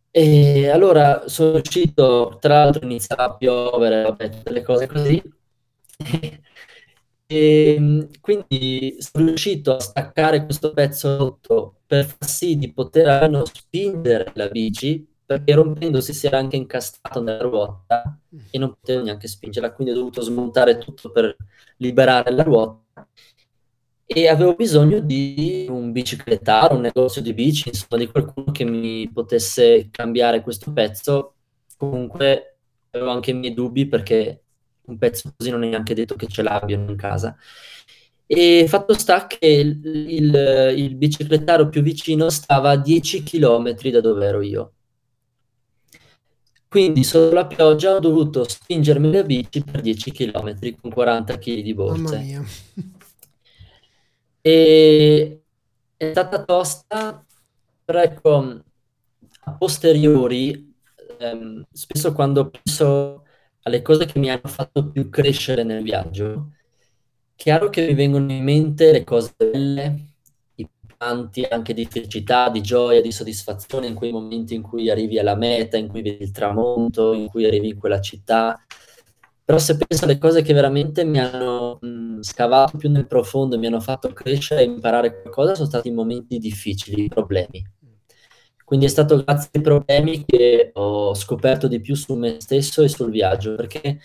E 0.09 0.69
allora 0.69 1.28
sono 1.28 1.57
uscito, 1.57 2.38
tra 2.39 2.63
l'altro 2.63 2.86
iniziava 2.86 3.26
a 3.26 3.36
piovere, 3.36 4.03
vabbè, 4.03 4.30
tutte 4.30 4.51
le 4.53 4.61
cose 4.61 4.88
così. 4.88 5.21
e 7.28 8.09
quindi 8.21 8.97
sono 8.99 9.26
riuscito 9.28 9.76
a 9.76 9.80
staccare 9.80 10.43
questo 10.45 10.73
pezzo 10.73 11.17
rotto 11.17 11.82
per 11.86 12.05
far 12.05 12.28
sì 12.28 12.57
di 12.57 12.71
poter 12.71 13.07
almeno 13.07 13.45
spingere 13.45 14.32
la 14.36 14.47
bici, 14.47 15.07
perché 15.26 15.53
rompendosi 15.53 16.13
si 16.13 16.28
era 16.28 16.38
anche 16.38 16.55
incastrato 16.55 17.21
nella 17.21 17.41
ruota 17.41 18.19
e 18.51 18.57
non 18.59 18.76
potevo 18.80 19.03
neanche 19.03 19.28
spingerla, 19.28 19.73
quindi 19.73 19.93
ho 19.93 19.97
dovuto 19.97 20.21
smontare 20.21 20.78
tutto 20.78 21.11
per 21.11 21.36
liberare 21.78 22.32
la 22.32 22.43
ruota 22.43 23.07
e 24.07 24.28
avevo 24.28 24.53
bisogno 24.53 24.99
di 24.99 25.65
un 25.67 25.91
biciclettaro, 25.91 26.76
un 26.76 26.82
negozio 26.82 27.21
di 27.23 27.34
bici, 27.34 27.69
insomma 27.69 28.01
di 28.03 28.07
qualcuno 28.07 28.51
che 28.51 28.63
mi 28.63 29.09
potesse 29.11 29.89
cambiare 29.89 30.41
questo 30.41 30.71
pezzo. 30.71 31.34
Comunque 31.76 32.59
avevo 32.91 33.09
anche 33.09 33.32
i 33.32 33.34
miei 33.34 33.53
dubbi 33.53 33.88
perché 33.88 34.44
un 34.88 34.97
pezzo 34.97 35.33
così 35.36 35.49
non 35.49 35.63
è 35.63 35.69
neanche 35.69 35.93
detto 35.93 36.15
che 36.15 36.27
ce 36.27 36.41
l'abbiano 36.41 36.89
in 36.89 36.95
casa. 36.95 37.36
E 38.27 38.65
fatto 38.67 38.93
sta 38.93 39.27
che 39.27 39.45
il, 39.45 39.81
il, 39.86 40.73
il 40.77 40.95
biciclettaro 40.95 41.69
più 41.69 41.81
vicino 41.81 42.29
stava 42.29 42.71
a 42.71 42.77
10 42.77 43.23
km 43.23 43.75
da 43.89 44.01
dove 44.01 44.25
ero 44.25 44.41
io. 44.41 44.71
Quindi 46.67 47.03
sotto 47.03 47.33
la 47.33 47.45
pioggia 47.45 47.95
ho 47.95 47.99
dovuto 47.99 48.47
spingermi 48.47 49.11
la 49.11 49.23
bici 49.23 49.63
per 49.63 49.79
10 49.81 50.11
km 50.11 50.75
con 50.81 50.91
40 50.91 51.38
kg 51.38 51.61
di 51.61 51.73
borse. 51.73 52.43
E 54.41 55.43
è 55.95 56.11
stata 56.11 56.43
tosta, 56.43 57.25
però 57.86 58.01
ecco, 58.01 58.61
a 59.45 59.51
posteriori, 59.53 60.75
ehm, 61.17 61.65
spesso 61.71 62.11
quando 62.13 62.49
penso 62.49 63.24
alle 63.66 63.82
cose 63.82 64.05
che 64.05 64.20
mi 64.20 64.30
hanno 64.30 64.47
fatto 64.47 64.89
più 64.91 65.09
crescere 65.09 65.63
nel 65.63 65.84
viaggio, 65.84 66.51
chiaro 67.36 67.70
che 67.70 67.86
mi 67.86 67.93
vengono 67.93 68.32
in 68.32 68.43
mente 68.43 68.91
le 68.91 69.03
cose 69.03 69.34
belle, 69.36 70.07
i 70.55 70.68
pianti 70.97 71.43
anche 71.43 71.74
di 71.74 71.86
felicità, 71.86 72.49
di 72.49 72.61
gioia, 72.61 73.01
di 73.01 73.11
soddisfazione 73.11 73.88
in 73.88 73.95
quei 73.95 74.11
momenti 74.11 74.53
in 74.55 74.61
cui 74.61 74.89
arrivi 74.89 75.20
alla 75.20 75.36
meta, 75.36 75.78
in 75.78 75.88
cui 75.88 76.01
vedi 76.01 76.24
il 76.24 76.32
tramonto, 76.32 77.13
in 77.13 77.28
cui 77.28 77.45
arrivi 77.45 77.70
in 77.70 77.80
quella 77.80 78.01
città 78.01 78.59
però 79.45 79.59
se 79.59 79.78
penso 79.78 80.05
alle 80.05 80.18
cose 80.18 80.41
che 80.41 80.53
veramente 80.53 81.03
mi 81.03 81.20
hanno 81.20 81.78
mh, 81.80 82.22
scavato 82.22 82.78
più 82.78 82.89
nel 82.89 83.05
profondo, 83.05 83.59
mi 83.59 83.68
hanno 83.68 83.80
fatto 83.80 84.11
crescere 84.11 84.61
e 84.61 84.66
imparare 84.66 85.22
qualcosa, 85.22 85.53
sono 85.53 85.68
stati 85.68 85.91
momenti 85.91 86.39
difficili, 86.39 87.07
problemi. 87.07 87.63
Quindi 88.66 88.88
è 88.88 88.89
stato 88.89 89.24
grazie 89.24 89.49
ai 89.53 89.61
problemi 89.61 90.26
che 90.26 90.72
ho 90.74 91.13
scoperto 91.13 91.68
di 91.68 91.80
più 91.80 91.95
su 91.95 92.16
me 92.16 92.38
stesso 92.39 92.82
e 92.82 92.89
sul 92.89 93.11
viaggio, 93.11 93.55
perché 93.55 93.99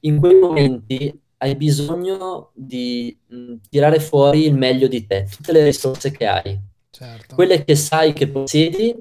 in 0.00 0.18
quei 0.18 0.34
momenti 0.34 1.20
hai 1.38 1.54
bisogno 1.54 2.50
di 2.54 3.16
mh, 3.26 3.54
tirare 3.68 4.00
fuori 4.00 4.46
il 4.46 4.54
meglio 4.54 4.88
di 4.88 5.06
te, 5.06 5.28
tutte 5.30 5.52
le 5.52 5.64
risorse 5.64 6.10
che 6.10 6.26
hai, 6.26 6.58
Certo. 6.90 7.34
quelle 7.34 7.62
che 7.62 7.76
sai 7.76 8.14
che 8.14 8.26
possiedi 8.28 8.94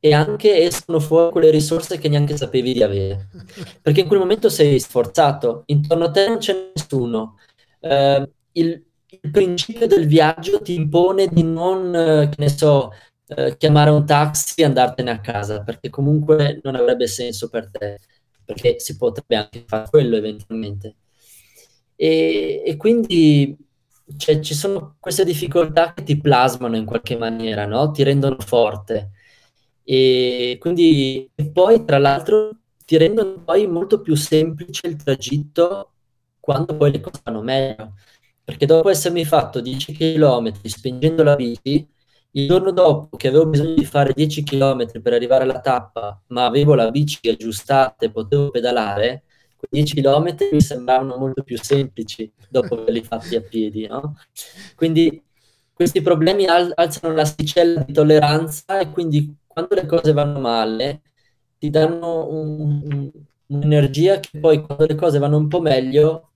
e 0.00 0.12
anche 0.12 0.58
escono 0.58 1.00
fuori 1.00 1.32
quelle 1.32 1.50
risorse 1.50 1.98
che 1.98 2.08
neanche 2.08 2.36
sapevi 2.36 2.72
di 2.74 2.82
avere. 2.82 3.28
Perché 3.80 4.00
in 4.00 4.06
quel 4.06 4.20
momento 4.20 4.48
sei 4.48 4.78
sforzato, 4.78 5.62
intorno 5.66 6.04
a 6.04 6.10
te 6.10 6.28
non 6.28 6.38
c'è 6.38 6.70
nessuno. 6.74 7.38
Eh, 7.80 8.28
il, 8.52 8.84
il, 9.06 9.30
principio 9.30 9.86
del 9.86 10.06
viaggio 10.06 10.60
ti 10.60 10.74
impone 10.74 11.26
di 11.28 11.42
non, 11.42 11.94
eh, 11.94 12.28
che 12.28 12.36
ne 12.38 12.48
so, 12.48 12.92
eh, 13.28 13.56
chiamare 13.56 13.90
un 13.90 14.04
taxi 14.06 14.60
e 14.62 14.64
andartene 14.64 15.10
a 15.10 15.20
casa, 15.20 15.62
perché 15.62 15.90
comunque 15.90 16.60
non 16.62 16.74
avrebbe 16.74 17.06
senso 17.06 17.48
per 17.48 17.70
te, 17.70 17.98
perché 18.44 18.78
si 18.80 18.96
potrebbe 18.96 19.36
anche 19.36 19.64
fare 19.66 19.88
quello 19.90 20.16
eventualmente. 20.16 20.96
E, 21.96 22.62
e 22.64 22.76
quindi 22.76 23.56
cioè, 24.16 24.40
ci 24.40 24.54
sono 24.54 24.96
queste 25.00 25.24
difficoltà 25.24 25.92
che 25.92 26.02
ti 26.02 26.18
plasmano 26.20 26.76
in 26.76 26.84
qualche 26.84 27.16
maniera, 27.16 27.66
no? 27.66 27.90
Ti 27.90 28.02
rendono 28.02 28.36
forte. 28.40 29.10
E 29.82 30.56
quindi 30.60 31.30
e 31.34 31.50
poi, 31.50 31.84
tra 31.84 31.98
l'altro, 31.98 32.50
ti 32.84 32.96
rendono 32.96 33.42
poi 33.44 33.66
molto 33.66 34.00
più 34.00 34.14
semplice 34.14 34.86
il 34.86 34.96
tragitto 34.96 35.92
quando 36.40 36.76
poi 36.76 36.92
le 36.92 37.00
cose 37.00 37.20
vanno 37.24 37.42
meglio. 37.42 37.94
Perché 38.44 38.64
dopo 38.66 38.88
essermi 38.88 39.24
fatto 39.24 39.60
10 39.60 39.92
km 39.92 40.52
spingendo 40.64 41.22
la 41.22 41.36
bici, 41.36 41.86
il 42.32 42.46
giorno 42.48 42.70
dopo 42.72 43.16
che 43.16 43.28
avevo 43.28 43.46
bisogno 43.46 43.74
di 43.74 43.84
fare 43.84 44.12
10 44.12 44.42
km 44.44 45.00
per 45.00 45.12
arrivare 45.14 45.44
alla 45.44 45.60
tappa, 45.60 46.20
ma 46.28 46.44
avevo 46.44 46.74
la 46.74 46.90
bici 46.90 47.28
aggiustata 47.28 48.04
e 48.06 48.10
potevo 48.10 48.50
pedalare, 48.50 49.24
quei 49.56 49.70
10 49.82 49.94
km 49.94 50.48
mi 50.52 50.60
sembravano 50.60 51.16
molto 51.16 51.42
più 51.42 51.58
semplici 51.62 52.30
dopo 52.48 52.74
averli 52.80 53.02
fatti 53.02 53.34
a 53.36 53.40
piedi, 53.42 53.86
no? 53.86 54.16
Quindi 54.76 55.22
questi 55.72 56.00
problemi 56.02 56.46
al- 56.46 56.72
alzano 56.74 57.14
l'asticella 57.14 57.82
di 57.82 57.92
tolleranza 57.92 58.78
e 58.80 58.90
quindi 58.90 59.36
quando 59.46 59.74
le 59.74 59.86
cose 59.86 60.12
vanno 60.12 60.40
male, 60.40 61.02
ti 61.58 61.70
danno 61.70 62.28
un, 62.28 62.82
un, 62.84 63.10
un'energia 63.46 64.20
che 64.20 64.38
poi 64.38 64.60
quando 64.62 64.86
le 64.86 64.94
cose 64.94 65.18
vanno 65.18 65.36
un 65.38 65.48
po' 65.48 65.60
meglio, 65.60 66.30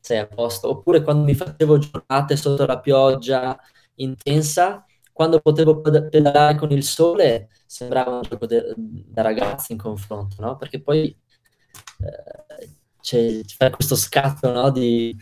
sei 0.00 0.18
a 0.18 0.26
posto. 0.26 0.68
Oppure 0.70 1.02
quando 1.02 1.24
mi 1.24 1.34
facevo 1.34 1.78
giornate 1.78 2.36
sotto 2.36 2.66
la 2.66 2.78
pioggia 2.80 3.58
intensa, 3.96 4.84
quando 5.12 5.40
potevo 5.40 5.80
pedalare 5.80 6.56
con 6.56 6.70
il 6.72 6.82
sole, 6.82 7.48
sembrava 7.66 8.16
un 8.16 8.22
gioco 8.22 8.46
de- 8.46 8.74
da 8.76 9.22
ragazzi 9.22 9.72
in 9.72 9.78
confronto, 9.78 10.36
no? 10.40 10.56
Perché 10.56 10.80
poi 10.80 11.14
eh, 12.00 12.68
c'è, 13.00 13.40
c'è, 13.44 13.70
questo 13.70 13.96
scatto 13.96 14.50
no? 14.52 14.70
di, 14.70 15.16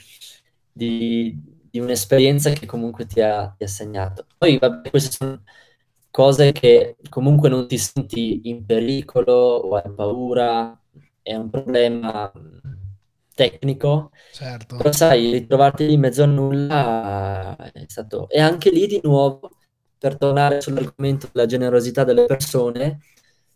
di, 0.73 1.37
di, 1.71 1.79
un'esperienza 1.81 2.51
che 2.51 2.67
comunque 2.67 3.07
ti 3.07 3.21
ha, 3.21 3.49
ti 3.57 3.65
ha 3.65 3.69
segnato. 3.69 4.27
Poi, 4.39 4.59
vabbè, 4.59 4.91
queste 4.91 5.11
sono 5.11 5.43
cose 6.11 6.53
che 6.53 6.97
comunque 7.09 7.49
non 7.49 7.67
ti 7.69 7.79
senti 7.79 8.49
in 8.49 8.65
pericolo 8.65 9.33
o 9.33 9.77
hai 9.77 9.93
paura, 9.95 10.79
è 11.23 11.35
un 11.35 11.51
problema 11.51 12.31
tecnico, 13.41 14.11
certo. 14.33 14.77
però 14.77 14.93
sai, 14.93 15.31
ritrovarti 15.33 15.91
in 15.91 16.01
mezzo 16.01 16.23
a 16.23 16.27
nulla 16.27 17.57
è 17.73 17.85
stato... 17.87 18.29
E 18.29 18.39
anche 18.39 18.71
lì 18.71 18.87
di 18.87 19.01
nuovo, 19.03 19.51
per 19.97 20.19
tornare 20.19 20.61
sull'argomento 20.61 21.31
della 21.33 21.47
generosità 21.47 22.05
delle 22.05 22.27
persone, 22.27 23.01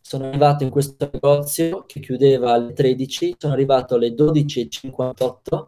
sono 0.00 0.28
arrivato 0.28 0.64
in 0.64 0.70
questo 0.70 1.10
negozio 1.12 1.84
che 1.86 2.00
chiudeva 2.00 2.52
alle 2.52 2.72
13, 2.72 3.36
sono 3.38 3.52
arrivato 3.52 3.96
alle 3.96 4.14
12.58 4.14 5.66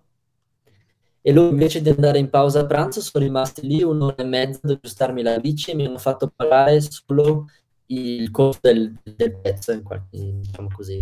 e 1.20 1.32
loro 1.32 1.50
invece 1.50 1.82
di 1.82 1.90
andare 1.90 2.18
in 2.18 2.30
pausa 2.30 2.64
pranzo 2.66 3.00
sono 3.00 3.24
rimasti 3.24 3.66
lì 3.66 3.82
un'ora 3.82 4.14
e 4.16 4.24
mezza 4.24 4.60
ad 4.62 4.70
aggiustarmi 4.70 5.22
la 5.22 5.38
bici 5.40 5.72
e 5.72 5.74
mi 5.74 5.84
hanno 5.84 5.98
fatto 5.98 6.32
pagare 6.34 6.80
solo 6.80 7.46
il 7.86 8.30
costo 8.30 8.60
del, 8.62 8.96
del 9.02 9.36
pezzo, 9.40 9.78
diciamo 10.10 10.68
così. 10.72 11.00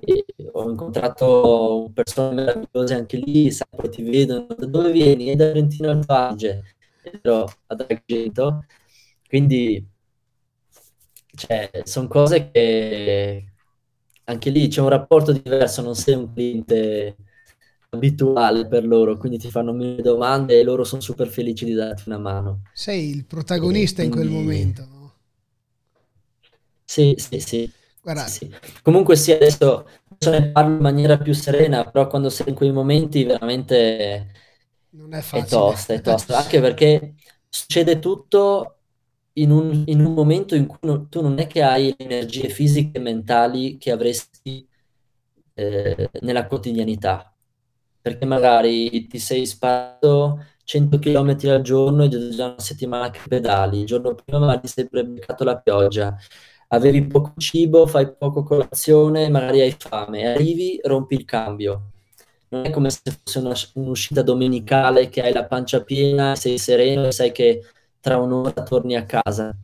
E 0.00 0.24
ho 0.52 0.70
incontrato 0.70 1.90
persone 1.92 2.34
meravigliose 2.34 2.94
anche 2.94 3.16
lì, 3.16 3.50
sai, 3.50 3.66
poi 3.76 3.90
ti 3.90 4.02
vedono, 4.02 4.46
da 4.56 4.66
dove 4.66 4.92
vieni? 4.92 5.30
E 5.30 5.36
da 5.36 5.50
Trentino 5.50 5.90
Alto 5.90 6.12
Adige, 6.12 6.62
ero 7.02 7.50
ad 7.66 7.84
Argento, 7.88 8.64
quindi 9.28 9.84
cioè, 11.34 11.70
sono 11.84 12.08
cose 12.08 12.50
che 12.50 13.52
anche 14.24 14.50
lì 14.50 14.68
c'è 14.68 14.80
un 14.80 14.88
rapporto 14.88 15.32
diverso, 15.32 15.82
non 15.82 15.94
sei 15.94 16.14
un 16.14 16.32
cliente 16.32 17.16
abituale 17.90 18.66
per 18.66 18.86
loro, 18.86 19.16
quindi 19.16 19.38
ti 19.38 19.50
fanno 19.50 19.72
mille 19.72 20.02
domande 20.02 20.58
e 20.58 20.62
loro 20.62 20.84
sono 20.84 21.00
super 21.00 21.28
felici 21.28 21.64
di 21.64 21.72
darti 21.72 22.04
una 22.06 22.18
mano. 22.18 22.62
Sei 22.74 23.08
il 23.10 23.24
protagonista 23.24 24.02
quindi... 24.02 24.18
in 24.18 24.22
quel 24.22 24.42
momento, 24.42 24.84
no? 24.84 25.12
Sì, 26.84 27.14
sì, 27.16 27.40
sì. 27.40 27.72
Guarda. 28.02 28.26
sì. 28.26 28.50
Comunque 28.82 29.16
sì, 29.16 29.32
adesso, 29.32 29.86
adesso 30.08 30.30
ne 30.30 30.50
parlo 30.50 30.74
in 30.74 30.80
maniera 30.80 31.18
più 31.18 31.32
serena, 31.32 31.84
però 31.84 32.06
quando 32.06 32.30
sei 32.30 32.48
in 32.48 32.54
quei 32.54 32.72
momenti 32.72 33.24
veramente 33.24 34.32
non 34.90 35.12
è, 35.12 35.20
facile. 35.20 35.44
è 35.44 35.48
tosta, 35.48 35.92
è 35.94 36.00
tosta, 36.00 36.38
anche 36.38 36.60
perché 36.60 37.14
succede 37.48 37.98
tutto 37.98 38.74
in 39.34 39.50
un, 39.50 39.84
in 39.86 40.04
un 40.04 40.14
momento 40.14 40.54
in 40.54 40.66
cui 40.66 40.78
non, 40.82 41.08
tu 41.08 41.20
non 41.22 41.38
è 41.38 41.46
che 41.46 41.62
hai 41.62 41.94
le 41.96 42.04
energie 42.04 42.48
fisiche 42.48 42.98
e 42.98 43.00
mentali 43.00 43.76
che 43.78 43.90
avresti 43.90 44.66
eh, 45.54 46.10
nella 46.20 46.46
quotidianità, 46.46 47.34
perché 48.00 48.24
magari 48.24 49.06
ti 49.06 49.18
sei 49.18 49.46
sparato 49.46 50.44
100 50.64 50.98
km 50.98 51.50
al 51.50 51.62
giorno 51.62 52.04
e 52.04 52.08
già 52.08 52.46
una 52.46 52.58
settimana 52.58 53.10
che 53.10 53.20
pedali, 53.28 53.80
il 53.80 53.86
giorno 53.86 54.14
prima 54.14 54.38
magari 54.38 54.60
ti 54.62 54.68
sei 54.68 54.88
beccato 54.90 55.44
la 55.44 55.58
pioggia, 55.58 56.16
avevi 56.68 57.06
poco 57.06 57.32
cibo, 57.36 57.86
fai 57.86 58.12
poco 58.16 58.42
colazione, 58.42 59.28
magari 59.28 59.60
hai 59.60 59.74
fame, 59.78 60.26
arrivi, 60.26 60.80
rompi 60.82 61.14
il 61.14 61.24
cambio. 61.24 61.90
Non 62.50 62.64
è 62.64 62.70
come 62.70 62.90
se 62.90 63.00
fosse 63.04 63.38
una, 63.38 63.54
un'uscita 63.74 64.22
domenicale 64.22 65.08
che 65.08 65.22
hai 65.22 65.32
la 65.32 65.44
pancia 65.44 65.82
piena, 65.82 66.34
sei 66.34 66.58
sereno 66.58 67.06
e 67.06 67.12
sai 67.12 67.32
che 67.32 67.62
tra 68.00 68.18
un'ora 68.18 68.62
torni 68.62 68.96
a 68.96 69.04
casa. 69.04 69.54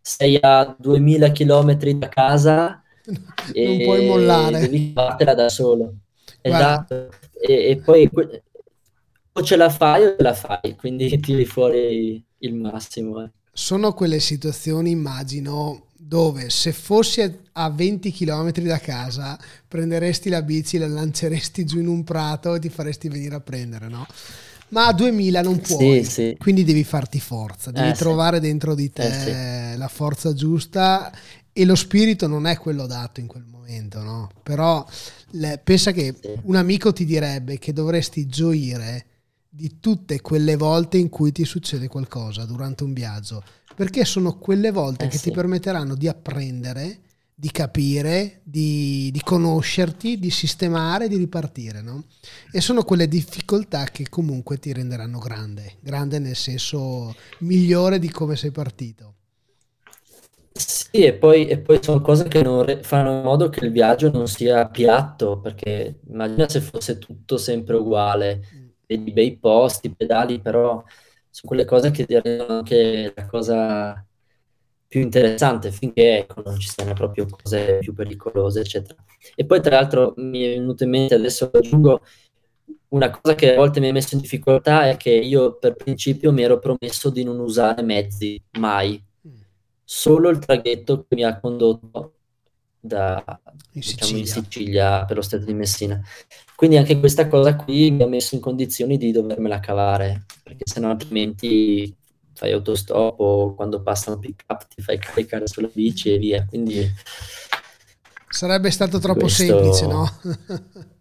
Sei 0.00 0.38
a 0.40 0.74
2000 0.78 1.30
km 1.30 1.74
da 1.92 2.08
casa 2.08 2.82
non 3.54 3.78
puoi 3.82 4.06
mollare. 4.06 4.60
Devi 4.60 4.92
fartela 4.94 5.34
da 5.34 5.48
solo. 5.48 5.94
Esatto. 6.40 7.08
E, 7.40 7.70
e, 7.70 7.76
poi 7.76 8.10
o 9.32 9.42
ce 9.42 9.56
la 9.56 9.70
fai 9.70 10.04
o 10.04 10.16
ce 10.16 10.22
la 10.22 10.34
fai, 10.34 10.76
quindi 10.76 11.18
tiri 11.20 11.44
fuori 11.44 12.22
il 12.38 12.54
massimo. 12.54 13.22
Eh. 13.22 13.30
Sono 13.52 13.92
quelle 13.92 14.18
situazioni, 14.18 14.90
immagino, 14.90 15.86
dove 16.06 16.50
se 16.50 16.72
fossi 16.72 17.38
a 17.52 17.70
20 17.70 18.12
km 18.12 18.50
da 18.62 18.78
casa 18.78 19.38
prenderesti 19.66 20.28
la 20.28 20.42
bici, 20.42 20.78
la 20.78 20.86
lanceresti 20.86 21.64
giù 21.64 21.78
in 21.78 21.88
un 21.88 22.04
prato 22.04 22.54
e 22.54 22.58
ti 22.58 22.68
faresti 22.68 23.08
venire 23.08 23.36
a 23.36 23.40
prendere, 23.40 23.88
no? 23.88 24.06
ma 24.68 24.86
a 24.86 24.92
2000 24.92 25.42
non 25.42 25.60
puoi, 25.60 26.04
sì, 26.04 26.10
sì. 26.10 26.36
quindi 26.38 26.64
devi 26.64 26.84
farti 26.84 27.20
forza, 27.20 27.70
devi 27.70 27.90
eh, 27.90 27.94
trovare 27.94 28.36
sì. 28.36 28.42
dentro 28.42 28.74
di 28.74 28.90
te 28.90 29.72
eh, 29.72 29.76
la 29.76 29.88
forza 29.88 30.32
giusta 30.34 31.12
e 31.52 31.64
lo 31.64 31.76
spirito 31.76 32.26
non 32.26 32.46
è 32.46 32.58
quello 32.58 32.86
dato 32.86 33.20
in 33.20 33.28
quel 33.28 33.44
momento, 33.48 34.02
no? 34.02 34.30
Però 34.42 34.84
le, 35.30 35.60
pensa 35.62 35.92
che 35.92 36.16
un 36.42 36.56
amico 36.56 36.92
ti 36.92 37.04
direbbe 37.04 37.58
che 37.58 37.72
dovresti 37.72 38.26
gioire 38.26 39.06
di 39.54 39.78
tutte 39.78 40.20
quelle 40.20 40.56
volte 40.56 40.98
in 40.98 41.08
cui 41.08 41.30
ti 41.30 41.44
succede 41.44 41.86
qualcosa 41.86 42.44
durante 42.44 42.82
un 42.82 42.92
viaggio, 42.92 43.42
perché 43.74 44.04
sono 44.04 44.36
quelle 44.38 44.72
volte 44.72 45.04
eh, 45.04 45.08
che 45.08 45.18
ti 45.18 45.30
permetteranno 45.30 45.94
di 45.94 46.08
apprendere 46.08 46.98
di 47.36 47.50
capire, 47.50 48.40
di, 48.44 49.10
di, 49.12 49.20
conoscerti, 49.20 50.20
di 50.20 50.30
sistemare, 50.30 51.08
di 51.08 51.16
ripartire. 51.16 51.82
No? 51.82 52.04
E 52.52 52.60
sono 52.60 52.84
quelle 52.84 53.08
difficoltà 53.08 53.84
che 53.84 54.08
comunque 54.08 54.58
ti 54.58 54.72
renderanno 54.72 55.18
grande, 55.18 55.74
grande 55.80 56.20
nel 56.20 56.36
senso 56.36 57.14
migliore 57.38 57.98
di 57.98 58.08
come 58.10 58.36
sei 58.36 58.52
partito. 58.52 59.14
Sì, 60.56 61.02
e 61.02 61.14
poi, 61.14 61.48
e 61.48 61.58
poi 61.58 61.80
sono 61.82 62.00
cose 62.00 62.28
che 62.28 62.40
re- 62.44 62.82
fanno 62.84 63.16
in 63.16 63.22
modo 63.24 63.48
che 63.48 63.64
il 63.64 63.72
viaggio 63.72 64.12
non 64.12 64.28
sia 64.28 64.68
piatto, 64.68 65.40
perché 65.40 65.98
immagina 66.08 66.48
se 66.48 66.60
fosse 66.60 66.98
tutto 66.98 67.36
sempre 67.36 67.74
uguale, 67.74 68.46
mm. 68.54 68.63
Vedi 68.96 69.12
bei 69.12 69.36
posti, 69.36 69.94
pedali, 69.94 70.40
però 70.40 70.82
sono 71.30 71.48
quelle 71.48 71.64
cose 71.64 71.90
che 71.90 72.06
ti 72.06 72.18
rendono 72.18 72.58
anche 72.58 73.12
la 73.14 73.26
cosa 73.26 74.06
più 74.86 75.00
interessante 75.00 75.72
finché 75.72 76.18
ecco, 76.18 76.42
non 76.44 76.58
ci 76.58 76.68
siano 76.68 76.92
proprio 76.92 77.26
cose 77.26 77.78
più 77.80 77.92
pericolose, 77.92 78.60
eccetera. 78.60 79.02
E 79.34 79.44
poi, 79.44 79.60
tra 79.60 79.76
l'altro, 79.76 80.14
mi 80.18 80.42
è 80.42 80.50
venuto 80.50 80.84
in 80.84 80.90
mente 80.90 81.14
adesso 81.14 81.50
aggiungo 81.52 82.00
una 82.88 83.10
cosa 83.10 83.34
che 83.34 83.54
a 83.54 83.56
volte 83.56 83.80
mi 83.80 83.88
ha 83.88 83.92
messo 83.92 84.14
in 84.14 84.20
difficoltà 84.20 84.88
è 84.88 84.96
che 84.96 85.10
io 85.10 85.56
per 85.58 85.74
principio 85.74 86.32
mi 86.32 86.42
ero 86.42 86.60
promesso 86.60 87.10
di 87.10 87.24
non 87.24 87.40
usare 87.40 87.82
mezzi 87.82 88.40
mai, 88.58 89.02
solo 89.82 90.28
il 90.28 90.38
traghetto 90.38 91.04
che 91.08 91.14
mi 91.16 91.24
ha 91.24 91.40
condotto 91.40 92.13
da, 92.84 93.24
in, 93.72 93.80
diciamo, 93.80 93.98
Sicilia. 94.02 94.20
in 94.20 94.26
Sicilia 94.26 95.04
per 95.06 95.16
lo 95.16 95.22
stato 95.22 95.44
di 95.44 95.54
Messina. 95.54 96.00
Quindi 96.54 96.76
anche 96.76 97.00
questa 97.00 97.28
cosa 97.28 97.56
qui 97.56 97.90
mi 97.90 98.02
ha 98.02 98.06
messo 98.06 98.34
in 98.34 98.40
condizioni 98.40 98.98
di 98.98 99.10
dovermela 99.10 99.58
cavare, 99.58 100.26
perché 100.42 100.64
sennò 100.66 100.90
altrimenti 100.90 101.94
fai 102.34 102.52
autostop 102.52 103.18
o 103.20 103.54
quando 103.54 103.82
passano 103.82 104.18
pick 104.18 104.44
up 104.48 104.66
ti 104.68 104.82
fai 104.82 104.98
caricare 104.98 105.46
sulla 105.46 105.70
bici 105.72 106.12
e 106.12 106.18
via. 106.18 106.44
Quindi 106.46 106.86
sarebbe 108.28 108.70
stato 108.70 108.98
troppo 108.98 109.20
questo... 109.20 109.44
semplice, 109.44 109.86
no? 109.86 110.10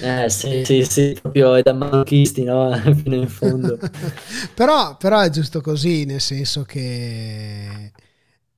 Eh 0.00 0.30
sì, 0.30 0.64
sì, 0.64 0.84
sì, 0.84 1.18
proprio 1.20 1.54
è 1.54 1.60
da 1.60 1.74
manchisti, 1.74 2.44
no? 2.44 2.72
Fino 2.96 3.14
in 3.14 3.28
fondo. 3.28 3.78
però, 4.54 4.96
però 4.96 5.20
è 5.20 5.28
giusto 5.28 5.60
così, 5.60 6.06
nel 6.06 6.22
senso 6.22 6.62
che 6.62 7.92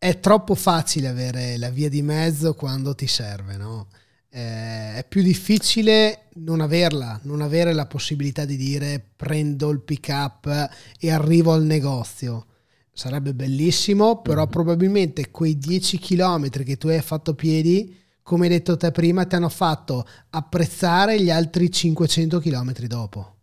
è 0.05 0.21
troppo 0.21 0.55
facile 0.55 1.09
avere 1.09 1.57
la 1.57 1.71
via 1.71 1.89
di 1.89 2.03
mezzo 2.03 2.53
quando 2.53 2.95
ti 2.95 3.07
serve, 3.07 3.57
no? 3.57 3.87
eh, 4.29 4.97
è 4.97 5.07
più 5.09 5.23
difficile 5.23 6.25
non 6.35 6.61
averla, 6.61 7.19
non 7.23 7.41
avere 7.41 7.73
la 7.73 7.87
possibilità 7.87 8.45
di 8.45 8.59
dire 8.59 9.03
prendo 9.17 9.71
il 9.71 9.81
pick 9.81 10.09
up 10.11 10.69
e 10.99 11.11
arrivo 11.11 11.55
al 11.55 11.63
negozio. 11.63 12.47
Sarebbe 12.93 13.33
bellissimo, 13.33 14.21
però 14.21 14.45
mm. 14.45 14.51
probabilmente 14.51 15.31
quei 15.31 15.57
10 15.57 15.99
km 15.99 16.51
che 16.51 16.77
tu 16.77 16.89
hai 16.89 17.01
fatto 17.01 17.35
piedi, 17.35 17.97
come 18.23 18.45
hai 18.45 18.53
detto 18.53 18.77
te 18.77 18.91
prima, 18.91 19.25
ti 19.25 19.37
hanno 19.37 19.49
fatto 19.49 20.07
apprezzare 20.29 21.19
gli 21.19 21.31
altri 21.31 21.71
500 21.71 22.41
km 22.41 22.73
dopo. 22.89 23.34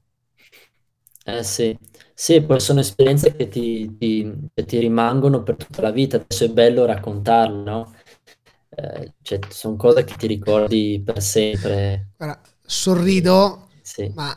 Eh 1.23 1.43
sì, 1.43 1.77
sì, 2.13 2.41
poi 2.41 2.59
sono 2.59 2.79
esperienze 2.79 3.35
che 3.35 3.47
ti, 3.47 3.95
ti, 3.97 4.49
che 4.53 4.65
ti 4.65 4.79
rimangono 4.79 5.43
per 5.43 5.55
tutta 5.55 5.81
la 5.81 5.91
vita, 5.91 6.17
adesso 6.17 6.45
è 6.45 6.49
bello 6.49 6.85
raccontarlo, 6.85 7.63
no? 7.63 7.93
Eh, 8.69 9.13
cioè, 9.21 9.39
sono 9.49 9.75
cose 9.75 10.03
che 10.03 10.15
ti 10.15 10.27
ricordi 10.27 11.01
per 11.03 11.21
sempre. 11.21 12.11
Guarda, 12.17 12.41
sorrido, 12.65 13.67
sì. 13.81 14.11
ma 14.15 14.35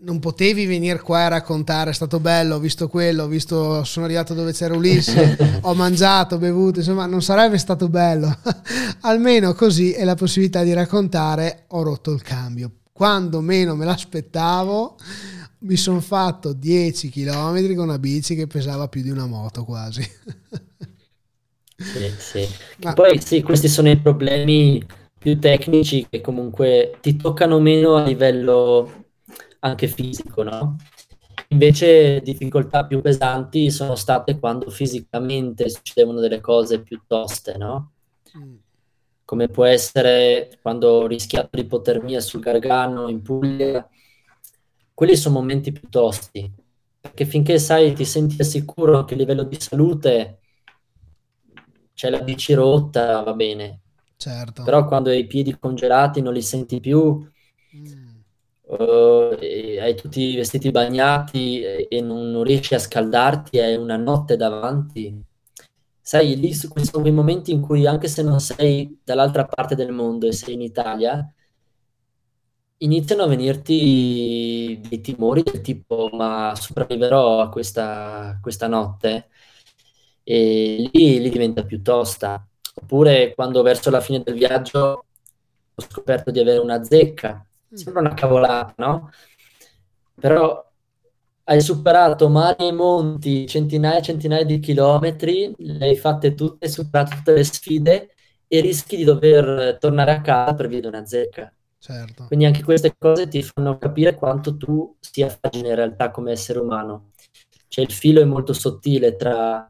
non 0.00 0.18
potevi 0.18 0.66
venire 0.66 1.00
qua 1.00 1.26
a 1.26 1.28
raccontare, 1.28 1.90
è 1.90 1.94
stato 1.94 2.20
bello, 2.20 2.56
ho 2.56 2.58
visto 2.58 2.88
quello, 2.88 3.24
ho 3.24 3.28
visto, 3.28 3.84
sono 3.84 4.04
arrivato 4.04 4.34
dove 4.34 4.52
c'era 4.52 4.74
Ulisse, 4.74 5.36
ho 5.62 5.74
mangiato, 5.74 6.36
ho 6.36 6.38
bevuto, 6.38 6.80
insomma 6.80 7.06
non 7.06 7.22
sarebbe 7.22 7.58
stato 7.58 7.88
bello. 7.88 8.36
Almeno 9.02 9.54
così 9.54 9.92
è 9.92 10.04
la 10.04 10.14
possibilità 10.14 10.62
di 10.62 10.72
raccontare, 10.72 11.64
ho 11.68 11.82
rotto 11.82 12.12
il 12.12 12.22
cambio. 12.22 12.70
Quando 12.92 13.40
meno 13.40 13.74
me 13.74 13.84
l'aspettavo, 13.84 14.96
mi 15.62 15.76
sono 15.76 16.00
fatto 16.00 16.52
10 16.52 17.10
km 17.10 17.74
con 17.74 17.84
una 17.84 17.98
bici 17.98 18.34
che 18.34 18.46
pesava 18.46 18.88
più 18.88 19.02
di 19.02 19.10
una 19.10 19.26
moto 19.26 19.64
quasi. 19.64 20.02
Sì, 21.76 22.08
sì. 22.18 22.48
Ma... 22.82 22.92
Poi 22.92 23.20
sì, 23.20 23.42
questi 23.42 23.68
sono 23.68 23.90
i 23.90 23.98
problemi 23.98 24.84
più 25.18 25.38
tecnici 25.38 26.06
che 26.08 26.20
comunque 26.20 26.98
ti 27.00 27.16
toccano 27.16 27.60
meno 27.60 27.96
a 27.96 28.04
livello 28.04 29.06
anche 29.60 29.86
fisico, 29.86 30.42
no? 30.42 30.76
Invece 31.48 32.20
difficoltà 32.20 32.86
più 32.86 33.00
pesanti 33.00 33.70
sono 33.70 33.94
state 33.94 34.38
quando 34.38 34.70
fisicamente 34.70 35.68
succedevano 35.68 36.18
delle 36.18 36.40
cose 36.40 36.80
più 36.80 37.02
toste, 37.06 37.56
no? 37.56 37.92
Mm. 38.36 38.54
Come 39.24 39.48
può 39.48 39.64
essere 39.64 40.58
quando 40.60 40.88
ho 40.88 41.06
rischiato 41.06 41.50
l'ipotermia 41.52 42.20
sul 42.20 42.40
Gargano 42.40 43.08
in 43.08 43.22
Puglia. 43.22 43.88
Quelli 45.02 45.16
sono 45.16 45.40
momenti 45.40 45.72
più 45.72 45.88
tosti, 45.88 46.48
perché 47.00 47.24
finché 47.24 47.58
sai, 47.58 47.92
ti 47.92 48.04
senti 48.04 48.44
sicuro 48.44 48.98
anche 48.98 49.14
a 49.14 49.16
livello 49.16 49.42
di 49.42 49.60
salute, 49.60 50.38
c'è 51.92 52.08
la 52.08 52.20
bici 52.20 52.52
rotta, 52.52 53.20
va 53.22 53.34
bene. 53.34 53.80
Certo. 54.16 54.62
Però 54.62 54.86
quando 54.86 55.10
hai 55.10 55.18
i 55.18 55.26
piedi 55.26 55.58
congelati 55.58 56.22
non 56.22 56.32
li 56.32 56.40
senti 56.40 56.78
più, 56.78 57.18
mm. 57.18 57.84
uh, 58.60 59.36
hai 59.80 59.96
tutti 59.96 60.20
i 60.20 60.36
vestiti 60.36 60.70
bagnati 60.70 61.60
e, 61.60 61.88
e 61.90 62.00
non, 62.00 62.30
non, 62.30 62.44
riesci 62.44 62.76
a 62.76 62.78
scaldarti, 62.78 63.58
hai 63.58 63.74
una 63.74 63.96
notte 63.96 64.36
davanti. 64.36 65.20
Sai, 66.00 66.36
lì 66.36 66.54
sono 66.54 66.74
quei 67.02 67.10
momenti 67.10 67.50
in 67.50 67.60
cui 67.60 67.88
anche 67.88 68.06
se 68.06 68.22
non 68.22 68.38
sei 68.38 69.00
dall'altra 69.02 69.46
parte 69.46 69.74
del 69.74 69.90
mondo 69.90 70.28
e 70.28 70.32
sei 70.32 70.54
in 70.54 70.60
Italia, 70.62 71.28
iniziano 72.82 73.22
a 73.22 73.26
venirti 73.26 74.80
dei 74.88 75.00
timori 75.00 75.42
del 75.42 75.60
tipo 75.60 76.08
ma 76.12 76.52
sopravviverò 76.54 77.40
a 77.40 77.48
questa, 77.48 78.38
questa 78.40 78.66
notte? 78.66 79.28
E 80.24 80.90
lì, 80.92 81.20
lì 81.20 81.30
diventa 81.30 81.64
più 81.64 81.82
tosta. 81.82 82.46
Oppure 82.74 83.34
quando 83.34 83.62
verso 83.62 83.90
la 83.90 84.00
fine 84.00 84.22
del 84.22 84.34
viaggio 84.34 85.04
ho 85.74 85.82
scoperto 85.82 86.30
di 86.30 86.40
avere 86.40 86.58
una 86.58 86.82
zecca. 86.82 87.44
Mm. 87.72 87.76
Sembra 87.76 88.00
una 88.00 88.14
cavolata, 88.14 88.74
no? 88.78 89.10
Però 90.20 90.70
hai 91.44 91.60
superato 91.60 92.28
mari 92.28 92.68
e 92.68 92.72
monti, 92.72 93.46
centinaia 93.46 93.98
e 93.98 94.02
centinaia 94.02 94.44
di 94.44 94.60
chilometri, 94.60 95.52
le 95.58 95.86
hai 95.86 95.96
fatte 95.96 96.34
tutte, 96.34 96.66
hai 96.66 96.70
superato 96.72 97.16
tutte 97.16 97.32
le 97.32 97.44
sfide 97.44 98.14
e 98.46 98.60
rischi 98.60 98.96
di 98.96 99.04
dover 99.04 99.78
tornare 99.80 100.12
a 100.12 100.20
casa 100.20 100.54
per 100.54 100.68
via 100.68 100.80
di 100.80 100.86
una 100.86 101.04
zecca. 101.04 101.52
Certo. 101.82 102.26
Quindi 102.26 102.44
anche 102.44 102.62
queste 102.62 102.94
cose 102.96 103.26
ti 103.26 103.42
fanno 103.42 103.76
capire 103.76 104.14
quanto 104.14 104.56
tu 104.56 104.96
sia 105.00 105.28
fragile 105.28 105.70
in 105.70 105.74
realtà 105.74 106.12
come 106.12 106.30
essere 106.30 106.60
umano. 106.60 107.10
Cioè 107.66 107.84
il 107.84 107.90
filo 107.90 108.20
è 108.20 108.24
molto 108.24 108.52
sottile 108.52 109.16
tra 109.16 109.68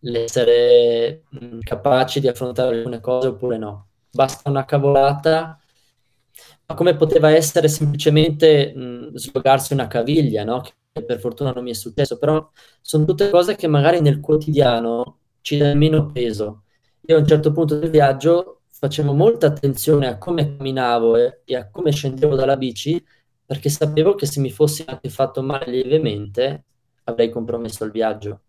l'essere 0.00 1.22
capaci 1.60 2.20
di 2.20 2.28
affrontare 2.28 2.76
alcune 2.76 3.00
cose 3.00 3.28
oppure 3.28 3.58
no. 3.58 3.88
Basta 4.10 4.48
una 4.48 4.64
cavolata, 4.64 5.60
ma 6.66 6.74
come 6.74 6.96
poteva 6.96 7.30
essere 7.30 7.68
semplicemente 7.68 8.72
mh, 8.74 9.14
slogarsi 9.16 9.72
una 9.72 9.86
caviglia, 9.86 10.44
no? 10.44 10.60
Che 10.60 11.04
per 11.04 11.20
fortuna 11.20 11.52
non 11.52 11.62
mi 11.62 11.70
è 11.70 11.74
successo, 11.74 12.18
però 12.18 12.50
sono 12.80 13.04
tutte 13.04 13.30
cose 13.30 13.56
che 13.56 13.66
magari 13.66 14.00
nel 14.00 14.20
quotidiano 14.20 15.18
ci 15.42 15.56
dà 15.58 15.74
meno 15.74 16.10
peso. 16.10 16.64
Io 17.08 17.16
a 17.16 17.20
un 17.20 17.26
certo 17.26 17.52
punto 17.52 17.78
del 17.78 17.90
viaggio 17.90 18.55
facevo 18.78 19.14
molta 19.14 19.46
attenzione 19.46 20.06
a 20.06 20.18
come 20.18 20.56
camminavo 20.56 21.16
e, 21.16 21.40
e 21.44 21.56
a 21.56 21.68
come 21.70 21.92
scendevo 21.92 22.34
dalla 22.34 22.56
bici, 22.56 23.02
perché 23.44 23.68
sapevo 23.68 24.14
che 24.14 24.26
se 24.26 24.40
mi 24.40 24.50
fossi 24.50 24.84
anche 24.86 25.08
fatto 25.08 25.42
male 25.42 25.70
lievemente 25.70 26.64
avrei 27.04 27.30
compromesso 27.30 27.84
il 27.84 27.90
viaggio. 27.90 28.42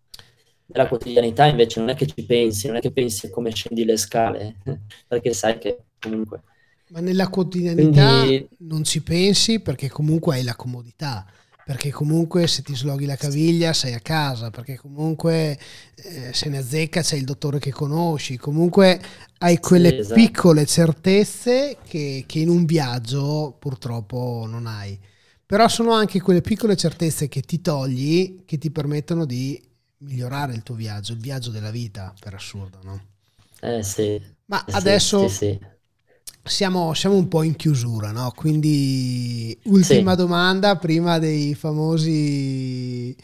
Nella 0.65 0.88
quotidianità 0.88 1.45
invece 1.45 1.80
non 1.80 1.89
è 1.89 1.95
che 1.95 2.07
ci 2.07 2.25
pensi, 2.25 2.67
non 2.67 2.75
è 2.75 2.82
che 2.82 2.91
pensi 2.91 3.28
a 3.28 3.30
come 3.30 3.51
scendi 3.51 3.86
le 3.86 3.95
scale, 3.95 4.57
perché 5.07 5.34
sai 5.34 5.57
che 5.57 5.86
comunque... 5.99 6.43
Ma 6.89 6.99
nella 6.99 7.30
quotidianità 7.30 8.21
Quindi... 8.21 8.49
non 8.59 8.84
ci 8.84 9.01
pensi 9.01 9.59
perché 9.59 9.89
comunque 9.89 10.36
hai 10.36 10.43
la 10.43 10.55
comodità, 10.55 11.25
perché 11.68 11.91
comunque 11.91 12.47
se 12.47 12.61
ti 12.61 12.74
sloghi 12.74 13.05
la 13.05 13.18
caviglia 13.18 13.74
sei 13.74 13.93
a 13.93 13.99
casa, 13.99 14.51
perché 14.51 14.78
comunque 14.78 15.59
eh, 15.95 16.32
se 16.32 16.47
ne 16.47 16.59
azzecca 16.59 17.01
c'è 17.01 17.18
il 17.18 17.26
dottore 17.26 17.59
che 17.59 17.72
conosci, 17.72 18.38
comunque 18.38 19.01
hai 19.39 19.59
quelle 19.59 19.89
sì, 19.89 19.95
esatto. 19.97 20.13
piccole 20.13 20.65
certezze 20.65 21.76
che, 21.86 22.24
che 22.26 22.39
in 22.39 22.47
un 22.47 22.63
viaggio 22.63 23.53
purtroppo 23.59 24.45
non 24.47 24.65
hai. 24.65 24.97
Però 25.45 25.68
sono 25.68 25.91
anche 25.91 26.22
quelle 26.22 26.39
piccole 26.39 26.78
certezze 26.78 27.28
che 27.28 27.41
ti 27.41 27.59
togli 27.59 28.45
che 28.45 28.57
ti 28.57 28.72
permettono 28.72 29.26
di 29.26 29.61
migliorare 29.97 30.53
il 30.53 30.63
tuo 30.63 30.76
viaggio, 30.76 31.11
il 31.11 31.20
viaggio 31.20 31.51
della 31.51 31.72
vita, 31.72 32.13
per 32.18 32.34
assurdo, 32.34 32.80
no? 32.84 33.01
Eh 33.59 33.84
sì. 33.84 34.22
Ma 34.45 34.63
eh, 34.63 34.72
adesso 34.72 35.28
sì, 35.28 35.36
sì, 35.36 35.59
siamo, 36.48 36.93
siamo, 36.93 37.16
un 37.16 37.28
po' 37.28 37.43
in 37.43 37.56
chiusura, 37.56 38.12
no? 38.12 38.32
Quindi 38.36 39.58
ultima 39.66 40.16
domanda 40.16 40.76
prima 40.78 41.20
dei 41.20 41.54
famosi 41.56 43.16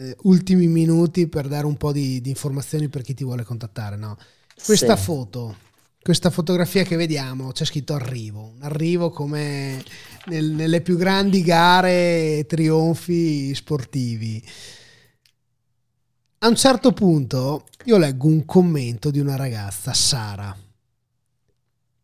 eh, 0.00 0.16
ultimi 0.22 0.66
minuti 0.66 1.26
per 1.28 1.46
dare 1.48 1.66
un 1.66 1.76
po' 1.76 1.92
di, 1.92 2.20
di, 2.20 2.30
informazioni 2.30 2.88
per 2.88 3.02
chi 3.02 3.14
ti 3.14 3.24
vuole 3.24 3.44
contattare, 3.44 3.96
no? 3.96 4.16
Questa 4.64 4.96
foto, 4.96 5.56
questa 6.02 6.30
fotografia 6.30 6.82
che 6.84 6.96
vediamo, 6.96 7.52
c'è 7.52 7.64
scritto 7.64 7.94
arrivo, 7.94 8.52
un 8.54 8.62
arrivo 8.62 9.10
come 9.10 9.82
nel, 10.26 10.50
nelle 10.50 10.80
più 10.80 10.96
grandi 10.96 11.42
gare 11.42 12.46
trionfi 12.48 13.54
sportivi. 13.54 14.42
A 16.38 16.48
un 16.48 16.56
certo 16.56 16.92
punto 16.92 17.66
io 17.84 17.98
leggo 17.98 18.26
un 18.26 18.46
commento 18.46 19.10
di 19.10 19.18
una 19.18 19.36
ragazza, 19.36 19.92
Sara, 19.92 20.56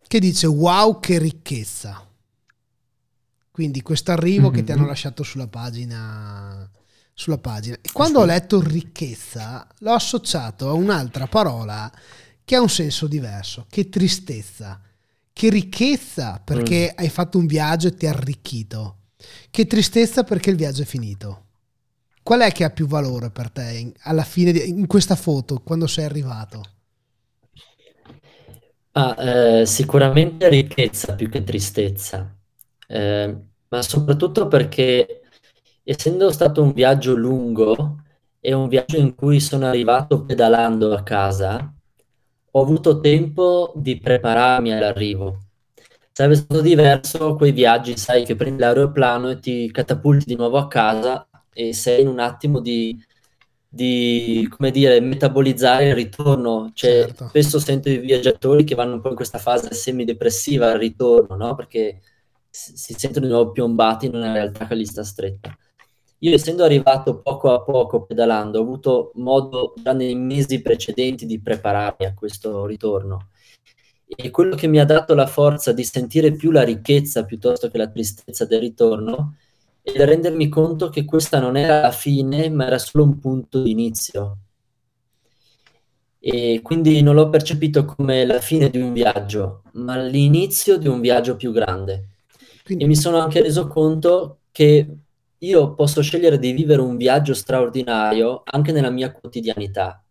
che 0.06 0.18
dice 0.18 0.46
wow 0.46 1.00
che 1.00 1.18
ricchezza. 1.18 2.06
Quindi 3.50 3.80
questo 3.82 4.12
arrivo 4.12 4.48
mm-hmm. 4.48 4.54
che 4.54 4.64
ti 4.64 4.72
hanno 4.72 4.80
mm-hmm. 4.80 4.90
lasciato 4.90 5.22
sulla 5.22 5.48
pagina, 5.48 6.70
sulla 7.14 7.38
pagina. 7.38 7.76
E 7.80 7.90
quando 7.92 8.20
ho 8.20 8.24
letto 8.24 8.60
ricchezza 8.60 9.66
l'ho 9.78 9.92
associato 9.92 10.68
a 10.68 10.72
un'altra 10.72 11.26
parola 11.26 11.90
che 12.44 12.54
ha 12.54 12.60
un 12.60 12.68
senso 12.68 13.06
diverso, 13.06 13.66
che 13.68 13.88
tristezza. 13.88 14.80
Che 15.32 15.50
ricchezza 15.50 16.40
perché 16.42 16.92
mm. 16.92 16.98
hai 16.98 17.08
fatto 17.08 17.38
un 17.38 17.46
viaggio 17.46 17.88
e 17.88 17.94
ti 17.94 18.06
ha 18.06 18.10
arricchito. 18.10 18.98
Che 19.50 19.66
tristezza 19.66 20.22
perché 20.22 20.50
il 20.50 20.56
viaggio 20.56 20.82
è 20.82 20.86
finito. 20.86 21.44
Qual 22.22 22.40
è 22.40 22.52
che 22.52 22.64
ha 22.64 22.70
più 22.70 22.86
valore 22.86 23.30
per 23.30 23.50
te 23.50 23.92
alla 24.00 24.24
fine 24.24 24.52
di, 24.52 24.68
in 24.68 24.86
questa 24.86 25.16
foto, 25.16 25.60
quando 25.60 25.86
sei 25.86 26.04
arrivato? 26.04 26.75
Ah, 28.98 29.14
eh, 29.60 29.66
sicuramente 29.66 30.48
ricchezza 30.48 31.14
più 31.14 31.28
che 31.28 31.42
tristezza, 31.44 32.34
eh, 32.88 33.36
ma 33.68 33.82
soprattutto 33.82 34.48
perché 34.48 35.20
essendo 35.84 36.30
stato 36.32 36.62
un 36.62 36.72
viaggio 36.72 37.14
lungo 37.14 38.02
e 38.40 38.54
un 38.54 38.68
viaggio 38.68 38.96
in 38.96 39.14
cui 39.14 39.38
sono 39.40 39.66
arrivato 39.66 40.24
pedalando 40.24 40.94
a 40.94 41.02
casa, 41.02 41.74
ho 42.52 42.62
avuto 42.62 42.98
tempo 43.00 43.72
di 43.76 43.98
prepararmi 44.00 44.72
all'arrivo. 44.72 45.40
Sarebbe 46.12 46.36
stato 46.36 46.62
diverso 46.62 47.34
quei 47.36 47.52
viaggi, 47.52 47.98
sai, 47.98 48.24
che 48.24 48.34
prendi 48.34 48.60
l'aeroplano 48.60 49.28
e 49.30 49.38
ti 49.40 49.70
catapulti 49.70 50.24
di 50.24 50.36
nuovo 50.36 50.56
a 50.56 50.68
casa 50.68 51.28
e 51.52 51.74
sei 51.74 52.00
in 52.02 52.08
un 52.08 52.18
attimo 52.18 52.60
di, 52.60 52.98
di 53.76 54.48
come 54.50 54.72
dire, 54.72 54.98
metabolizzare 55.00 55.88
il 55.88 55.94
ritorno. 55.94 56.72
Cioè, 56.74 57.02
certo. 57.02 57.28
Spesso 57.28 57.60
sento 57.60 57.88
i 57.90 57.98
viaggiatori 57.98 58.64
che 58.64 58.74
vanno 58.74 58.94
un 58.94 59.00
po' 59.00 59.10
in 59.10 59.14
questa 59.14 59.38
fase 59.38 59.72
semidepressiva 59.72 60.72
al 60.72 60.78
ritorno, 60.78 61.36
no? 61.36 61.54
Perché 61.54 62.00
si 62.50 62.94
sentono 62.94 63.26
di 63.26 63.32
nuovo 63.32 63.52
piombati 63.52 64.06
in 64.06 64.14
una 64.14 64.32
realtà 64.32 64.66
che 64.66 64.76
gli 64.76 64.86
sta 64.86 65.04
stretta. 65.04 65.56
Io 66.20 66.34
essendo 66.34 66.64
arrivato 66.64 67.20
poco 67.20 67.52
a 67.52 67.62
poco 67.62 68.06
pedalando, 68.06 68.58
ho 68.58 68.62
avuto 68.62 69.12
modo 69.16 69.74
già 69.76 69.92
nei 69.92 70.14
mesi 70.14 70.62
precedenti 70.62 71.26
di 71.26 71.40
prepararmi 71.40 72.06
a 72.06 72.14
questo 72.14 72.64
ritorno. 72.64 73.28
E 74.06 74.30
quello 74.30 74.56
che 74.56 74.68
mi 74.68 74.78
ha 74.78 74.86
dato 74.86 75.14
la 75.14 75.26
forza 75.26 75.72
di 75.72 75.84
sentire 75.84 76.32
più 76.32 76.50
la 76.50 76.62
ricchezza 76.62 77.24
piuttosto 77.24 77.68
che 77.68 77.76
la 77.76 77.88
tristezza 77.88 78.46
del 78.46 78.60
ritorno 78.60 79.36
e 79.88 80.04
rendermi 80.04 80.48
conto 80.48 80.88
che 80.88 81.04
questa 81.04 81.38
non 81.38 81.56
era 81.56 81.80
la 81.80 81.92
fine, 81.92 82.50
ma 82.50 82.66
era 82.66 82.76
solo 82.76 83.04
un 83.04 83.20
punto 83.20 83.62
di 83.62 83.70
inizio. 83.70 84.38
E 86.18 86.58
quindi 86.60 87.00
non 87.02 87.14
l'ho 87.14 87.28
percepito 87.28 87.84
come 87.84 88.26
la 88.26 88.40
fine 88.40 88.68
di 88.68 88.80
un 88.80 88.92
viaggio, 88.92 89.62
ma 89.74 89.96
l'inizio 89.96 90.76
di 90.76 90.88
un 90.88 91.00
viaggio 91.00 91.36
più 91.36 91.52
grande. 91.52 92.08
Quindi... 92.64 92.82
E 92.82 92.86
mi 92.88 92.96
sono 92.96 93.18
anche 93.18 93.40
reso 93.40 93.68
conto 93.68 94.40
che 94.50 94.88
io 95.38 95.74
posso 95.74 96.02
scegliere 96.02 96.40
di 96.40 96.50
vivere 96.50 96.80
un 96.80 96.96
viaggio 96.96 97.32
straordinario 97.32 98.42
anche 98.44 98.72
nella 98.72 98.90
mia 98.90 99.12
quotidianità. 99.12 100.02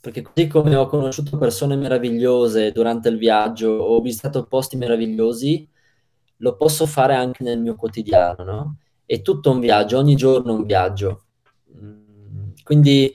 Perché 0.00 0.22
così 0.22 0.48
come 0.48 0.74
ho 0.74 0.86
conosciuto 0.86 1.38
persone 1.38 1.76
meravigliose 1.76 2.72
durante 2.72 3.08
il 3.08 3.18
viaggio, 3.18 3.70
ho 3.70 4.00
visitato 4.00 4.46
posti 4.46 4.76
meravigliosi, 4.76 5.68
lo 6.38 6.56
posso 6.56 6.86
fare 6.86 7.14
anche 7.14 7.44
nel 7.44 7.60
mio 7.60 7.76
quotidiano, 7.76 8.42
no? 8.42 8.76
È 9.06 9.22
tutto 9.22 9.50
un 9.52 9.60
viaggio, 9.60 9.98
ogni 9.98 10.16
giorno 10.16 10.54
un 10.54 10.64
viaggio. 10.64 11.26
Mm, 11.74 12.48
quindi 12.62 13.14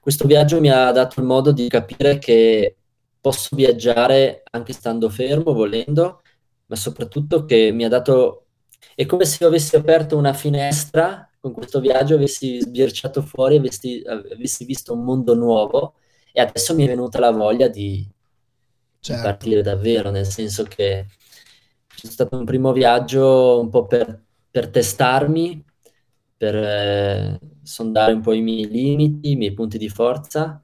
questo 0.00 0.26
viaggio 0.26 0.60
mi 0.60 0.70
ha 0.70 0.90
dato 0.92 1.20
il 1.20 1.26
modo 1.26 1.52
di 1.52 1.68
capire 1.68 2.18
che 2.18 2.76
posso 3.20 3.56
viaggiare 3.56 4.42
anche 4.50 4.72
stando 4.72 5.08
fermo, 5.08 5.52
volendo, 5.52 6.20
ma 6.66 6.76
soprattutto 6.76 7.44
che 7.44 7.70
mi 7.72 7.84
ha 7.84 7.88
dato... 7.88 8.46
È 8.94 9.06
come 9.06 9.24
se 9.24 9.38
io 9.40 9.48
avessi 9.48 9.76
aperto 9.76 10.16
una 10.16 10.32
finestra 10.34 11.28
con 11.40 11.52
questo 11.52 11.80
viaggio, 11.80 12.14
avessi 12.16 12.60
sbirciato 12.60 13.22
fuori, 13.22 13.56
avessi, 13.56 14.02
avessi 14.04 14.64
visto 14.64 14.92
un 14.92 15.02
mondo 15.04 15.34
nuovo 15.34 15.94
e 16.32 16.40
adesso 16.40 16.74
mi 16.74 16.84
è 16.84 16.88
venuta 16.88 17.18
la 17.18 17.30
voglia 17.30 17.68
di, 17.68 18.06
certo. 19.00 19.22
di 19.22 19.28
partire 19.28 19.62
davvero, 19.62 20.10
nel 20.10 20.26
senso 20.26 20.64
che 20.64 21.06
c'è 21.94 22.06
stato 22.06 22.36
un 22.36 22.44
primo 22.44 22.72
viaggio 22.72 23.60
un 23.60 23.68
po' 23.70 23.86
per 23.86 24.22
per 24.52 24.68
testarmi, 24.70 25.64
per 26.36 26.54
eh, 26.56 27.40
sondare 27.62 28.12
un 28.12 28.20
po' 28.20 28.34
i 28.34 28.42
miei 28.42 28.68
limiti, 28.68 29.32
i 29.32 29.36
miei 29.36 29.54
punti 29.54 29.78
di 29.78 29.88
forza. 29.88 30.62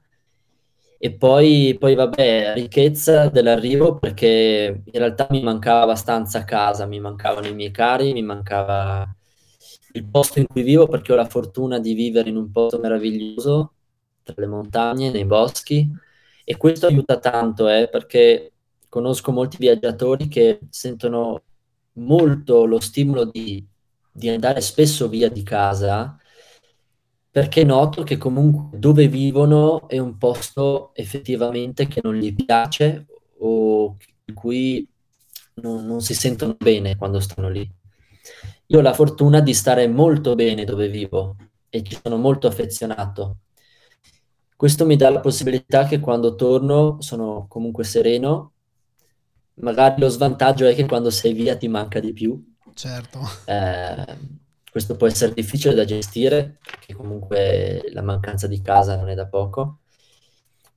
E 1.01 1.13
poi, 1.13 1.75
poi, 1.79 1.95
vabbè, 1.95 2.53
ricchezza 2.55 3.29
dell'arrivo 3.29 3.97
perché 3.97 4.83
in 4.85 4.99
realtà 4.99 5.27
mi 5.31 5.41
mancava 5.41 5.83
abbastanza 5.83 6.43
casa, 6.43 6.85
mi 6.85 6.99
mancavano 6.99 7.47
i 7.47 7.55
miei 7.55 7.71
cari, 7.71 8.13
mi 8.13 8.21
mancava 8.21 9.07
il 9.93 10.05
posto 10.05 10.39
in 10.39 10.45
cui 10.47 10.61
vivo 10.61 10.87
perché 10.87 11.13
ho 11.13 11.15
la 11.15 11.25
fortuna 11.25 11.79
di 11.79 11.93
vivere 11.93 12.29
in 12.29 12.35
un 12.37 12.51
posto 12.51 12.79
meraviglioso 12.79 13.73
tra 14.23 14.35
le 14.37 14.47
montagne, 14.47 15.09
nei 15.11 15.25
boschi. 15.25 15.89
E 16.43 16.57
questo 16.57 16.87
aiuta 16.87 17.19
tanto 17.19 17.67
eh, 17.69 17.87
perché 17.89 18.53
conosco 18.89 19.31
molti 19.31 19.57
viaggiatori 19.57 20.27
che 20.27 20.59
sentono 20.69 21.43
molto 21.93 22.65
lo 22.65 22.79
stimolo 22.79 23.25
di, 23.25 23.65
di 24.11 24.29
andare 24.29 24.61
spesso 24.61 25.07
via 25.07 25.29
di 25.29 25.43
casa 25.43 26.17
perché 27.31 27.63
noto 27.63 28.03
che 28.03 28.17
comunque 28.17 28.77
dove 28.79 29.07
vivono 29.07 29.87
è 29.87 29.97
un 29.99 30.17
posto 30.17 30.91
effettivamente 30.95 31.87
che 31.87 32.01
non 32.03 32.15
gli 32.15 32.33
piace 32.33 33.05
o 33.39 33.95
in 34.25 34.33
cui 34.33 34.87
non, 35.55 35.85
non 35.85 36.01
si 36.01 36.13
sentono 36.13 36.55
bene 36.57 36.95
quando 36.95 37.19
stanno 37.19 37.49
lì. 37.49 37.69
Io 38.67 38.79
ho 38.79 38.81
la 38.81 38.93
fortuna 38.93 39.39
di 39.41 39.53
stare 39.53 39.87
molto 39.87 40.35
bene 40.35 40.65
dove 40.65 40.89
vivo 40.89 41.35
e 41.69 41.83
ci 41.83 41.97
sono 42.01 42.17
molto 42.17 42.47
affezionato. 42.47 43.37
Questo 44.55 44.85
mi 44.85 44.95
dà 44.95 45.09
la 45.09 45.19
possibilità 45.21 45.85
che 45.85 45.99
quando 45.99 46.35
torno 46.35 46.97
sono 47.01 47.45
comunque 47.47 47.83
sereno. 47.83 48.53
Magari 49.61 50.01
lo 50.01 50.09
svantaggio 50.09 50.65
è 50.65 50.75
che 50.75 50.85
quando 50.85 51.09
sei 51.09 51.33
via 51.33 51.55
ti 51.55 51.67
manca 51.67 51.99
di 51.99 52.11
più. 52.13 52.48
Certo. 52.79 53.19
Eh, 53.43 54.17
questo 54.71 54.95
può 54.95 55.05
essere 55.05 55.33
difficile 55.33 55.73
da 55.73 55.83
gestire, 55.83 56.59
perché 56.63 56.93
comunque 56.93 57.81
la 57.91 58.01
mancanza 58.01 58.47
di 58.47 58.61
casa 58.61 58.95
non 58.95 59.09
è 59.09 59.15
da 59.15 59.27
poco. 59.27 59.79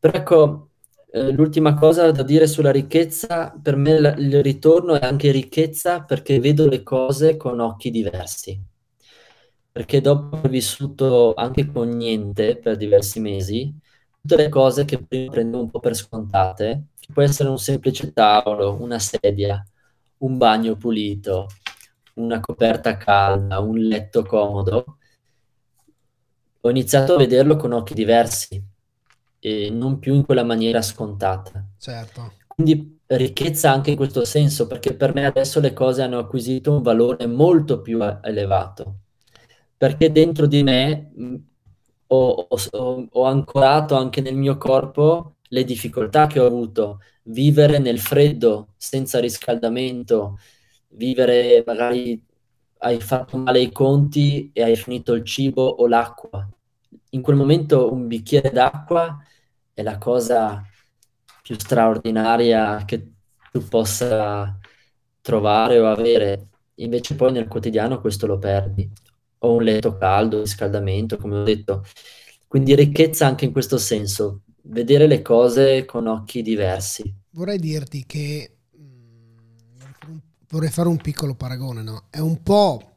Però 0.01 0.13
ecco, 0.19 0.71
eh, 1.13 1.31
l'ultima 1.31 1.75
cosa 1.75 2.11
da 2.11 2.25
dire 2.25 2.49
sulla 2.49 2.73
ricchezza, 2.73 3.57
per 3.63 3.77
me 3.77 4.01
la, 4.01 4.15
il 4.17 4.43
ritorno 4.43 4.95
è 4.95 5.07
anche 5.07 5.31
ricchezza 5.31 6.03
perché 6.03 6.41
vedo 6.41 6.67
le 6.67 6.83
cose 6.83 7.37
con 7.37 7.61
occhi 7.61 7.93
diversi. 7.93 8.61
Perché 9.71 10.01
dopo 10.01 10.35
aver 10.39 10.51
vissuto 10.51 11.35
anche 11.35 11.71
con 11.71 11.89
niente 11.89 12.57
per 12.57 12.77
diversi 12.77 13.21
mesi, 13.21 13.73
tutte 14.21 14.35
le 14.35 14.49
cose 14.49 14.85
che 14.85 14.99
prima 15.01 15.31
prendevo 15.31 15.63
un 15.63 15.71
po' 15.71 15.79
per 15.79 15.95
scontate, 15.95 16.87
che 16.99 17.13
può 17.13 17.23
essere 17.23 17.49
un 17.49 17.59
semplice 17.59 18.13
tavolo, 18.13 18.77
una 18.81 18.99
sedia, 18.99 19.65
un 20.19 20.37
bagno 20.37 20.75
pulito, 20.77 21.47
una 22.15 22.41
coperta 22.41 22.97
calda, 22.97 23.61
un 23.61 23.79
letto 23.79 24.25
comodo, 24.25 24.99
ho 26.61 26.71
iniziato 26.71 27.15
a 27.15 27.19
vederlo 27.19 27.57
con 27.57 27.73
occhi 27.73 27.95
diversi 27.95 28.63
e 29.39 29.71
non 29.71 29.99
più 29.99 30.15
in 30.15 30.25
quella 30.25 30.45
maniera 30.45 30.81
scontata. 30.83 31.65
Certo. 31.79 32.35
Quindi 32.47 33.01
ricchezza 33.07 33.73
anche 33.73 33.91
in 33.91 33.97
questo 33.97 34.25
senso, 34.25 34.67
perché 34.67 34.95
per 34.95 35.15
me 35.15 35.27
adesso 35.27 35.59
le 35.59 35.73
cose 35.73 36.03
hanno 36.03 36.19
acquisito 36.19 36.73
un 36.73 36.83
valore 36.83 37.27
molto 37.27 37.81
più 37.81 37.99
elevato, 38.23 38.99
perché 39.77 40.13
dentro 40.13 40.47
di 40.47 40.63
me 40.63 41.11
mh, 41.15 41.35
ho, 42.09 42.47
ho, 42.49 43.09
ho 43.11 43.25
ancorato 43.25 43.97
anche 43.97 44.21
nel 44.21 44.37
mio 44.37 44.57
corpo 44.59 45.37
le 45.49 45.65
difficoltà 45.65 46.27
che 46.27 46.39
ho 46.39 46.47
avuto, 46.47 47.01
vivere 47.25 47.79
nel 47.79 47.99
freddo 47.99 48.75
senza 48.77 49.19
riscaldamento, 49.19 50.39
vivere 50.93 51.63
magari 51.67 52.23
hai 52.79 53.01
fatto 53.01 53.37
male 53.39 53.61
i 53.61 53.73
conti 53.73 54.51
e 54.53 54.63
hai 54.63 54.77
finito 54.77 55.13
il 55.15 55.25
cibo 55.25 55.65
o 55.65 55.87
l'acqua. 55.87 56.49
In 57.11 57.23
quel 57.23 57.37
momento 57.37 57.93
un 57.93 58.07
bicchiere 58.07 58.51
d'acqua 58.51 59.19
è 59.73 59.83
la 59.83 59.99
cosa 59.99 60.63
più 61.43 61.59
straordinaria 61.59 62.85
che 62.85 63.11
tu 63.51 63.63
possa 63.69 64.59
trovare 65.21 65.79
o 65.79 65.87
avere. 65.89 66.49
Invece 66.77 67.15
poi 67.15 67.33
nel 67.33 67.49
quotidiano 67.49 68.01
questo 68.01 68.27
lo 68.27 68.39
perdi. 68.39 68.91
O 69.45 69.55
un 69.55 69.63
letto 69.63 69.97
caldo, 69.97 70.41
riscaldamento, 70.41 71.17
come 71.17 71.41
ho 71.41 71.43
detto. 71.43 71.85
Quindi 72.47 72.75
ricchezza 72.75 73.27
anche 73.27 73.45
in 73.45 73.53
questo 73.53 73.79
senso, 73.79 74.43
vedere 74.65 75.07
le 75.07 75.23
cose 75.23 75.85
con 75.85 76.07
occhi 76.07 76.43
diversi. 76.43 77.03
Vorrei 77.31 77.59
dirti 77.59 78.05
che 78.07 78.57
vorrei 80.53 80.71
fare 80.71 80.89
un 80.89 80.99
piccolo 80.99 81.35
paragone, 81.35 81.83
no? 81.83 82.05
È 82.11 82.19
un 82.19 82.43
po' 82.43 82.91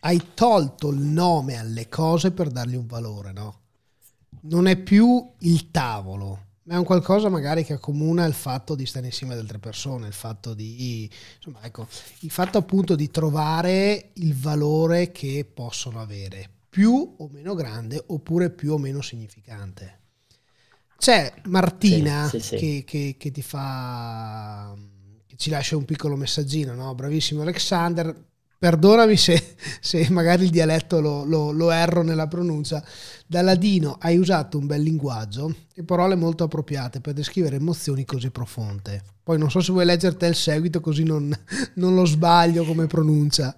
hai 0.00 0.30
tolto 0.34 0.90
il 0.90 0.98
nome 0.98 1.58
alle 1.58 1.88
cose 1.88 2.32
per 2.32 2.48
dargli 2.48 2.74
un 2.74 2.86
valore, 2.86 3.32
no? 3.32 3.60
Non 4.44 4.66
è 4.66 4.76
più 4.76 5.30
il 5.40 5.70
tavolo, 5.70 6.46
ma 6.64 6.74
è 6.74 6.78
un 6.78 6.84
qualcosa 6.84 7.28
magari 7.28 7.64
che 7.64 7.74
accomuna 7.74 8.24
il 8.24 8.32
fatto 8.32 8.74
di 8.74 8.86
stare 8.86 9.06
insieme 9.06 9.34
ad 9.34 9.40
altre 9.40 9.58
persone, 9.58 10.06
il 10.06 10.14
fatto 10.14 10.54
di, 10.54 11.08
insomma, 11.36 11.62
ecco, 11.62 11.86
il 12.20 12.30
fatto 12.30 12.58
appunto 12.58 12.96
di 12.96 13.10
trovare 13.10 14.10
il 14.14 14.34
valore 14.34 15.12
che 15.12 15.48
possono 15.52 16.00
avere, 16.00 16.48
più 16.68 17.14
o 17.18 17.28
meno 17.30 17.54
grande 17.54 18.02
oppure 18.06 18.50
più 18.50 18.72
o 18.72 18.78
meno 18.78 19.02
significante. 19.02 20.00
C'è 20.96 21.32
Martina 21.44 22.26
sì, 22.28 22.40
sì, 22.40 22.46
sì. 22.46 22.56
Che, 22.56 22.84
che, 22.86 23.16
che 23.18 23.30
ti 23.30 23.42
fa 23.42 24.74
ci 25.36 25.50
lascia 25.50 25.76
un 25.76 25.84
piccolo 25.84 26.16
messaggino, 26.16 26.74
no? 26.74 26.94
Bravissimo 26.94 27.42
Alexander, 27.42 28.14
perdonami 28.58 29.16
se, 29.16 29.56
se 29.80 30.06
magari 30.10 30.44
il 30.44 30.50
dialetto 30.50 31.00
lo, 31.00 31.24
lo, 31.24 31.50
lo, 31.50 31.70
erro 31.70 32.02
nella 32.02 32.28
pronuncia, 32.28 32.84
da 33.26 33.42
ladino 33.42 33.96
hai 34.00 34.16
usato 34.16 34.56
un 34.56 34.66
bel 34.66 34.82
linguaggio 34.82 35.52
e 35.74 35.82
parole 35.82 36.14
molto 36.14 36.44
appropriate 36.44 37.00
per 37.00 37.14
descrivere 37.14 37.56
emozioni 37.56 38.04
così 38.04 38.30
profonde. 38.30 39.02
Poi 39.22 39.38
non 39.38 39.50
so 39.50 39.60
se 39.60 39.72
vuoi 39.72 39.84
leggerti 39.84 40.26
il 40.26 40.34
seguito 40.34 40.80
così 40.80 41.02
non, 41.02 41.36
non 41.74 41.94
lo 41.94 42.04
sbaglio 42.04 42.64
come 42.64 42.86
pronuncia. 42.86 43.56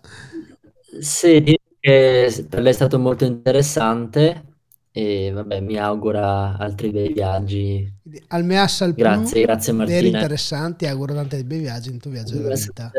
Sì, 1.01 1.59
eh, 1.81 2.47
per 2.49 2.63
lei 2.63 2.73
è 2.73 2.75
stato 2.75 2.99
molto 2.99 3.25
interessante 3.25 4.54
e 4.97 5.33
vabbè, 5.33 5.59
mi 5.59 5.77
augura 5.77 6.57
altri 6.57 6.93
bei 6.93 7.13
viaggi. 7.13 7.93
Al 8.29 8.45
me 8.45 8.61
assal 8.61 8.95
grazie, 8.95 9.43
grazie 9.43 9.73
Martina. 9.73 9.97
Veri 9.99 10.13
interessanti, 10.13 10.87
auguro 10.87 11.15
tanti 11.15 11.43
bei 11.43 11.59
viaggi 11.59 11.91
in 11.91 11.99
tuo 11.99 12.13
viaggio 12.13 12.37
della 12.37 12.55
vita. 12.55 12.93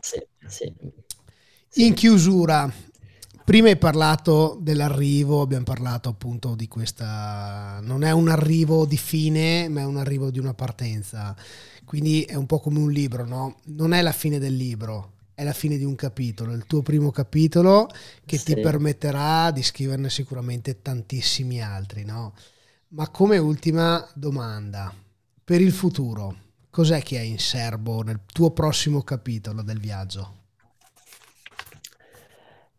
Sì, 0.00 0.24
sì. 0.46 0.72
In 1.84 1.92
chiusura, 1.92 2.72
prima 3.44 3.68
hai 3.68 3.76
parlato 3.76 4.56
dell'arrivo, 4.58 5.42
abbiamo 5.42 5.64
parlato 5.64 6.08
appunto 6.08 6.54
di 6.54 6.66
questa, 6.66 7.78
non 7.82 8.04
è 8.04 8.10
un 8.10 8.28
arrivo 8.28 8.86
di 8.86 8.96
fine, 8.96 9.68
ma 9.68 9.82
è 9.82 9.84
un 9.84 9.98
arrivo 9.98 10.30
di 10.30 10.38
una 10.38 10.54
partenza. 10.54 11.36
Quindi 11.84 12.22
è 12.22 12.36
un 12.36 12.46
po' 12.46 12.58
come 12.58 12.78
un 12.78 12.90
libro, 12.90 13.26
no? 13.26 13.56
Non 13.64 13.92
è 13.92 14.00
la 14.00 14.12
fine 14.12 14.38
del 14.38 14.56
libro, 14.56 15.16
è 15.38 15.44
la 15.44 15.52
fine 15.52 15.76
di 15.76 15.84
un 15.84 15.94
capitolo, 15.94 16.52
il 16.52 16.66
tuo 16.66 16.82
primo 16.82 17.12
capitolo 17.12 17.86
che 18.24 18.38
sì. 18.38 18.44
ti 18.54 18.56
permetterà 18.56 19.52
di 19.52 19.62
scriverne 19.62 20.10
sicuramente 20.10 20.82
tantissimi 20.82 21.62
altri, 21.62 22.04
no? 22.04 22.34
Ma 22.88 23.08
come 23.10 23.38
ultima 23.38 24.04
domanda, 24.14 24.92
per 25.44 25.60
il 25.60 25.70
futuro, 25.70 26.34
cos'è 26.70 27.00
che 27.02 27.18
hai 27.18 27.28
in 27.30 27.38
serbo 27.38 28.02
nel 28.02 28.22
tuo 28.26 28.50
prossimo 28.50 29.02
capitolo 29.02 29.62
del 29.62 29.78
viaggio? 29.78 30.34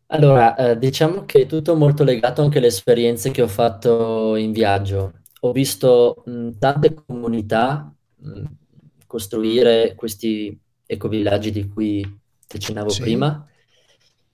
Allora, 0.07 0.55
eh, 0.55 0.78
diciamo 0.78 1.24
che 1.26 1.43
è 1.43 1.45
tutto 1.45 1.76
molto 1.78 2.03
legato 2.03 2.41
anche 2.41 2.57
alle 2.57 2.68
esperienze 2.68 3.32
che 3.32 3.41
ho 3.43 3.47
fatto 3.47 4.36
in 4.36 4.51
viaggio. 4.51 5.14
Ho 5.41 5.51
visto 5.53 6.24
mh, 6.26 6.57
tante 6.57 6.93
comunità 6.93 7.93
mh, 8.16 8.43
costruire 9.05 9.93
questi 9.95 10.60
ecovillaggi 10.86 11.51
di 11.51 11.68
cui 11.70 12.18
accennavo 12.58 12.89
sì. 12.89 13.02
prima. 13.02 13.47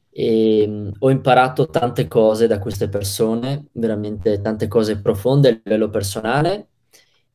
E, 0.09 0.67
mh, 0.67 0.91
ho 0.99 1.09
imparato 1.09 1.67
tante 1.67 2.07
cose 2.07 2.47
da 2.47 2.59
queste 2.59 2.87
persone, 2.87 3.67
veramente 3.73 4.39
tante 4.41 4.67
cose 4.67 5.01
profonde 5.01 5.49
a 5.49 5.61
livello 5.63 5.89
personale 5.89 6.67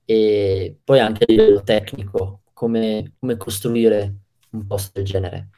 e 0.04 0.78
poi 0.82 0.98
anche 0.98 1.24
a 1.24 1.26
livello 1.28 1.62
tecnico, 1.62 2.40
come, 2.52 3.12
come 3.18 3.36
costruire 3.36 4.14
un 4.50 4.66
posto 4.66 4.90
del 4.94 5.04
genere. 5.04 5.50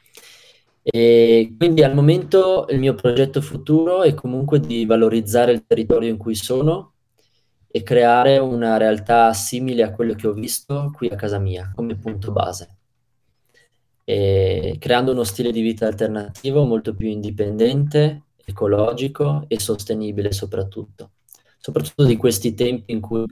E 0.81 1.55
quindi 1.57 1.81
al 1.81 1.93
momento 1.95 2.65
il 2.69 2.77
mio 2.77 2.93
progetto 2.93 3.39
futuro 3.41 4.03
è 4.03 4.13
comunque 4.13 4.59
di 4.59 4.85
valorizzare 4.85 5.53
il 5.53 5.63
territorio 5.65 6.09
in 6.09 6.17
cui 6.17 6.35
sono 6.35 6.91
e 7.67 7.83
creare 7.83 8.37
una 8.37 8.77
realtà 8.77 9.31
simile 9.33 9.83
a 9.83 9.91
quello 9.91 10.13
che 10.13 10.27
ho 10.27 10.33
visto 10.33 10.91
qui 10.93 11.07
a 11.07 11.15
casa 11.15 11.39
mia 11.39 11.71
come 11.73 11.95
punto 11.95 12.31
base 12.31 12.77
e 14.03 14.77
creando 14.79 15.11
uno 15.11 15.23
stile 15.23 15.51
di 15.51 15.61
vita 15.61 15.87
alternativo 15.87 16.65
molto 16.65 16.93
più 16.93 17.07
indipendente, 17.07 18.23
ecologico 18.45 19.45
e 19.47 19.59
sostenibile 19.59 20.31
soprattutto. 20.31 21.11
Soprattutto 21.57 22.03
di 22.05 22.17
questi 22.17 22.53
tempi 22.53 22.91
in 22.91 22.99
cui 22.99 23.25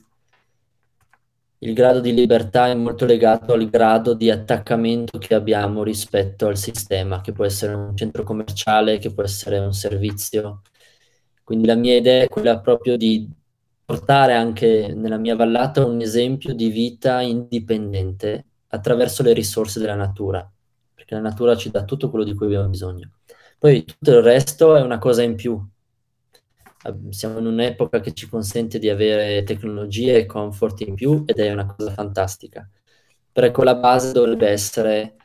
il 1.63 1.73
grado 1.73 1.99
di 1.99 2.13
libertà 2.13 2.69
è 2.69 2.73
molto 2.73 3.05
legato 3.05 3.53
al 3.53 3.69
grado 3.69 4.15
di 4.15 4.31
attaccamento 4.31 5.19
che 5.19 5.35
abbiamo 5.35 5.83
rispetto 5.83 6.47
al 6.47 6.57
sistema, 6.57 7.21
che 7.21 7.33
può 7.33 7.45
essere 7.45 7.73
un 7.73 7.95
centro 7.95 8.23
commerciale, 8.23 8.97
che 8.97 9.13
può 9.13 9.21
essere 9.21 9.59
un 9.59 9.71
servizio. 9.71 10.61
Quindi 11.43 11.67
la 11.67 11.75
mia 11.75 11.95
idea 11.97 12.23
è 12.23 12.29
quella 12.29 12.59
proprio 12.59 12.97
di 12.97 13.29
portare 13.85 14.33
anche 14.33 14.91
nella 14.95 15.17
mia 15.17 15.35
vallata 15.35 15.85
un 15.85 16.01
esempio 16.01 16.55
di 16.55 16.69
vita 16.69 17.21
indipendente 17.21 18.45
attraverso 18.69 19.21
le 19.21 19.33
risorse 19.33 19.79
della 19.79 19.95
natura, 19.95 20.50
perché 21.11 21.15
la 21.15 21.19
natura 21.19 21.55
ci 21.57 21.69
dà 21.69 21.83
tutto 21.83 22.09
quello 22.09 22.23
di 22.23 22.33
cui 22.33 22.45
abbiamo 22.45 22.69
bisogno. 22.69 23.11
Poi 23.59 23.83
tutto 23.83 24.11
il 24.11 24.21
resto 24.21 24.75
è 24.75 24.81
una 24.81 24.97
cosa 24.97 25.21
in 25.21 25.35
più. 25.35 25.61
Siamo 27.09 27.37
in 27.39 27.45
un'epoca 27.45 27.99
che 27.99 28.13
ci 28.13 28.27
consente 28.27 28.79
di 28.79 28.89
avere 28.89 29.43
tecnologie 29.43 30.17
e 30.17 30.25
comfort 30.25 30.81
in 30.81 30.95
più 30.95 31.23
ed 31.27 31.37
è 31.37 31.51
una 31.51 31.65
cosa 31.65 31.91
fantastica. 31.91 32.67
Però 33.31 33.45
ecco, 33.45 33.63
la 33.63 33.75
base 33.75 34.13
dovrebbe 34.13 34.47
essere 34.47 35.15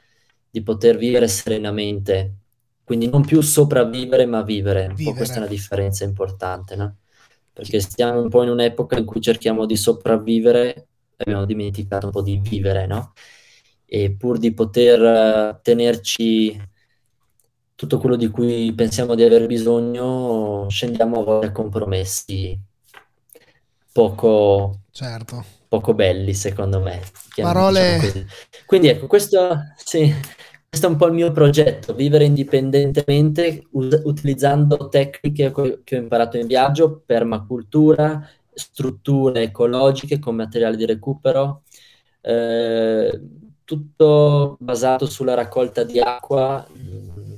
di 0.51 0.63
poter 0.63 0.97
vivere 0.97 1.29
serenamente, 1.29 2.35
quindi 2.85 3.09
non 3.09 3.25
più 3.25 3.41
sopravvivere 3.41 4.27
ma 4.27 4.43
vivere. 4.43 4.93
vivere. 4.95 5.17
questa 5.17 5.37
è 5.37 5.39
una 5.39 5.47
differenza 5.47 6.05
importante, 6.05 6.77
no? 6.77 6.97
Perché 7.53 7.81
stiamo 7.81 8.21
un 8.21 8.29
po' 8.29 8.43
in 8.43 8.51
un'epoca 8.51 8.99
in 8.99 9.07
cui 9.07 9.21
cerchiamo 9.21 9.65
di 9.65 9.77
sopravvivere 9.77 10.75
e 11.17 11.25
abbiamo 11.25 11.47
dimenticato 11.47 12.07
un 12.07 12.13
po' 12.13 12.23
di 12.23 12.39
vivere, 12.39 12.87
no? 12.87 13.15
E 13.87 14.11
pur 14.11 14.39
di 14.39 14.53
poter 14.53 15.01
uh, 15.01 15.61
tenerci 15.63 16.61
tutto 17.77 17.99
quello 17.99 18.17
di 18.17 18.29
cui 18.29 18.73
pensiamo 18.75 19.15
di 19.15 19.23
aver 19.23 19.47
bisogno, 19.47 20.67
scendiamo 20.69 21.21
a 21.21 21.25
volte 21.25 21.47
a 21.47 21.53
compromessi 21.53 22.59
poco, 23.93 24.81
certo. 24.91 25.45
poco 25.69 25.95
belli, 25.95 26.35
secondo 26.35 26.81
me. 26.81 27.01
Parole... 27.37 27.99
Diciamo 28.01 28.27
Quindi 28.65 28.89
ecco, 28.89 29.07
questo, 29.07 29.59
sì, 29.77 30.13
questo, 30.69 30.87
è 30.87 30.91
un 30.91 30.97
po' 30.97 31.07
il 31.07 31.13
mio 31.13 31.33
progetto, 31.33 31.95
vivere 31.95 32.25
indipendentemente 32.25 33.67
us- 33.73 34.03
utilizzando 34.05 34.89
tecniche 34.89 35.53
che 35.85 35.97
ho 35.97 36.01
imparato 36.01 36.39
in 36.39 36.47
viaggio, 36.47 37.03
permacultura, 37.05 38.27
strutture 38.53 39.43
ecologiche 39.43 40.19
con 40.19 40.35
materiali 40.35 40.77
di 40.77 40.87
recupero, 40.87 41.63
eh, 42.23 43.21
tutto 43.67 44.57
basato 44.61 45.07
sulla 45.07 45.35
raccolta 45.35 45.83
di 45.83 45.99
acqua 45.99 46.65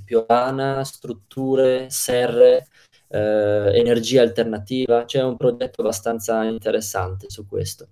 piovana, 0.05 0.85
strutture, 0.85 1.91
serre, 1.91 2.68
eh, 3.09 3.70
energia 3.74 4.22
alternativa, 4.22 5.05
c'è 5.05 5.22
un 5.22 5.37
progetto 5.37 5.81
abbastanza 5.81 6.45
interessante 6.45 7.31
su 7.31 7.47
questo. 7.47 7.89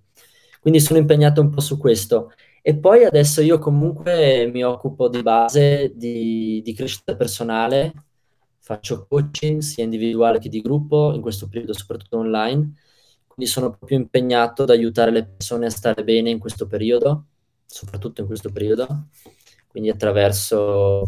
Quindi 0.61 0.79
sono 0.79 0.99
impegnato 0.99 1.41
un 1.41 1.49
po' 1.49 1.61
su 1.61 1.77
questo. 1.77 2.31
E 2.61 2.75
poi 2.75 3.05
adesso 3.05 3.41
io 3.41 3.59
comunque 3.59 4.49
mi 4.51 4.63
occupo 4.63 5.07
di 5.09 5.21
base 5.21 5.93
di, 5.95 6.61
di 6.63 6.73
crescita 6.73 7.15
personale, 7.15 7.93
faccio 8.59 9.05
coaching 9.07 9.61
sia 9.61 9.83
individuale 9.83 10.39
che 10.39 10.49
di 10.49 10.61
gruppo, 10.61 11.13
in 11.13 11.21
questo 11.21 11.47
periodo 11.47 11.73
soprattutto 11.73 12.17
online, 12.17 12.73
quindi 13.27 13.51
sono 13.51 13.69
proprio 13.69 13.97
impegnato 13.97 14.63
ad 14.63 14.69
aiutare 14.71 15.11
le 15.11 15.25
persone 15.25 15.67
a 15.67 15.69
stare 15.69 16.03
bene 16.03 16.29
in 16.29 16.39
questo 16.39 16.67
periodo, 16.67 17.25
soprattutto 17.67 18.21
in 18.21 18.27
questo 18.27 18.51
periodo, 18.51 19.09
quindi 19.67 19.89
attraverso 19.89 21.07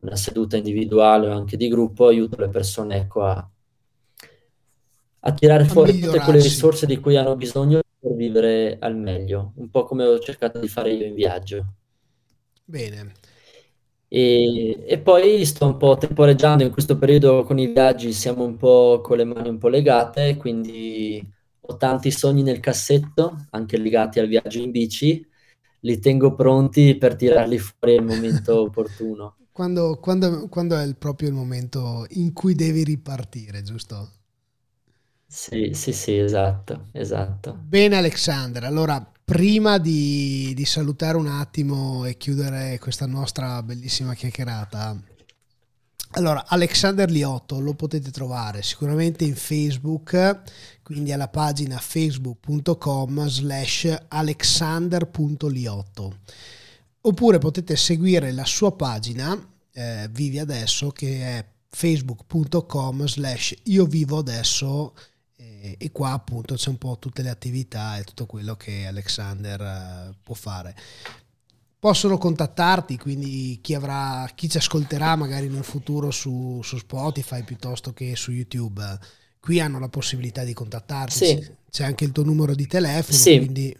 una 0.00 0.16
seduta 0.16 0.56
individuale 0.56 1.28
o 1.28 1.32
anche 1.32 1.56
di 1.56 1.68
gruppo, 1.68 2.06
aiuto 2.06 2.40
le 2.40 2.48
persone 2.48 2.96
ecco, 2.96 3.24
a, 3.24 3.50
a 5.20 5.32
tirare 5.32 5.64
a 5.64 5.66
fuori 5.66 5.98
tutte 5.98 6.20
quelle 6.20 6.40
risorse 6.40 6.86
di 6.86 6.98
cui 6.98 7.16
hanno 7.16 7.36
bisogno 7.36 7.80
per 7.98 8.14
vivere 8.14 8.78
al 8.80 8.96
meglio, 8.96 9.52
un 9.56 9.68
po' 9.68 9.84
come 9.84 10.04
ho 10.04 10.18
cercato 10.18 10.58
di 10.58 10.68
fare 10.68 10.92
io 10.92 11.04
in 11.04 11.14
viaggio. 11.14 11.74
Bene. 12.64 13.12
E, 14.08 14.84
e, 14.86 14.98
poi 14.98 15.44
sto 15.44 15.66
un 15.66 15.76
po' 15.76 15.96
temporeggiando 15.96 16.64
in 16.64 16.72
questo 16.72 16.98
periodo 16.98 17.44
con 17.44 17.58
i 17.58 17.68
viaggi, 17.68 18.12
siamo 18.12 18.42
un 18.44 18.56
po' 18.56 19.00
con 19.02 19.16
le 19.16 19.24
mani 19.24 19.50
un 19.50 19.58
po' 19.58 19.68
legate, 19.68 20.36
quindi 20.36 21.24
ho 21.60 21.76
tanti 21.76 22.10
sogni 22.10 22.42
nel 22.42 22.58
cassetto, 22.58 23.46
anche 23.50 23.76
legati 23.76 24.18
al 24.18 24.26
viaggio 24.26 24.58
in 24.58 24.70
bici, 24.72 25.24
li 25.80 25.98
tengo 25.98 26.34
pronti 26.34 26.96
per 26.96 27.16
tirarli 27.16 27.58
fuori 27.58 27.96
al 27.96 28.04
momento 28.04 28.60
opportuno. 28.62 29.36
Quando, 29.52 29.98
quando, 30.00 30.48
quando 30.48 30.76
è 30.78 30.82
il 30.84 30.96
proprio 30.96 31.28
il 31.28 31.34
momento 31.34 32.06
in 32.10 32.32
cui 32.32 32.54
devi 32.54 32.84
ripartire, 32.84 33.62
giusto? 33.62 34.10
Sì, 35.26 35.72
sì, 35.72 35.92
sì, 35.94 36.18
esatto, 36.18 36.88
esatto. 36.92 37.68
Bene 37.68 37.96
Alexander, 37.96 38.64
allora 38.64 39.00
prima 39.24 39.78
di, 39.78 40.52
di 40.54 40.64
salutare 40.64 41.16
un 41.16 41.26
attimo 41.28 42.04
e 42.04 42.16
chiudere 42.16 42.78
questa 42.80 43.06
nostra 43.06 43.62
bellissima 43.62 44.14
chiacchierata, 44.14 45.00
allora, 46.12 46.46
Alexander 46.46 47.10
Liotto 47.10 47.60
lo 47.60 47.74
potete 47.74 48.10
trovare 48.10 48.62
sicuramente 48.62 49.24
in 49.24 49.36
Facebook, 49.36 50.40
quindi 50.82 51.12
alla 51.12 51.28
pagina 51.28 51.78
facebook.com 51.78 53.28
slash 53.28 54.04
alexander.liotto. 54.08 56.18
Oppure 57.02 57.38
potete 57.38 57.76
seguire 57.76 58.32
la 58.32 58.44
sua 58.44 58.72
pagina 58.72 59.38
eh, 59.72 60.08
Vivi 60.10 60.38
Adesso 60.38 60.90
che 60.90 61.22
è 61.22 61.46
facebook.com 61.68 63.06
slash 63.06 63.54
io 63.64 63.86
vivo 63.86 64.18
adesso 64.18 64.94
eh, 65.36 65.76
e 65.78 65.92
qua 65.92 66.12
appunto 66.12 66.56
c'è 66.56 66.68
un 66.68 66.78
po' 66.78 66.98
tutte 66.98 67.22
le 67.22 67.30
attività 67.30 67.96
e 67.96 68.04
tutto 68.04 68.26
quello 68.26 68.56
che 68.56 68.86
Alexander 68.86 69.60
eh, 69.60 70.14
può 70.22 70.34
fare 70.34 70.74
possono 71.80 72.18
contattarti, 72.18 72.98
quindi 72.98 73.58
chi, 73.62 73.74
avrà, 73.74 74.28
chi 74.34 74.50
ci 74.50 74.58
ascolterà 74.58 75.16
magari 75.16 75.46
in 75.46 75.54
un 75.54 75.62
futuro 75.62 76.10
su, 76.10 76.60
su, 76.62 76.76
Spotify 76.76 77.42
piuttosto 77.42 77.92
che 77.94 78.14
su 78.16 78.30
YouTube, 78.30 78.82
qui 79.40 79.60
hanno 79.60 79.80
la 79.80 79.88
possibilità 79.88 80.44
di 80.44 80.52
contattarti. 80.52 81.12
Sì. 81.12 81.52
C'è 81.70 81.84
anche 81.84 82.04
il 82.04 82.12
tuo 82.12 82.22
numero 82.22 82.54
di 82.54 82.66
telefono, 82.66 83.16
sì. 83.16 83.38
quindi... 83.38 83.76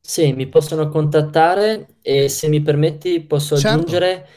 Sì, 0.00 0.32
mi 0.32 0.48
possono 0.48 0.88
contattare 0.88 1.96
e 2.00 2.28
se 2.28 2.48
mi 2.48 2.62
permetti 2.62 3.20
posso 3.20 3.56
certo. 3.58 3.76
aggiungere, 3.76 4.28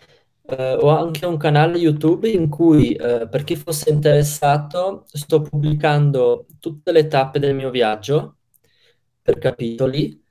eh, 0.46 0.74
ho 0.74 0.90
anche 0.90 1.26
un 1.26 1.38
canale 1.38 1.78
YouTube 1.78 2.30
in 2.30 2.50
cui 2.50 2.92
eh, 2.92 3.28
per 3.30 3.46
chi 3.46 3.56
fosse 3.56 3.90
interessato 3.90 5.06
sto 5.08 5.42
pubblicando 5.42 6.46
tutte 6.60 6.92
le 6.92 7.08
tappe 7.08 7.40
del 7.40 7.56
mio 7.56 7.70
viaggio 7.70 8.36
per 9.22 9.40
capitoli 9.40 10.23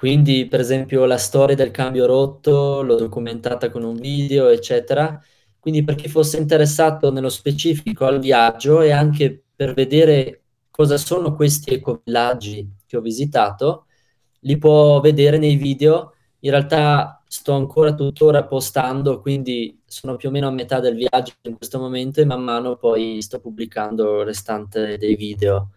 quindi, 0.00 0.46
per 0.46 0.60
esempio, 0.60 1.04
la 1.04 1.18
storia 1.18 1.54
del 1.54 1.70
cambio 1.70 2.06
rotto 2.06 2.80
l'ho 2.80 2.94
documentata 2.94 3.68
con 3.68 3.82
un 3.82 3.96
video, 3.96 4.48
eccetera. 4.48 5.22
Quindi, 5.58 5.84
per 5.84 5.94
chi 5.94 6.08
fosse 6.08 6.38
interessato 6.38 7.12
nello 7.12 7.28
specifico 7.28 8.06
al 8.06 8.18
viaggio 8.18 8.80
e 8.80 8.92
anche 8.92 9.44
per 9.54 9.74
vedere 9.74 10.44
cosa 10.70 10.96
sono 10.96 11.34
questi 11.34 11.74
ecovillaggi 11.74 12.76
che 12.86 12.96
ho 12.96 13.02
visitato, 13.02 13.88
li 14.40 14.56
può 14.56 15.00
vedere 15.00 15.36
nei 15.36 15.56
video. 15.56 16.14
In 16.40 16.52
realtà 16.52 17.22
sto 17.28 17.52
ancora 17.52 17.92
tuttora 17.94 18.44
postando, 18.46 19.20
quindi 19.20 19.82
sono 19.84 20.16
più 20.16 20.30
o 20.30 20.32
meno 20.32 20.48
a 20.48 20.50
metà 20.50 20.80
del 20.80 20.96
viaggio 20.96 21.34
in 21.42 21.56
questo 21.58 21.78
momento 21.78 22.22
e 22.22 22.24
man 22.24 22.42
mano 22.42 22.76
poi 22.76 23.20
sto 23.20 23.38
pubblicando 23.38 24.20
il 24.20 24.24
restante 24.24 24.96
dei 24.96 25.14
video. 25.14 25.72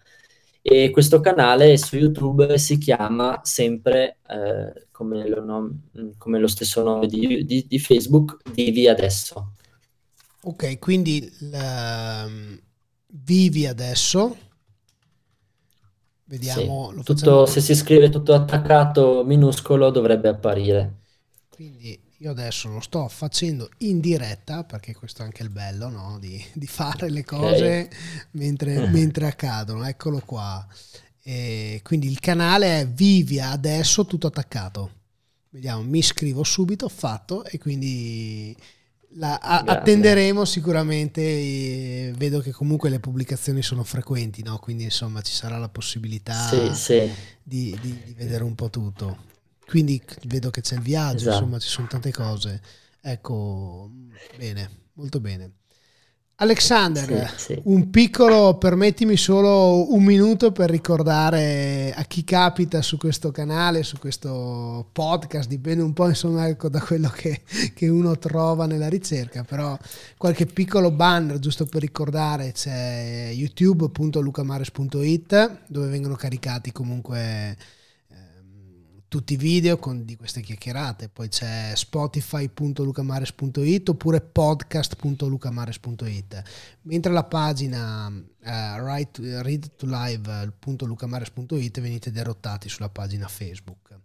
E 0.65 0.91
questo 0.91 1.19
canale 1.19 1.77
su 1.77 1.97
YouTube 1.97 2.57
si 2.57 2.77
chiama 2.77 3.41
sempre, 3.43 4.19
eh, 4.29 4.87
come, 4.91 5.27
lo 5.27 5.43
nom- 5.43 5.77
come, 6.17 6.39
lo 6.39 6.47
stesso 6.47 6.81
nome 6.81 7.07
di, 7.07 7.43
di, 7.43 7.65
di, 7.67 7.79
Facebook, 7.79 8.37
Vivi 8.53 8.87
Adesso. 8.87 9.55
Ok, 10.43 10.79
quindi 10.79 11.29
la, 11.51 12.25
Vivi 13.07 13.65
Adesso. 13.67 14.37
Vediamo. 16.23 16.93
Sì, 16.95 17.03
tutto, 17.03 17.45
se 17.45 17.59
si 17.59 17.75
scrive 17.75 18.09
tutto 18.09 18.33
attaccato 18.33 19.25
minuscolo 19.25 19.89
dovrebbe 19.89 20.29
apparire. 20.29 21.01
Quindi 21.49 21.99
io 22.23 22.31
adesso 22.31 22.69
lo 22.69 22.79
sto 22.79 23.09
facendo 23.09 23.69
in 23.79 23.99
diretta, 23.99 24.63
perché 24.63 24.95
questo 24.95 25.21
è 25.21 25.25
anche 25.25 25.43
il 25.43 25.49
bello, 25.49 25.89
no? 25.89 26.17
di, 26.21 26.41
di, 26.53 26.67
fare 26.67 27.09
le 27.09 27.25
cose 27.25 27.81
okay. 27.81 27.89
mentre, 28.31 28.87
mentre, 28.87 29.27
accadono. 29.27 29.85
Eccolo 29.85 30.21
qua. 30.25 30.65
E 31.21 31.81
quindi 31.83 32.09
il 32.09 32.19
canale 32.21 32.79
è 32.79 32.87
Vivia 32.87 33.49
adesso 33.49 34.05
tutto 34.05 34.27
attaccato. 34.27 34.91
Vediamo, 35.49 35.83
mi 35.83 35.97
iscrivo 35.97 36.45
subito, 36.45 36.87
fatto 36.87 37.43
e 37.43 37.59
quindi 37.59 38.55
la, 39.15 39.37
a, 39.39 39.59
attenderemo 39.59 40.45
sicuramente. 40.45 42.13
vedo 42.15 42.39
che 42.39 42.51
comunque 42.51 42.89
le 42.89 43.01
pubblicazioni 43.01 43.61
sono 43.61 43.83
frequenti, 43.83 44.43
no? 44.43 44.59
quindi 44.59 44.85
insomma 44.85 45.21
ci 45.21 45.33
sarà 45.33 45.57
la 45.57 45.69
possibilità 45.69 46.47
sì, 46.47 46.73
sì. 46.73 47.13
Di, 47.43 47.77
di, 47.81 48.01
di 48.05 48.13
vedere 48.13 48.45
un 48.45 48.55
po' 48.55 48.69
tutto 48.69 49.31
quindi 49.67 50.01
vedo 50.25 50.49
che 50.49 50.61
c'è 50.61 50.75
il 50.75 50.81
viaggio, 50.81 51.17
esatto. 51.17 51.37
insomma 51.37 51.59
ci 51.59 51.69
sono 51.69 51.87
tante 51.87 52.11
cose. 52.11 52.61
Ecco, 53.01 53.89
bene, 54.37 54.69
molto 54.93 55.19
bene. 55.19 55.51
Alexander, 56.37 57.31
sì, 57.37 57.53
sì. 57.53 57.61
un 57.65 57.91
piccolo, 57.91 58.57
permettimi 58.57 59.15
solo 59.17 59.93
un 59.93 60.03
minuto 60.03 60.51
per 60.51 60.67
ricordare 60.69 61.93
a 61.95 62.01
chi 62.03 62.23
capita 62.23 62.81
su 62.81 62.97
questo 62.97 63.29
canale, 63.31 63.83
su 63.83 63.99
questo 63.99 64.89
podcast, 64.91 65.47
dipende 65.47 65.83
un 65.83 65.93
po' 65.93 66.09
insomma 66.09 66.47
ecco, 66.47 66.69
da 66.69 66.81
quello 66.81 67.09
che, 67.09 67.41
che, 67.75 67.87
uno 67.87 68.17
trova 68.17 68.65
nella 68.65 68.89
ricerca, 68.89 69.43
però 69.43 69.77
qualche 70.17 70.47
piccolo 70.47 70.89
banner 70.89 71.37
giusto 71.37 71.65
per 71.65 71.81
ricordare 71.81 72.51
c'è 72.51 73.29
youtube.lucamares.it 73.33 75.59
dove 75.67 75.87
vengono 75.87 76.15
caricati 76.15 76.71
comunque 76.71 77.55
tutti 79.13 79.33
i 79.33 79.37
video 79.37 79.77
con, 79.77 80.05
di 80.05 80.15
queste 80.15 80.41
chiacchierate, 80.41 81.07
poi 81.07 81.27
c'è 81.27 81.73
spotify.lucamares.it 81.75 83.89
oppure 83.89 84.21
podcast.lucamares.it, 84.21 86.41
mentre 86.81 87.11
la 87.11 87.23
pagina 87.23 88.11
right, 88.41 89.19
read 89.43 89.75
to 89.75 89.85
live.lucamares.it 89.85 91.79
venite 91.79 92.11
derottati 92.11 92.69
sulla 92.69 92.89
pagina 92.89 93.27
Facebook. 93.27 93.99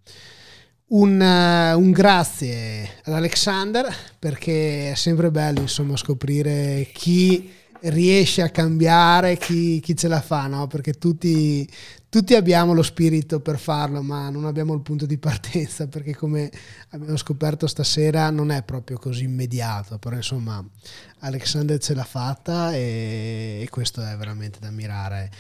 Un, 0.89 1.19
uh, 1.19 1.79
un, 1.79 1.91
grazie 1.91 3.01
ad 3.05 3.15
Alexander 3.15 3.91
perché 4.19 4.91
è 4.91 4.95
sempre 4.95 5.31
bello 5.31 5.61
insomma 5.61 5.97
scoprire 5.97 6.87
chi 6.93 7.51
riesce 7.81 8.43
a 8.43 8.51
cambiare, 8.51 9.37
chi, 9.37 9.81
chi 9.81 9.97
ce 9.97 10.09
la 10.09 10.21
fa, 10.21 10.47
no? 10.47 10.67
perché 10.67 10.95
tutti, 10.95 11.69
tutti 12.09 12.35
abbiamo 12.35 12.73
lo 12.73 12.83
spirito 12.83 13.41
per 13.41 13.59
farlo, 13.59 14.03
ma 14.03 14.31
non 14.31 14.47
abbiamo 14.47 14.75
il 14.75 14.81
punto 14.81 15.07
di 15.07 15.19
partenza, 15.19 15.87
perché 15.89 16.15
come 16.15 16.51
abbiamo 16.91 17.17
scoperto 17.17 17.67
stasera 17.67 18.31
non 18.31 18.51
è 18.51 18.63
proprio 18.63 18.99
così 18.99 19.25
immediato, 19.25 19.99
però 19.99 20.17
insomma 20.17 20.65
Alexander 21.21 21.79
ce 21.79 21.95
l'ha 21.95 22.05
fatta 22.05 22.75
e, 22.75 23.61
e 23.63 23.69
questo 23.71 24.03
è 24.03 24.17
veramente 24.17 24.59
da 24.61 24.69
ammirare. 24.69 25.31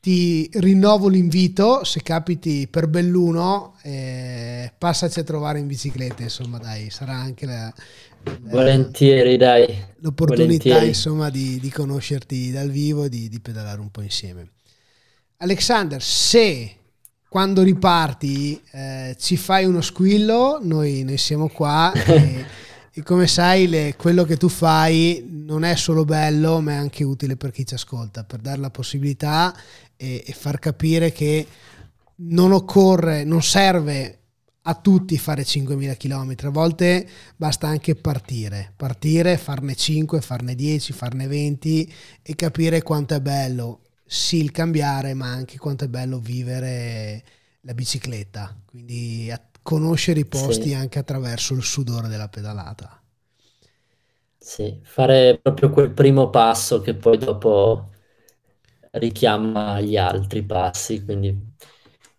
Ti 0.00 0.48
rinnovo 0.54 1.08
l'invito, 1.08 1.82
se 1.84 2.02
capiti 2.02 2.68
per 2.68 2.86
Belluno, 2.86 3.74
eh, 3.82 4.72
passaci 4.78 5.18
a 5.18 5.24
trovare 5.24 5.58
in 5.58 5.66
bicicletta, 5.66 6.22
insomma 6.22 6.58
dai, 6.58 6.88
sarà 6.88 7.14
anche 7.14 7.46
la, 7.46 7.74
Volentieri, 8.42 9.36
dai. 9.36 9.66
L'opportunità, 10.00 10.44
Volentieri. 10.44 10.86
insomma, 10.88 11.30
di, 11.30 11.58
di, 11.60 11.70
conoscerti 11.70 12.50
dal 12.50 12.70
vivo 12.70 13.04
e 13.04 13.08
di, 13.08 13.28
di, 13.28 13.40
pedalare 13.40 13.80
un 13.80 13.90
po' 13.90 14.02
insieme. 14.02 14.50
Alexander, 15.40 16.02
se 16.02 16.74
quando 17.28 17.62
riparti 17.62 18.60
eh, 18.72 19.16
ci 19.20 19.36
fai 19.36 19.66
uno 19.66 19.80
squillo, 19.80 20.58
noi, 20.60 21.04
noi 21.04 21.16
siamo 21.16 21.46
qua 21.46 21.92
e, 21.92 22.44
e, 22.92 23.02
come 23.04 23.28
sai 23.28 23.68
le, 23.68 23.94
quello 23.96 24.24
che 24.24 24.36
tu 24.36 24.48
fai 24.48 25.24
non 25.30 25.62
è 25.62 25.76
solo 25.76 26.04
bello, 26.04 26.60
ma 26.60 26.72
è 26.72 26.74
anche 26.74 27.04
utile 27.04 27.36
per 27.36 27.52
chi 27.52 27.64
ci 27.64 27.74
ascolta, 27.74 28.24
per 28.24 28.40
dare 28.40 28.58
la 28.58 28.70
possibilità 28.70 29.54
e, 29.96 30.24
e 30.26 30.32
far 30.32 30.58
capire 30.58 31.12
che 31.12 31.46
non 32.16 32.50
occorre, 32.50 33.22
non 33.22 33.40
serve 33.40 34.18
a 34.62 34.74
tutti 34.74 35.16
fare 35.18 35.44
5.000 35.44 35.96
km, 35.96 36.48
a 36.48 36.50
volte 36.50 37.08
basta 37.36 37.68
anche 37.68 37.94
partire, 37.94 38.72
partire, 38.74 39.36
farne 39.36 39.76
5, 39.76 40.20
farne 40.20 40.56
10, 40.56 40.92
farne 40.92 41.28
20 41.28 41.92
e 42.22 42.34
capire 42.34 42.82
quanto 42.82 43.14
è 43.14 43.20
bello 43.20 43.82
sì 44.08 44.38
il 44.42 44.50
cambiare, 44.50 45.12
ma 45.14 45.26
anche 45.26 45.58
quanto 45.58 45.84
è 45.84 45.88
bello 45.88 46.18
vivere 46.18 47.22
la 47.60 47.74
bicicletta, 47.74 48.56
quindi 48.64 49.30
conoscere 49.62 50.20
i 50.20 50.26
posti 50.26 50.70
sì. 50.70 50.74
anche 50.74 50.98
attraverso 50.98 51.52
il 51.52 51.62
sudore 51.62 52.08
della 52.08 52.28
pedalata. 52.28 53.00
Sì, 54.38 54.80
fare 54.82 55.38
proprio 55.42 55.68
quel 55.68 55.90
primo 55.92 56.30
passo 56.30 56.80
che 56.80 56.94
poi 56.94 57.18
dopo 57.18 57.90
richiama 58.92 59.80
gli 59.80 59.96
altri 59.96 60.42
passi, 60.42 61.04
quindi 61.04 61.36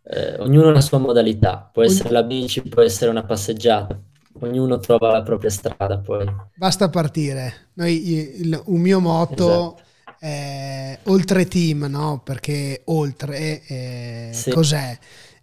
eh, 0.03 0.35
ognuno 0.39 0.69
ha 0.69 0.71
la 0.71 0.81
sua 0.81 0.99
modalità, 0.99 1.69
può 1.73 1.83
essere 1.83 2.11
la 2.11 2.23
bici, 2.23 2.61
può 2.61 2.81
essere 2.83 3.09
una 3.09 3.23
passeggiata, 3.25 3.99
ognuno 4.41 4.77
trova 4.77 5.11
la 5.11 5.23
propria 5.23 5.49
strada 5.49 5.97
poi. 5.99 6.27
Basta 6.53 6.89
partire. 6.89 7.69
Noi, 7.73 8.41
il, 8.41 8.61
un 8.65 8.79
mio 8.79 8.99
motto 8.99 9.43
esatto. 9.45 9.88
È 10.19 10.99
oltre 11.03 11.47
team, 11.47 11.85
no? 11.85 12.21
Perché 12.23 12.81
oltre 12.85 13.65
eh, 13.65 14.29
sì. 14.33 14.51
cos'è? 14.51 14.97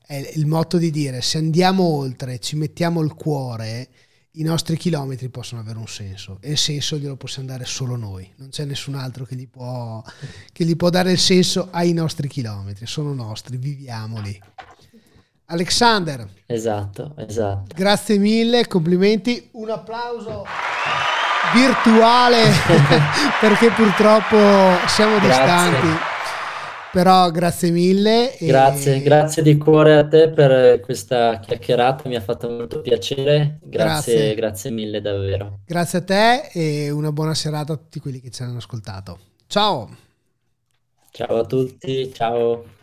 È 0.07 0.33
il 0.35 0.47
motto 0.47 0.77
di 0.77 0.91
dire 0.91 1.21
se 1.21 1.39
andiamo 1.39 1.83
oltre, 1.83 2.39
ci 2.39 2.55
mettiamo 2.55 3.01
il 3.01 3.15
cuore, 3.15 3.89
i 4.33 4.43
nostri 4.43 4.77
chilometri 4.77 5.29
possono 5.31 5.63
avere 5.63 5.79
un 5.79 5.89
senso 5.89 6.39
e 6.41 6.53
il 6.53 6.59
senso 6.59 6.99
glielo 6.99 7.17
possiamo 7.17 7.49
dare 7.49 7.65
solo 7.65 7.97
noi, 7.97 8.31
non 8.37 8.51
c'è 8.51 8.65
nessun 8.65 8.95
altro 8.95 9.25
che 9.25 9.35
gli 9.35 9.49
può, 9.49 10.03
che 10.53 10.65
gli 10.65 10.77
può 10.77 10.91
dare 10.91 11.11
il 11.11 11.19
senso 11.19 11.69
ai 11.73 11.93
nostri 11.93 12.29
chilometri, 12.29 12.87
sono 12.87 13.15
nostri, 13.15 13.57
viviamoli. 13.57 14.39
Alexander. 15.47 16.29
Esatto, 16.45 17.15
esatto. 17.17 17.75
Grazie 17.75 18.19
mille, 18.19 18.67
complimenti, 18.67 19.49
un 19.53 19.71
applauso 19.71 20.45
virtuale 21.55 22.51
perché 23.41 23.71
purtroppo 23.71 24.37
siamo 24.87 25.19
Grazie. 25.19 25.71
distanti. 25.71 26.15
Però 26.93 27.31
grazie 27.31 27.71
mille. 27.71 28.39
E... 28.39 28.47
Grazie, 28.47 29.03
grazie 29.03 29.43
di 29.43 29.59
cuore 29.59 29.99
a 29.99 30.09
te 30.09 30.31
per 30.31 30.81
questa 30.81 31.41
chiacchierata, 31.41 32.09
mi 32.09 32.17
ha 32.17 32.23
fatto 32.23 32.49
molto 32.49 32.81
piacere. 32.81 33.59
Grazie, 33.63 34.15
grazie, 34.15 34.35
grazie 34.35 34.71
mille 34.71 35.01
davvero. 35.03 35.59
Grazie 35.67 35.99
a 35.99 36.03
te 36.03 36.49
e 36.53 36.91
una 36.91 37.13
buona 37.13 37.35
serata 37.35 37.75
a 37.75 37.77
tutti 37.77 38.01
quelli 38.01 38.21
che 38.21 38.31
ci 38.31 38.43
hanno 38.43 38.57
ascoltato. 38.57 39.19
Ciao. 39.47 39.89
Ciao 41.11 41.39
a 41.39 41.45
tutti, 41.45 42.13
ciao. 42.15 42.76